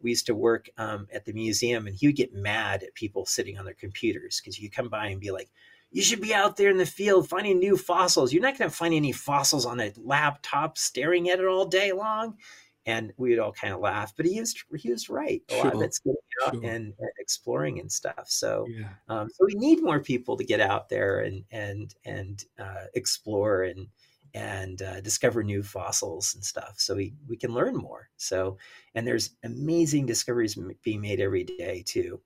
we 0.01 0.11
used 0.11 0.25
to 0.27 0.35
work 0.35 0.69
um, 0.77 1.07
at 1.13 1.25
the 1.25 1.33
museum, 1.33 1.85
and 1.85 1.95
he 1.95 2.07
would 2.07 2.15
get 2.15 2.33
mad 2.33 2.81
at 2.81 2.95
people 2.95 3.25
sitting 3.25 3.57
on 3.57 3.65
their 3.65 3.73
computers 3.73 4.39
because 4.39 4.57
you 4.57 4.69
come 4.69 4.87
by 4.87 5.07
and 5.07 5.19
be 5.19 5.31
like, 5.31 5.49
you 5.91 6.01
should 6.01 6.21
be 6.21 6.33
out 6.33 6.55
there 6.55 6.69
in 6.69 6.77
the 6.77 6.85
field 6.85 7.27
finding 7.27 7.59
new 7.59 7.75
fossils. 7.75 8.31
You're 8.31 8.41
not 8.41 8.57
going 8.57 8.71
to 8.71 8.75
find 8.75 8.93
any 8.93 9.11
fossils 9.11 9.65
on 9.65 9.81
a 9.81 9.91
laptop 9.97 10.77
staring 10.77 11.29
at 11.29 11.39
it 11.39 11.45
all 11.45 11.65
day 11.65 11.91
long 11.91 12.37
and 12.85 13.11
we 13.17 13.29
would 13.29 13.39
all 13.39 13.51
kind 13.51 13.73
of 13.73 13.79
laugh. 13.79 14.13
But 14.15 14.25
he 14.25 14.39
was 14.39 14.55
he 14.77 14.91
was 14.91 15.09
right. 15.09 15.41
A 15.49 15.53
sure. 15.53 15.63
lot 15.65 15.75
of 15.75 15.81
it's 15.81 15.99
getting 15.99 16.17
out 16.45 16.55
sure. 16.55 16.63
and, 16.63 16.93
and, 16.97 17.09
exploring 17.19 17.79
and 17.79 17.91
stuff. 17.91 18.25
So 18.27 18.65
yeah. 18.69 18.89
um, 19.07 19.29
so 19.29 19.45
we 19.45 19.53
need 19.55 19.83
more 19.83 19.99
people 19.99 20.37
to 20.37 20.43
get 20.43 20.59
out 20.61 20.89
there 20.89 21.19
and 21.19 21.43
and 21.51 21.93
and 22.05 22.43
uh, 22.59 22.85
explore 22.93 23.63
and 23.63 23.87
and 24.33 24.81
uh, 24.81 25.01
discover 25.01 25.43
new 25.43 25.61
fossils 25.61 26.35
and 26.35 26.43
stuff 26.43 26.75
so 26.77 26.95
we, 26.95 27.13
we 27.27 27.35
can 27.35 27.53
learn 27.53 27.75
more 27.75 28.09
so 28.15 28.57
and 28.95 29.05
there's 29.05 29.31
amazing 29.43 30.05
discoveries 30.05 30.57
being 30.83 31.01
made 31.01 31.19
every 31.19 31.43
day 31.43 31.83
too 31.85 32.21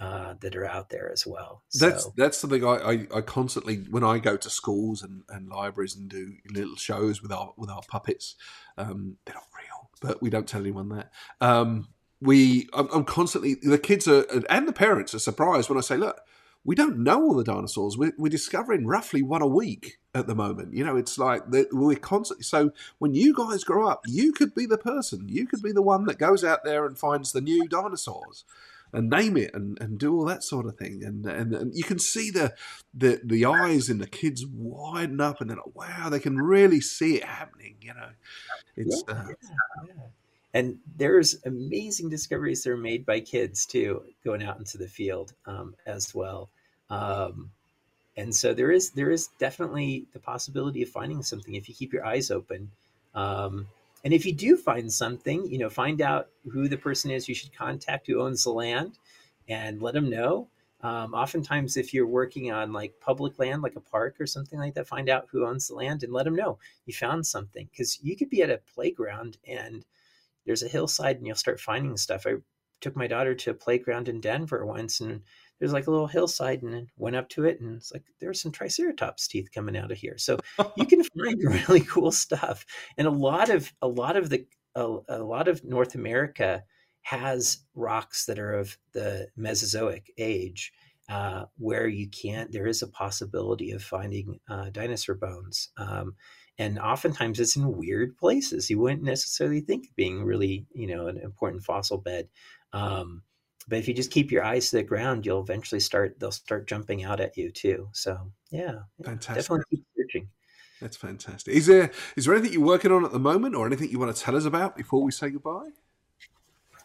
uh, 0.00 0.34
that 0.40 0.56
are 0.56 0.66
out 0.66 0.90
there 0.90 1.10
as 1.12 1.26
well. 1.26 1.62
That's 1.74 2.08
that's 2.16 2.38
something 2.38 2.64
I, 2.64 2.76
I, 2.76 3.06
I, 3.14 3.20
constantly 3.20 3.76
when 3.90 4.02
I 4.02 4.18
go 4.18 4.36
to 4.36 4.50
schools 4.50 5.02
and, 5.02 5.22
and 5.28 5.48
libraries 5.48 5.96
and 5.96 6.08
do 6.08 6.32
little 6.50 6.76
shows 6.76 7.22
with 7.22 7.30
our 7.32 7.52
with 7.56 7.70
our 7.70 7.82
puppets. 7.88 8.34
Um, 8.76 9.16
they're 9.24 9.34
not 9.34 9.44
real 9.56 9.83
but 10.04 10.22
we 10.22 10.30
don't 10.30 10.46
tell 10.46 10.60
anyone 10.60 10.88
that. 10.90 11.10
Um, 11.40 11.88
we, 12.20 12.68
I'm, 12.72 12.88
I'm, 12.92 13.04
constantly 13.04 13.56
the 13.62 13.78
kids 13.78 14.06
are 14.08 14.24
and 14.48 14.68
the 14.68 14.72
parents 14.72 15.14
are 15.14 15.18
surprised 15.18 15.68
when 15.68 15.78
I 15.78 15.82
say, 15.82 15.96
look, 15.96 16.20
we 16.64 16.74
don't 16.74 16.98
know 16.98 17.22
all 17.22 17.34
the 17.34 17.44
dinosaurs. 17.44 17.98
We're, 17.98 18.14
we're 18.16 18.30
discovering 18.30 18.86
roughly 18.86 19.20
one 19.22 19.42
a 19.42 19.46
week 19.46 19.98
at 20.14 20.26
the 20.26 20.34
moment. 20.34 20.74
You 20.74 20.84
know, 20.84 20.96
it's 20.96 21.18
like 21.18 21.42
we're 21.72 21.96
constantly. 21.96 22.44
So 22.44 22.72
when 22.98 23.14
you 23.14 23.34
guys 23.34 23.64
grow 23.64 23.86
up, 23.86 24.02
you 24.06 24.32
could 24.32 24.54
be 24.54 24.64
the 24.64 24.78
person. 24.78 25.28
You 25.28 25.46
could 25.46 25.62
be 25.62 25.72
the 25.72 25.82
one 25.82 26.04
that 26.06 26.18
goes 26.18 26.42
out 26.42 26.64
there 26.64 26.86
and 26.86 26.98
finds 26.98 27.32
the 27.32 27.42
new 27.42 27.68
dinosaurs 27.68 28.44
and 28.94 29.10
name 29.10 29.36
it 29.36 29.50
and, 29.54 29.78
and 29.80 29.98
do 29.98 30.14
all 30.14 30.24
that 30.24 30.42
sort 30.42 30.66
of 30.66 30.76
thing. 30.76 31.02
And, 31.04 31.26
and 31.26 31.54
and 31.54 31.74
you 31.74 31.84
can 31.84 31.98
see 31.98 32.30
the 32.30 32.54
the 32.94 33.20
the 33.22 33.44
eyes 33.44 33.90
in 33.90 33.98
the 33.98 34.06
kids 34.06 34.46
widen 34.46 35.20
up, 35.20 35.40
and 35.40 35.50
they're 35.50 35.56
like, 35.56 35.74
wow, 35.74 36.08
they 36.08 36.20
can 36.20 36.36
really 36.36 36.80
see 36.80 37.16
it 37.16 37.24
happening. 37.24 37.76
You 37.80 37.94
know, 37.94 38.08
it's. 38.76 39.04
Yeah, 39.06 39.14
uh, 39.14 39.24
yeah, 39.28 39.34
yeah. 39.86 40.02
And 40.54 40.78
there's 40.96 41.34
amazing 41.44 42.10
discoveries 42.10 42.62
that 42.62 42.70
are 42.70 42.76
made 42.76 43.04
by 43.04 43.18
kids 43.18 43.66
too, 43.66 44.04
going 44.24 44.40
out 44.40 44.56
into 44.56 44.78
the 44.78 44.86
field 44.86 45.32
um, 45.46 45.74
as 45.84 46.14
well. 46.14 46.48
Um, 46.90 47.50
and 48.16 48.32
so 48.32 48.54
there 48.54 48.70
is 48.70 48.90
there 48.90 49.10
is 49.10 49.30
definitely 49.40 50.06
the 50.12 50.20
possibility 50.20 50.82
of 50.82 50.88
finding 50.88 51.24
something 51.24 51.56
if 51.56 51.68
you 51.68 51.74
keep 51.74 51.92
your 51.92 52.06
eyes 52.06 52.30
open. 52.30 52.70
Um, 53.16 53.66
and 54.04 54.12
if 54.12 54.26
you 54.26 54.32
do 54.32 54.56
find 54.56 54.92
something, 54.92 55.50
you 55.50 55.58
know, 55.58 55.70
find 55.70 56.02
out 56.02 56.28
who 56.52 56.68
the 56.68 56.76
person 56.76 57.10
is 57.10 57.28
you 57.28 57.34
should 57.34 57.56
contact 57.56 58.06
who 58.06 58.20
owns 58.20 58.44
the 58.44 58.50
land 58.50 58.98
and 59.48 59.80
let 59.80 59.94
them 59.94 60.10
know. 60.10 60.48
Um, 60.82 61.14
oftentimes, 61.14 61.78
if 61.78 61.94
you're 61.94 62.06
working 62.06 62.52
on 62.52 62.74
like 62.74 63.00
public 63.00 63.38
land, 63.38 63.62
like 63.62 63.76
a 63.76 63.80
park 63.80 64.16
or 64.20 64.26
something 64.26 64.58
like 64.58 64.74
that, 64.74 64.86
find 64.86 65.08
out 65.08 65.28
who 65.30 65.46
owns 65.46 65.68
the 65.68 65.74
land 65.74 66.02
and 66.02 66.12
let 66.12 66.24
them 66.24 66.36
know 66.36 66.58
you 66.84 66.92
found 66.92 67.26
something. 67.26 67.66
Because 67.70 67.98
you 68.02 68.14
could 68.14 68.28
be 68.28 68.42
at 68.42 68.50
a 68.50 68.60
playground 68.74 69.38
and 69.48 69.86
there's 70.44 70.62
a 70.62 70.68
hillside 70.68 71.16
and 71.16 71.26
you'll 71.26 71.36
start 71.36 71.58
finding 71.58 71.96
stuff. 71.96 72.26
I 72.26 72.34
took 72.82 72.96
my 72.96 73.06
daughter 73.06 73.34
to 73.34 73.50
a 73.52 73.54
playground 73.54 74.10
in 74.10 74.20
Denver 74.20 74.66
once 74.66 75.00
and 75.00 75.22
there's 75.58 75.72
like 75.72 75.86
a 75.86 75.90
little 75.90 76.06
hillside 76.06 76.62
and 76.62 76.88
went 76.96 77.16
up 77.16 77.28
to 77.30 77.44
it 77.44 77.60
and 77.60 77.76
it's 77.76 77.92
like 77.92 78.04
there's 78.20 78.40
some 78.40 78.52
triceratops 78.52 79.28
teeth 79.28 79.50
coming 79.52 79.76
out 79.76 79.90
of 79.90 79.98
here. 79.98 80.18
So 80.18 80.38
you 80.76 80.86
can 80.86 81.02
find 81.04 81.42
really 81.68 81.80
cool 81.80 82.12
stuff. 82.12 82.64
And 82.96 83.06
a 83.06 83.10
lot 83.10 83.50
of 83.50 83.72
a 83.80 83.88
lot 83.88 84.16
of 84.16 84.30
the 84.30 84.46
a, 84.74 84.96
a, 85.08 85.18
lot 85.22 85.46
of 85.46 85.62
north 85.62 85.94
america 85.94 86.64
has 87.02 87.58
rocks 87.74 88.26
that 88.26 88.40
are 88.40 88.54
of 88.54 88.76
the 88.92 89.28
mesozoic 89.36 90.10
age 90.18 90.72
uh, 91.08 91.44
where 91.58 91.86
you 91.86 92.08
can't 92.08 92.50
there 92.50 92.66
is 92.66 92.82
a 92.82 92.88
possibility 92.88 93.70
of 93.70 93.84
finding 93.84 94.40
uh, 94.48 94.70
dinosaur 94.70 95.14
bones 95.14 95.68
um, 95.76 96.16
and 96.58 96.78
oftentimes 96.78 97.40
it's 97.40 97.56
in 97.56 97.76
weird 97.76 98.16
places. 98.16 98.70
You 98.70 98.78
wouldn't 98.78 99.02
necessarily 99.02 99.60
think 99.60 99.88
being 99.96 100.24
really 100.24 100.66
you 100.72 100.86
know 100.86 101.08
an 101.08 101.18
important 101.18 101.64
fossil 101.64 101.98
bed 101.98 102.28
um, 102.72 103.22
but 103.68 103.78
if 103.78 103.88
you 103.88 103.94
just 103.94 104.10
keep 104.10 104.30
your 104.30 104.44
eyes 104.44 104.70
to 104.70 104.76
the 104.76 104.82
ground, 104.82 105.24
you'll 105.24 105.42
eventually 105.42 105.80
start. 105.80 106.18
They'll 106.18 106.30
start 106.30 106.66
jumping 106.66 107.04
out 107.04 107.20
at 107.20 107.36
you 107.36 107.50
too. 107.50 107.88
So 107.92 108.30
yeah, 108.50 108.80
fantastic. 109.02 109.42
Definitely 109.42 109.64
keep 109.70 109.84
searching. 109.96 110.28
That's 110.80 110.96
fantastic. 110.96 111.54
Is 111.54 111.66
there 111.66 111.90
is 112.16 112.26
there 112.26 112.34
anything 112.34 112.52
you're 112.52 112.66
working 112.66 112.92
on 112.92 113.04
at 113.04 113.12
the 113.12 113.18
moment, 113.18 113.54
or 113.54 113.66
anything 113.66 113.90
you 113.90 113.98
want 113.98 114.14
to 114.14 114.22
tell 114.22 114.36
us 114.36 114.44
about 114.44 114.76
before 114.76 115.02
we 115.02 115.12
say 115.12 115.30
goodbye? 115.30 115.70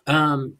Um, 0.08 0.58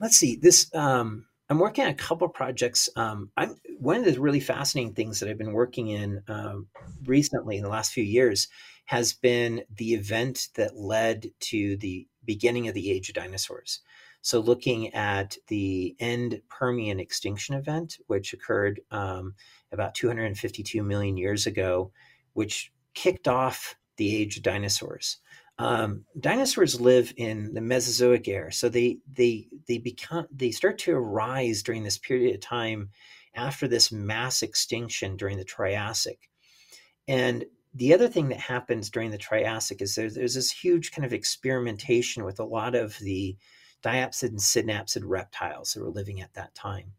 let's 0.00 0.16
see. 0.16 0.36
This 0.36 0.74
um, 0.74 1.26
I'm 1.50 1.58
working 1.58 1.84
on 1.84 1.90
a 1.90 1.94
couple 1.94 2.28
projects. 2.28 2.88
Um, 2.96 3.30
I'm 3.36 3.56
one 3.78 3.96
of 3.96 4.04
the 4.04 4.18
really 4.18 4.40
fascinating 4.40 4.94
things 4.94 5.20
that 5.20 5.28
I've 5.28 5.38
been 5.38 5.52
working 5.52 5.88
in 5.88 6.22
um, 6.28 6.68
recently 7.04 7.58
in 7.58 7.62
the 7.62 7.68
last 7.68 7.92
few 7.92 8.04
years 8.04 8.48
has 8.86 9.12
been 9.12 9.62
the 9.76 9.94
event 9.94 10.48
that 10.54 10.76
led 10.76 11.30
to 11.40 11.76
the 11.76 12.06
beginning 12.24 12.68
of 12.68 12.74
the 12.74 12.90
age 12.90 13.08
of 13.08 13.14
dinosaurs. 13.14 13.80
So, 14.22 14.40
looking 14.40 14.94
at 14.94 15.36
the 15.48 15.96
end 15.98 16.40
Permian 16.48 17.00
extinction 17.00 17.56
event, 17.56 17.98
which 18.06 18.32
occurred 18.32 18.80
um, 18.90 19.34
about 19.72 19.94
252 19.94 20.82
million 20.82 21.16
years 21.16 21.46
ago, 21.46 21.92
which 22.32 22.72
kicked 22.94 23.28
off 23.28 23.76
the 23.96 24.16
age 24.16 24.36
of 24.36 24.42
dinosaurs. 24.42 25.18
Um, 25.58 26.04
dinosaurs 26.18 26.80
live 26.80 27.12
in 27.16 27.52
the 27.52 27.60
Mesozoic 27.60 28.26
era, 28.26 28.52
so 28.52 28.68
they 28.68 28.98
they 29.12 29.48
they 29.68 29.78
become 29.78 30.26
they 30.34 30.50
start 30.50 30.78
to 30.78 30.92
arise 30.92 31.62
during 31.62 31.82
this 31.82 31.98
period 31.98 32.34
of 32.34 32.40
time 32.40 32.90
after 33.34 33.68
this 33.68 33.92
mass 33.92 34.42
extinction 34.42 35.16
during 35.16 35.36
the 35.36 35.44
Triassic. 35.44 36.30
And 37.08 37.44
the 37.74 37.94
other 37.94 38.08
thing 38.08 38.28
that 38.28 38.40
happens 38.40 38.90
during 38.90 39.10
the 39.10 39.18
Triassic 39.18 39.80
is 39.82 39.94
there's, 39.94 40.14
there's 40.14 40.34
this 40.34 40.50
huge 40.50 40.92
kind 40.92 41.04
of 41.04 41.12
experimentation 41.12 42.24
with 42.24 42.38
a 42.38 42.44
lot 42.44 42.74
of 42.74 42.98
the 42.98 43.36
diapsid 43.82 44.28
and 44.28 44.38
synapsid 44.38 45.02
reptiles 45.04 45.74
that 45.74 45.82
were 45.82 45.90
living 45.90 46.20
at 46.20 46.34
that 46.34 46.54
time. 46.54 46.92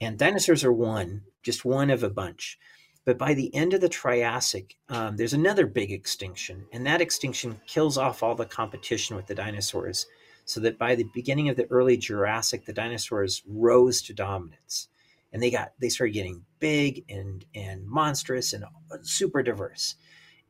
And 0.00 0.18
dinosaurs 0.18 0.64
are 0.64 0.72
one, 0.72 1.22
just 1.42 1.64
one 1.64 1.90
of 1.90 2.02
a 2.02 2.10
bunch. 2.10 2.58
But 3.04 3.18
by 3.18 3.34
the 3.34 3.54
end 3.54 3.74
of 3.74 3.80
the 3.80 3.88
Triassic, 3.88 4.76
um, 4.88 5.16
there's 5.16 5.34
another 5.34 5.66
big 5.66 5.92
extinction, 5.92 6.66
and 6.72 6.86
that 6.86 7.02
extinction 7.02 7.60
kills 7.66 7.98
off 7.98 8.22
all 8.22 8.34
the 8.34 8.46
competition 8.46 9.14
with 9.14 9.26
the 9.26 9.34
dinosaurs. 9.34 10.06
So 10.46 10.60
that 10.60 10.78
by 10.78 10.94
the 10.94 11.06
beginning 11.14 11.48
of 11.48 11.56
the 11.56 11.66
early 11.70 11.96
Jurassic, 11.96 12.66
the 12.66 12.72
dinosaurs 12.72 13.42
rose 13.46 14.02
to 14.02 14.14
dominance, 14.14 14.88
and 15.32 15.42
they 15.42 15.50
got 15.50 15.72
they 15.80 15.88
started 15.88 16.12
getting 16.12 16.44
big 16.58 17.04
and 17.08 17.44
and 17.54 17.86
monstrous 17.86 18.52
and 18.52 18.64
super 19.02 19.42
diverse. 19.42 19.96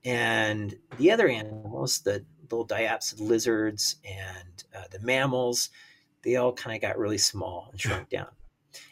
And 0.05 0.77
the 0.99 1.11
other 1.11 1.29
animals, 1.29 2.01
the 2.01 2.25
little 2.51 2.67
diapsid 2.67 3.21
lizards 3.21 3.97
and 4.05 4.65
uh, 4.77 4.85
the 4.91 5.01
mammals, 5.01 5.71
they 6.23 6.37
all 6.37 6.53
kind 6.53 6.77
of 6.77 6.83
got 6.83 6.99
really 6.99 7.19
small 7.19 7.69
and 7.71 7.81
shrunk 7.81 8.09
down. 8.09 8.29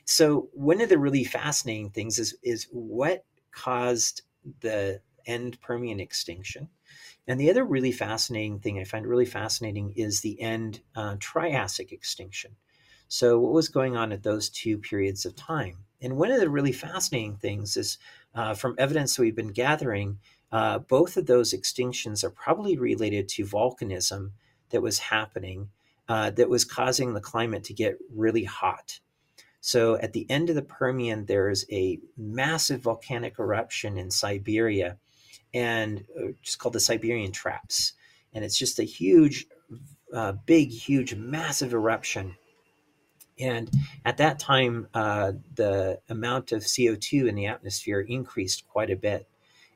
So 0.05 0.49
one 0.53 0.81
of 0.81 0.89
the 0.89 0.99
really 0.99 1.25
fascinating 1.25 1.91
things 1.91 2.19
is 2.19 2.37
is 2.43 2.69
what 2.71 3.25
caused 3.53 4.23
the 4.61 5.01
end 5.27 5.61
Permian 5.61 6.01
extinction. 6.01 6.69
And 7.29 7.39
the 7.39 7.51
other 7.51 7.65
really 7.65 7.93
fascinating 7.93 8.59
thing 8.59 8.79
I 8.79 8.85
find 8.85 9.07
really 9.07 9.27
fascinating 9.27 9.93
is 9.93 10.21
the 10.21 10.41
end 10.41 10.81
uh, 10.97 11.17
Triassic 11.21 11.93
extinction. 11.93 12.57
So, 13.09 13.39
what 13.39 13.53
was 13.53 13.69
going 13.69 13.97
on 13.97 14.11
at 14.11 14.23
those 14.23 14.49
two 14.49 14.79
periods 14.79 15.25
of 15.25 15.37
time? 15.37 15.85
And 16.01 16.17
one 16.17 16.33
of 16.33 16.41
the 16.41 16.51
really 16.51 16.73
fascinating 16.73 17.37
things 17.37 17.77
is 17.77 17.99
uh, 18.35 18.55
from 18.55 18.75
evidence 18.79 19.15
that 19.15 19.23
we've 19.23 19.37
been 19.37 19.53
gathering 19.53 20.19
uh, 20.53 20.79
both 20.79 21.17
of 21.17 21.27
those 21.27 21.55
extinctions 21.55 22.23
are 22.23 22.31
probably 22.31 22.77
related 22.77 23.29
to 23.31 23.45
volcanism 23.45 24.33
that 24.71 24.83
was 24.83 24.99
happening 24.99 25.71
uh, 26.09 26.31
that 26.31 26.51
was 26.51 26.65
causing 26.65 27.15
the 27.15 27.21
climate 27.21 27.65
to 27.65 27.73
get 27.73 27.97
really 28.15 28.45
hot. 28.45 29.01
So 29.61 29.95
at 29.97 30.13
the 30.13 30.29
end 30.29 30.51
of 30.51 30.57
the 30.57 30.63
Permian, 30.63 31.27
there's 31.27 31.65
a 31.71 32.01
massive 32.17 32.83
volcanic 32.83 33.39
eruption 33.39 33.97
in 33.97 34.11
Siberia, 34.11 34.99
and 35.55 36.05
it's 36.17 36.57
called 36.57 36.75
the 36.75 36.81
Siberian 36.81 37.33
Traps, 37.33 37.93
and 38.35 38.45
it's 38.45 38.59
just 38.59 38.81
a 38.81 38.85
huge, 38.85 39.47
uh, 40.13 40.33
big, 40.33 40.71
huge, 40.71 41.15
massive 41.15 41.73
eruption. 41.73 42.37
And 43.39 43.71
at 44.05 44.19
that 44.19 44.39
time, 44.39 44.89
uh, 44.95 45.33
the 45.55 46.01
amount 46.09 46.53
of 46.53 46.63
CO2 46.63 47.29
in 47.29 47.37
the 47.37 47.47
atmosphere 47.47 48.01
increased 48.01 48.69
quite 48.69 48.91
a 48.91 48.97
bit. 48.97 49.29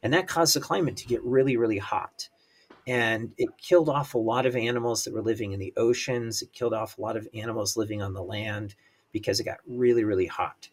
And 0.07 0.15
that 0.15 0.29
caused 0.29 0.55
the 0.55 0.61
climate 0.61 0.97
to 0.99 1.07
get 1.09 1.21
really, 1.25 1.57
really 1.57 1.79
hot. 1.79 2.29
And 2.87 3.33
it 3.39 3.49
killed 3.61 3.89
off 3.89 4.15
a 4.15 4.19
lot 4.19 4.47
of 4.47 4.55
animals 4.55 5.03
that 5.03 5.13
were 5.13 5.21
living 5.21 5.51
in 5.51 5.59
the 5.59 5.73
oceans. 5.77 6.43
It 6.43 6.53
killed 6.53 6.75
off 6.75 6.97
a 6.97 7.01
lot 7.01 7.17
of 7.17 7.27
animals 7.35 7.77
living 7.77 8.03
on 8.03 8.15
the 8.15 8.23
land 8.23 8.77
because 9.11 9.41
it 9.41 9.47
got 9.47 9.59
really, 9.67 10.05
really 10.05 10.27
hot. 10.27 10.69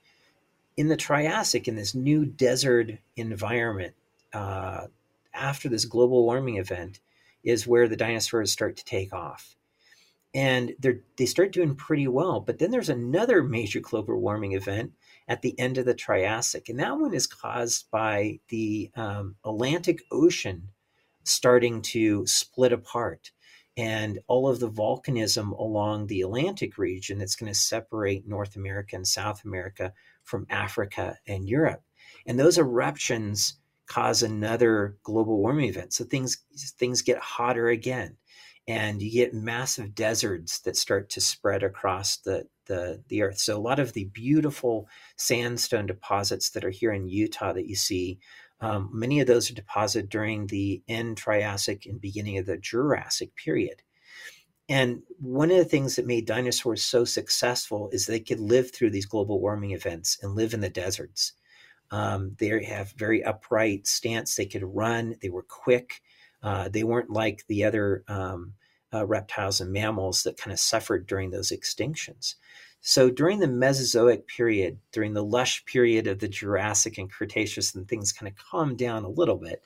In 0.77 0.87
the 0.87 0.95
Triassic, 0.95 1.67
in 1.67 1.75
this 1.75 1.95
new 1.95 2.27
desert 2.27 2.91
environment, 3.15 3.95
uh, 4.33 4.85
after 5.33 5.67
this 5.67 5.85
global 5.85 6.25
warming 6.25 6.57
event, 6.57 6.99
is 7.43 7.65
where 7.65 7.87
the 7.87 7.97
dinosaurs 7.97 8.51
start 8.51 8.77
to 8.77 8.85
take 8.85 9.13
off. 9.13 9.55
And 10.35 10.75
they 11.17 11.25
start 11.25 11.53
doing 11.53 11.73
pretty 11.73 12.07
well. 12.07 12.39
But 12.39 12.59
then 12.59 12.69
there's 12.69 12.89
another 12.89 13.41
major 13.41 13.79
global 13.79 14.19
warming 14.19 14.51
event 14.51 14.91
at 15.27 15.41
the 15.41 15.57
end 15.59 15.77
of 15.77 15.85
the 15.85 15.93
Triassic. 15.93 16.69
And 16.69 16.79
that 16.79 16.97
one 16.97 17.13
is 17.13 17.27
caused 17.27 17.89
by 17.91 18.39
the 18.49 18.91
um, 18.95 19.35
Atlantic 19.45 20.03
Ocean 20.11 20.69
starting 21.23 21.81
to 21.81 22.25
split 22.27 22.73
apart 22.73 23.31
and 23.75 24.19
all 24.27 24.47
of 24.47 24.59
the 24.59 24.69
volcanism 24.69 25.57
along 25.57 26.07
the 26.07 26.21
Atlantic 26.21 26.77
region 26.77 27.17
that's 27.17 27.35
going 27.35 27.51
to 27.51 27.57
separate 27.57 28.27
North 28.27 28.55
America 28.55 28.95
and 28.95 29.07
South 29.07 29.43
America 29.45 29.93
from 30.23 30.45
Africa 30.49 31.17
and 31.27 31.49
Europe. 31.49 31.81
And 32.25 32.39
those 32.39 32.57
eruptions 32.57 33.55
cause 33.85 34.23
another 34.23 34.97
global 35.03 35.37
warming 35.37 35.69
event. 35.69 35.93
So 35.93 36.03
things 36.03 36.43
things 36.77 37.01
get 37.01 37.17
hotter 37.17 37.69
again. 37.69 38.17
And 38.67 39.01
you 39.01 39.11
get 39.11 39.33
massive 39.33 39.93
deserts 39.93 40.59
that 40.59 40.77
start 40.77 41.09
to 41.11 41.21
spread 41.21 41.63
across 41.63 42.17
the, 42.17 42.47
the, 42.65 43.03
the 43.09 43.21
earth. 43.23 43.39
So 43.39 43.57
a 43.57 43.59
lot 43.59 43.79
of 43.79 43.91
the 43.91 44.05
beautiful 44.05 44.87
sandstone 45.17 45.85
deposits 45.85 46.51
that 46.51 46.63
are 46.63 46.69
here 46.69 46.93
in 46.93 47.07
Utah 47.07 47.51
that 47.53 47.67
you 47.67 47.75
see 47.75 48.19
um, 48.63 48.89
many 48.93 49.19
of 49.19 49.27
those 49.27 49.51
are 49.51 49.55
deposited 49.55 50.09
during 50.09 50.47
the 50.47 50.81
end 50.87 51.17
Triassic 51.17 51.85
and 51.85 51.99
beginning 51.99 52.37
of 52.37 52.45
the 52.45 52.55
Jurassic 52.55 53.35
period. 53.35 53.81
And 54.69 55.03
one 55.19 55.51
of 55.51 55.57
the 55.57 55.65
things 55.65 55.97
that 55.97 56.07
made 56.07 56.25
dinosaurs 56.25 56.81
so 56.81 57.03
successful 57.03 57.89
is 57.91 58.05
they 58.05 58.21
could 58.21 58.39
live 58.39 58.71
through 58.71 58.91
these 58.91 59.05
global 59.05 59.41
warming 59.41 59.71
events 59.71 60.17
and 60.21 60.35
live 60.35 60.53
in 60.53 60.61
the 60.61 60.69
deserts. 60.69 61.33
Um, 61.91 62.37
they 62.39 62.63
have 62.63 62.93
very 62.93 63.21
upright 63.23 63.85
stance. 63.85 64.35
They 64.35 64.45
could 64.45 64.63
run. 64.63 65.15
They 65.21 65.29
were 65.29 65.43
quick. 65.43 66.01
Uh, 66.43 66.69
they 66.69 66.83
weren't 66.83 67.09
like 67.09 67.45
the 67.47 67.63
other 67.63 68.03
um, 68.07 68.53
uh, 68.93 69.05
reptiles 69.05 69.61
and 69.61 69.71
mammals 69.71 70.23
that 70.23 70.37
kind 70.37 70.51
of 70.51 70.59
suffered 70.59 71.07
during 71.07 71.31
those 71.31 71.51
extinctions. 71.51 72.35
So 72.81 73.09
during 73.09 73.39
the 73.39 73.47
Mesozoic 73.47 74.27
period, 74.27 74.77
during 74.91 75.13
the 75.13 75.23
lush 75.23 75.63
period 75.65 76.05
of 76.05 76.19
the 76.19 76.27
Jurassic 76.27 76.97
and 76.97 77.09
Cretaceous, 77.09 77.73
and 77.73 77.87
things 77.87 78.11
kind 78.11 78.29
of 78.29 78.37
calm 78.37 78.75
down 78.75 79.05
a 79.05 79.09
little 79.09 79.37
bit, 79.37 79.63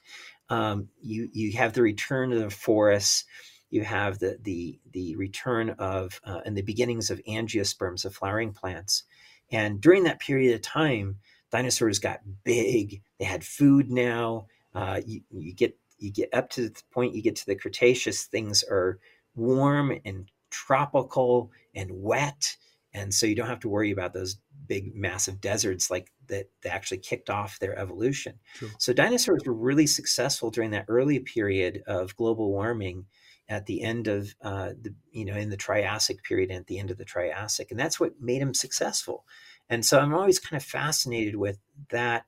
um, 0.49 0.89
you 1.01 1.29
you 1.33 1.57
have 1.57 1.73
the 1.73 1.81
return 1.81 2.31
of 2.31 2.39
the 2.39 2.49
forests. 2.51 3.25
You 3.71 3.83
have 3.83 4.19
the 4.19 4.37
the 4.43 4.79
the 4.93 5.15
return 5.15 5.71
of 5.71 6.21
uh, 6.23 6.41
and 6.45 6.55
the 6.55 6.61
beginnings 6.61 7.09
of 7.09 7.21
angiosperms, 7.27 8.05
of 8.05 8.15
flowering 8.15 8.53
plants. 8.53 9.03
And 9.51 9.81
during 9.81 10.03
that 10.03 10.19
period 10.19 10.53
of 10.53 10.61
time, 10.61 11.17
dinosaurs 11.51 11.99
got 11.99 12.19
big. 12.43 13.01
They 13.17 13.25
had 13.25 13.43
food 13.43 13.89
now. 13.89 14.47
Uh, 14.75 15.01
you, 15.05 15.21
you 15.31 15.53
get 15.53 15.77
you 15.97 16.11
get 16.11 16.29
up 16.33 16.49
to 16.51 16.69
the 16.69 16.81
point 16.91 17.15
you 17.15 17.21
get 17.21 17.35
to 17.37 17.45
the 17.45 17.55
Cretaceous, 17.55 18.25
things 18.25 18.63
are 18.63 18.99
warm 19.35 19.99
and 20.05 20.29
tropical 20.49 21.51
and 21.75 21.91
wet 21.91 22.55
and 22.93 23.13
so 23.13 23.25
you 23.25 23.35
don't 23.35 23.49
have 23.49 23.59
to 23.59 23.69
worry 23.69 23.91
about 23.91 24.13
those 24.13 24.37
big 24.65 24.95
massive 24.95 25.39
deserts 25.39 25.91
like 25.91 26.11
that, 26.27 26.49
that 26.63 26.73
actually 26.73 26.97
kicked 26.97 27.29
off 27.29 27.59
their 27.59 27.77
evolution 27.77 28.39
True. 28.55 28.69
so 28.79 28.93
dinosaurs 28.93 29.43
were 29.45 29.53
really 29.53 29.87
successful 29.87 30.49
during 30.49 30.71
that 30.71 30.85
early 30.87 31.19
period 31.19 31.83
of 31.87 32.15
global 32.15 32.49
warming 32.51 33.05
at 33.49 33.65
the 33.65 33.81
end 33.81 34.07
of 34.07 34.33
uh, 34.41 34.71
the 34.81 34.93
you 35.11 35.25
know 35.25 35.35
in 35.35 35.49
the 35.49 35.57
triassic 35.57 36.23
period 36.23 36.49
and 36.49 36.59
at 36.59 36.67
the 36.67 36.79
end 36.79 36.91
of 36.91 36.97
the 36.97 37.05
triassic 37.05 37.71
and 37.71 37.79
that's 37.79 37.99
what 37.99 38.19
made 38.19 38.41
them 38.41 38.53
successful 38.53 39.25
and 39.69 39.85
so 39.85 39.99
i'm 39.99 40.13
always 40.13 40.39
kind 40.39 40.59
of 40.59 40.65
fascinated 40.65 41.35
with 41.35 41.59
that 41.89 42.25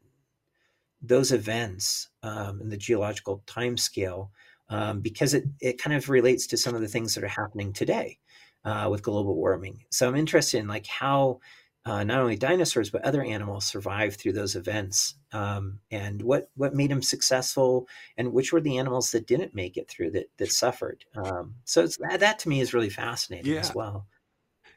those 1.02 1.32
events 1.32 2.10
um, 2.24 2.62
in 2.62 2.70
the 2.70 2.78
geological 2.78 3.44
time 3.46 3.78
scale 3.78 4.32
um, 4.70 5.00
because 5.02 5.34
it, 5.34 5.46
it 5.62 5.82
kind 5.82 5.96
of 5.96 6.10
relates 6.10 6.48
to 6.48 6.58
some 6.58 6.76
of 6.76 6.82
the 6.82 6.88
things 6.88 7.16
that 7.16 7.24
are 7.24 7.28
happening 7.28 7.74
today 7.74 8.20
uh, 8.66 8.88
with 8.90 9.04
global 9.04 9.36
warming. 9.36 9.84
So 9.90 10.08
I'm 10.08 10.16
interested 10.16 10.60
in 10.60 10.68
like 10.68 10.86
how 10.86 11.40
uh, 11.86 12.04
not 12.04 12.20
only 12.20 12.36
dinosaurs 12.36 12.90
but 12.90 13.04
other 13.04 13.24
animals 13.24 13.66
survive 13.66 14.16
through 14.16 14.34
those 14.34 14.56
events, 14.56 15.16
um, 15.32 15.80
and 15.92 16.22
what 16.22 16.50
what 16.56 16.76
made 16.76 16.92
them 16.92 17.02
successful, 17.02 17.88
and 18.18 18.34
which 18.34 18.52
were 18.52 18.62
the 18.62 18.78
animals 18.78 19.12
that 19.12 19.28
didn't 19.28 19.56
make 19.56 19.78
it 19.78 19.88
through 19.88 20.12
that 20.12 20.30
that 20.38 20.52
suffered. 20.52 21.06
Um, 21.16 21.56
so 21.64 21.88
that, 21.88 22.20
that 22.20 22.40
to 22.40 22.50
me 22.50 22.60
is 22.60 22.74
really 22.74 22.90
fascinating 22.90 23.54
yeah. 23.54 23.60
as 23.60 23.74
well. 23.74 24.06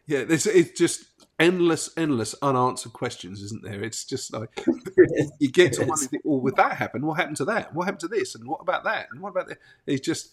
Yeah, 0.06 0.24
it's, 0.28 0.46
it's 0.46 0.78
just 0.78 1.04
endless, 1.42 1.90
endless 1.96 2.34
unanswered 2.40 2.92
questions, 2.92 3.42
isn't 3.42 3.62
there? 3.62 3.82
It's 3.82 4.04
just 4.04 4.32
like 4.32 4.64
you 5.38 5.50
get 5.50 5.74
to 5.74 5.80
one 5.84 5.98
and 5.98 6.08
think, 6.08 6.22
well, 6.24 6.40
would 6.40 6.56
that 6.56 6.76
happen? 6.76 7.04
What 7.04 7.18
happened 7.18 7.36
to 7.38 7.44
that? 7.46 7.74
What 7.74 7.84
happened 7.84 8.00
to 8.00 8.08
this? 8.08 8.34
And 8.34 8.48
what 8.48 8.60
about 8.60 8.84
that? 8.84 9.08
And 9.10 9.20
what 9.20 9.30
about 9.30 9.48
that? 9.48 9.58
It's 9.86 10.04
just 10.04 10.30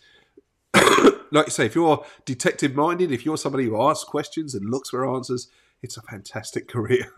like 1.31 1.47
you 1.47 1.51
say, 1.51 1.65
if 1.65 1.75
you're 1.75 2.05
detective 2.25 2.75
minded, 2.75 3.11
if 3.11 3.25
you're 3.25 3.37
somebody 3.37 3.65
who 3.65 3.81
asks 3.81 4.03
questions 4.03 4.53
and 4.53 4.69
looks 4.69 4.89
for 4.89 5.09
answers, 5.13 5.49
it's 5.81 5.97
a 5.97 6.01
fantastic 6.03 6.67
career. 6.69 7.11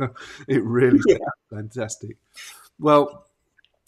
it 0.47 0.63
really 0.63 0.99
yeah. 1.07 1.15
is 1.15 1.21
fantastic. 1.49 2.17
Well, 2.79 3.27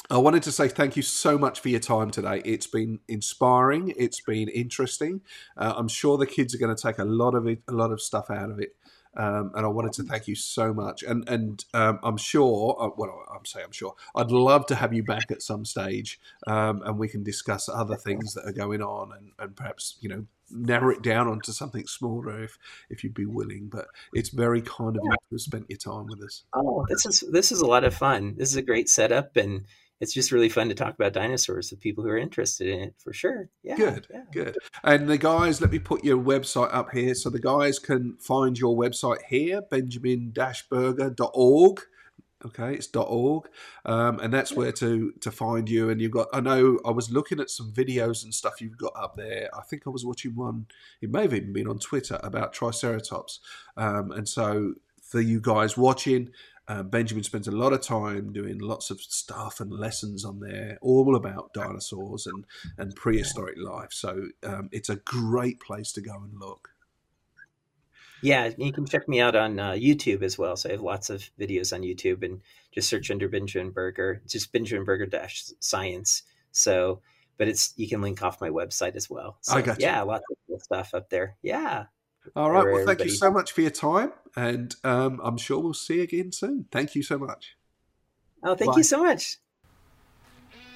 I 0.09 0.17
wanted 0.17 0.43
to 0.43 0.51
say 0.51 0.67
thank 0.67 0.97
you 0.97 1.01
so 1.01 1.37
much 1.37 1.61
for 1.61 1.69
your 1.69 1.79
time 1.79 2.11
today. 2.11 2.41
It's 2.43 2.67
been 2.67 2.99
inspiring. 3.07 3.93
It's 3.95 4.19
been 4.19 4.49
interesting. 4.49 5.21
Uh, 5.55 5.73
I'm 5.77 5.87
sure 5.87 6.17
the 6.17 6.27
kids 6.27 6.53
are 6.53 6.57
going 6.57 6.75
to 6.75 6.81
take 6.81 6.99
a 6.99 7.05
lot 7.05 7.35
of 7.35 7.47
it, 7.47 7.63
a 7.69 7.71
lot 7.71 7.91
of 7.91 8.01
stuff 8.01 8.29
out 8.29 8.49
of 8.49 8.59
it. 8.59 8.75
Um, 9.15 9.51
and 9.55 9.65
I 9.65 9.69
wanted 9.69 9.93
to 9.93 10.03
thank 10.03 10.27
you 10.27 10.35
so 10.35 10.73
much. 10.73 11.03
And 11.03 11.27
and 11.29 11.63
um, 11.73 11.99
I'm 12.03 12.17
sure, 12.17 12.75
uh, 12.79 12.89
well, 12.97 13.23
I'm 13.33 13.45
saying 13.45 13.65
I'm 13.65 13.71
sure, 13.71 13.95
I'd 14.15 14.31
love 14.31 14.65
to 14.67 14.75
have 14.75 14.93
you 14.93 15.03
back 15.03 15.31
at 15.31 15.41
some 15.41 15.65
stage, 15.65 16.19
um, 16.47 16.81
and 16.83 16.97
we 16.97 17.07
can 17.07 17.23
discuss 17.23 17.69
other 17.69 17.95
things 17.95 18.33
that 18.33 18.45
are 18.45 18.53
going 18.53 18.81
on, 18.81 19.11
and, 19.17 19.31
and 19.39 19.55
perhaps 19.55 19.97
you 20.01 20.09
know 20.09 20.25
narrow 20.49 20.91
it 20.91 21.01
down 21.01 21.27
onto 21.27 21.51
something 21.51 21.87
smaller 21.87 22.43
if 22.43 22.57
if 22.89 23.03
you'd 23.03 23.13
be 23.13 23.25
willing. 23.25 23.69
But 23.69 23.87
it's 24.13 24.29
very 24.29 24.61
kind 24.61 24.95
of 24.95 25.03
you 25.03 25.11
to 25.11 25.17
have 25.31 25.41
spent 25.41 25.65
your 25.69 25.77
time 25.77 26.07
with 26.07 26.21
us. 26.23 26.43
Oh, 26.53 26.85
this 26.89 27.05
is 27.05 27.23
this 27.31 27.51
is 27.51 27.61
a 27.61 27.67
lot 27.67 27.83
of 27.83 27.93
fun. 27.93 28.35
This 28.37 28.49
is 28.49 28.55
a 28.55 28.61
great 28.61 28.89
setup, 28.89 29.35
and 29.37 29.65
it's 29.99 30.13
just 30.13 30.31
really 30.31 30.49
fun 30.49 30.69
to 30.69 30.75
talk 30.75 30.93
about 30.93 31.13
dinosaurs 31.13 31.71
with 31.71 31.79
people 31.79 32.03
who 32.03 32.09
are 32.09 32.17
interested 32.17 32.67
in 32.67 32.81
it 32.81 32.93
for 32.97 33.13
sure. 33.13 33.49
Yeah. 33.63 33.77
Good. 33.77 34.07
Yeah. 34.11 34.23
Good. 34.31 34.57
And 34.83 35.09
the 35.09 35.17
guys, 35.17 35.61
let 35.61 35.71
me 35.71 35.79
put 35.79 36.03
your 36.03 36.17
website 36.17 36.73
up 36.73 36.91
here 36.91 37.15
so 37.15 37.29
the 37.29 37.39
guys 37.39 37.79
can 37.79 38.17
find 38.17 38.59
your 38.59 38.75
website 38.75 39.19
here, 39.29 39.61
benjamin-burger.org. 39.61 41.81
Okay, 42.45 42.73
it's 42.73 42.89
.org, 42.93 43.47
um, 43.85 44.19
and 44.19 44.33
that's 44.33 44.51
where 44.51 44.73
to 44.73 45.13
to 45.21 45.31
find 45.31 45.69
you. 45.69 45.89
And 45.89 46.01
you've 46.01 46.11
got. 46.11 46.27
I 46.33 46.41
know 46.41 46.77
I 46.85 46.91
was 46.91 47.09
looking 47.09 47.39
at 47.39 47.49
some 47.49 47.71
videos 47.71 48.25
and 48.25 48.33
stuff 48.33 48.59
you've 48.59 48.77
got 48.77 48.91
up 48.97 49.15
there. 49.15 49.49
I 49.57 49.61
think 49.61 49.83
I 49.87 49.89
was 49.89 50.05
watching 50.05 50.35
one. 50.35 50.65
It 51.01 51.09
may 51.09 51.21
have 51.21 51.33
even 51.33 51.53
been 51.53 51.69
on 51.69 51.79
Twitter 51.79 52.19
about 52.21 52.51
Triceratops. 52.51 53.39
Um, 53.77 54.11
and 54.11 54.27
so 54.27 54.73
for 55.01 55.21
you 55.21 55.39
guys 55.39 55.77
watching, 55.77 56.31
uh, 56.67 56.83
Benjamin 56.83 57.23
spends 57.23 57.47
a 57.47 57.51
lot 57.51 57.73
of 57.73 57.81
time 57.81 58.31
doing 58.31 58.59
lots 58.59 58.89
of 58.89 59.01
stuff 59.01 59.59
and 59.59 59.71
lessons 59.71 60.23
on 60.23 60.39
there, 60.39 60.77
all 60.81 61.15
about 61.15 61.53
dinosaurs 61.53 62.25
and, 62.25 62.45
and 62.77 62.95
prehistoric 62.95 63.57
life. 63.57 63.91
So 63.91 64.27
um, 64.43 64.69
it's 64.71 64.89
a 64.89 64.95
great 64.97 65.59
place 65.59 65.91
to 65.93 66.01
go 66.01 66.13
and 66.13 66.39
look. 66.39 66.69
Yeah, 68.21 68.51
you 68.57 68.71
can 68.71 68.85
check 68.85 69.09
me 69.09 69.19
out 69.19 69.35
on 69.35 69.59
uh, 69.59 69.71
YouTube 69.71 70.23
as 70.23 70.37
well. 70.37 70.55
So 70.55 70.69
I 70.69 70.71
have 70.71 70.81
lots 70.81 71.09
of 71.09 71.29
videos 71.37 71.73
on 71.73 71.81
YouTube 71.81 72.23
and 72.23 72.39
just 72.71 72.87
search 72.87 73.11
under 73.11 73.27
Benjamin 73.27 73.71
Burger, 73.71 74.21
just 74.25 74.53
Benjamin 74.53 74.85
Burger 74.85 75.05
dash 75.05 75.43
science. 75.59 76.23
So, 76.53 77.01
but 77.37 77.49
it's 77.49 77.73
you 77.75 77.89
can 77.89 78.01
link 78.01 78.23
off 78.23 78.39
my 78.39 78.49
website 78.49 78.95
as 78.95 79.09
well. 79.09 79.37
So, 79.41 79.55
I 79.55 79.61
got 79.61 79.81
you. 79.81 79.87
Yeah, 79.87 80.03
lots 80.03 80.23
of 80.31 80.37
cool 80.47 80.59
stuff 80.61 80.93
up 80.93 81.09
there. 81.09 81.35
Yeah. 81.41 81.87
All 82.35 82.51
right. 82.51 82.65
Well, 82.65 82.85
thank 82.85 83.03
you 83.03 83.09
so 83.11 83.31
much 83.31 83.51
for 83.51 83.61
your 83.61 83.71
time, 83.71 84.11
and 84.35 84.75
um, 84.83 85.19
I'm 85.23 85.37
sure 85.37 85.59
we'll 85.59 85.73
see 85.73 85.95
you 85.95 86.03
again 86.03 86.31
soon. 86.31 86.65
Thank 86.71 86.95
you 86.95 87.03
so 87.03 87.17
much. 87.17 87.55
Oh, 88.43 88.55
thank 88.55 88.73
Bye. 88.73 88.77
you 88.77 88.83
so 88.83 89.03
much. 89.03 89.37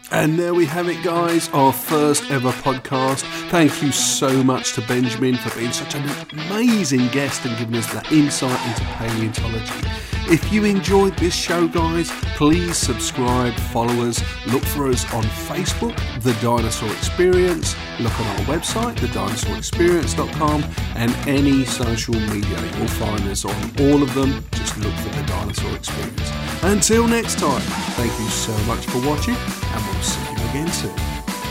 And 0.10 0.40
there 0.40 0.54
we 0.54 0.66
have 0.66 0.88
it, 0.88 1.04
guys, 1.04 1.50
our 1.50 1.74
first 1.74 2.32
ever 2.32 2.52
podcast. 2.52 3.24
Thank 3.50 3.82
you 3.82 3.92
so 3.92 4.42
much 4.42 4.74
to 4.74 4.82
Benjamin 4.82 5.36
for 5.36 5.58
being 5.58 5.74
such 5.74 5.96
an 5.96 6.10
amazing 6.32 7.08
guest 7.10 7.46
and 7.46 7.58
giving 7.58 7.76
us 7.76 7.92
that 7.94 8.10
insight 8.12 8.66
into 8.68 8.84
paleontology. 8.94 9.88
If 10.30 10.52
you 10.52 10.66
enjoyed 10.66 11.16
this 11.18 11.34
show, 11.34 11.68
guys, 11.70 12.12
please 12.36 12.78
subscribe, 12.78 13.54
follow 13.54 14.08
us, 14.08 14.22
look 14.48 14.64
for 14.64 14.88
us 14.88 15.06
on 15.14 15.24
Facebook, 15.24 15.96
The 16.22 16.34
Dinosaur 16.42 16.92
Experience, 16.92 17.76
look 18.00 18.18
on 18.20 18.28
our 18.28 18.46
website, 18.46 18.96
thedinosaurexperience.com, 18.96 20.66
and 20.96 21.12
any 21.28 21.64
social 21.64 22.16
media. 22.16 22.62
You'll 22.78 22.88
find 22.88 23.22
us 23.30 23.46
on 23.46 23.56
all 23.80 24.04
of 24.04 24.14
them. 24.14 24.44
Just 24.52 24.78
look 24.80 24.94
for 24.96 25.10
The 25.16 25.24
Dinosaur 25.28 25.74
Experience. 25.76 26.32
Until 26.64 27.08
next 27.08 27.40
time, 27.40 27.62
thank 27.96 28.12
you 28.20 28.28
so 28.28 28.52
much 28.66 28.86
for 28.88 29.00
watching, 29.08 29.36
and 29.36 29.86
we'll 29.86 29.97
see 30.02 30.22
you 30.32 30.50
again 30.50 30.68
soon. 30.72 30.96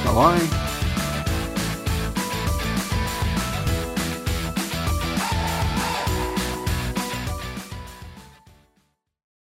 Bye 0.05 0.14
bye. 0.14 0.76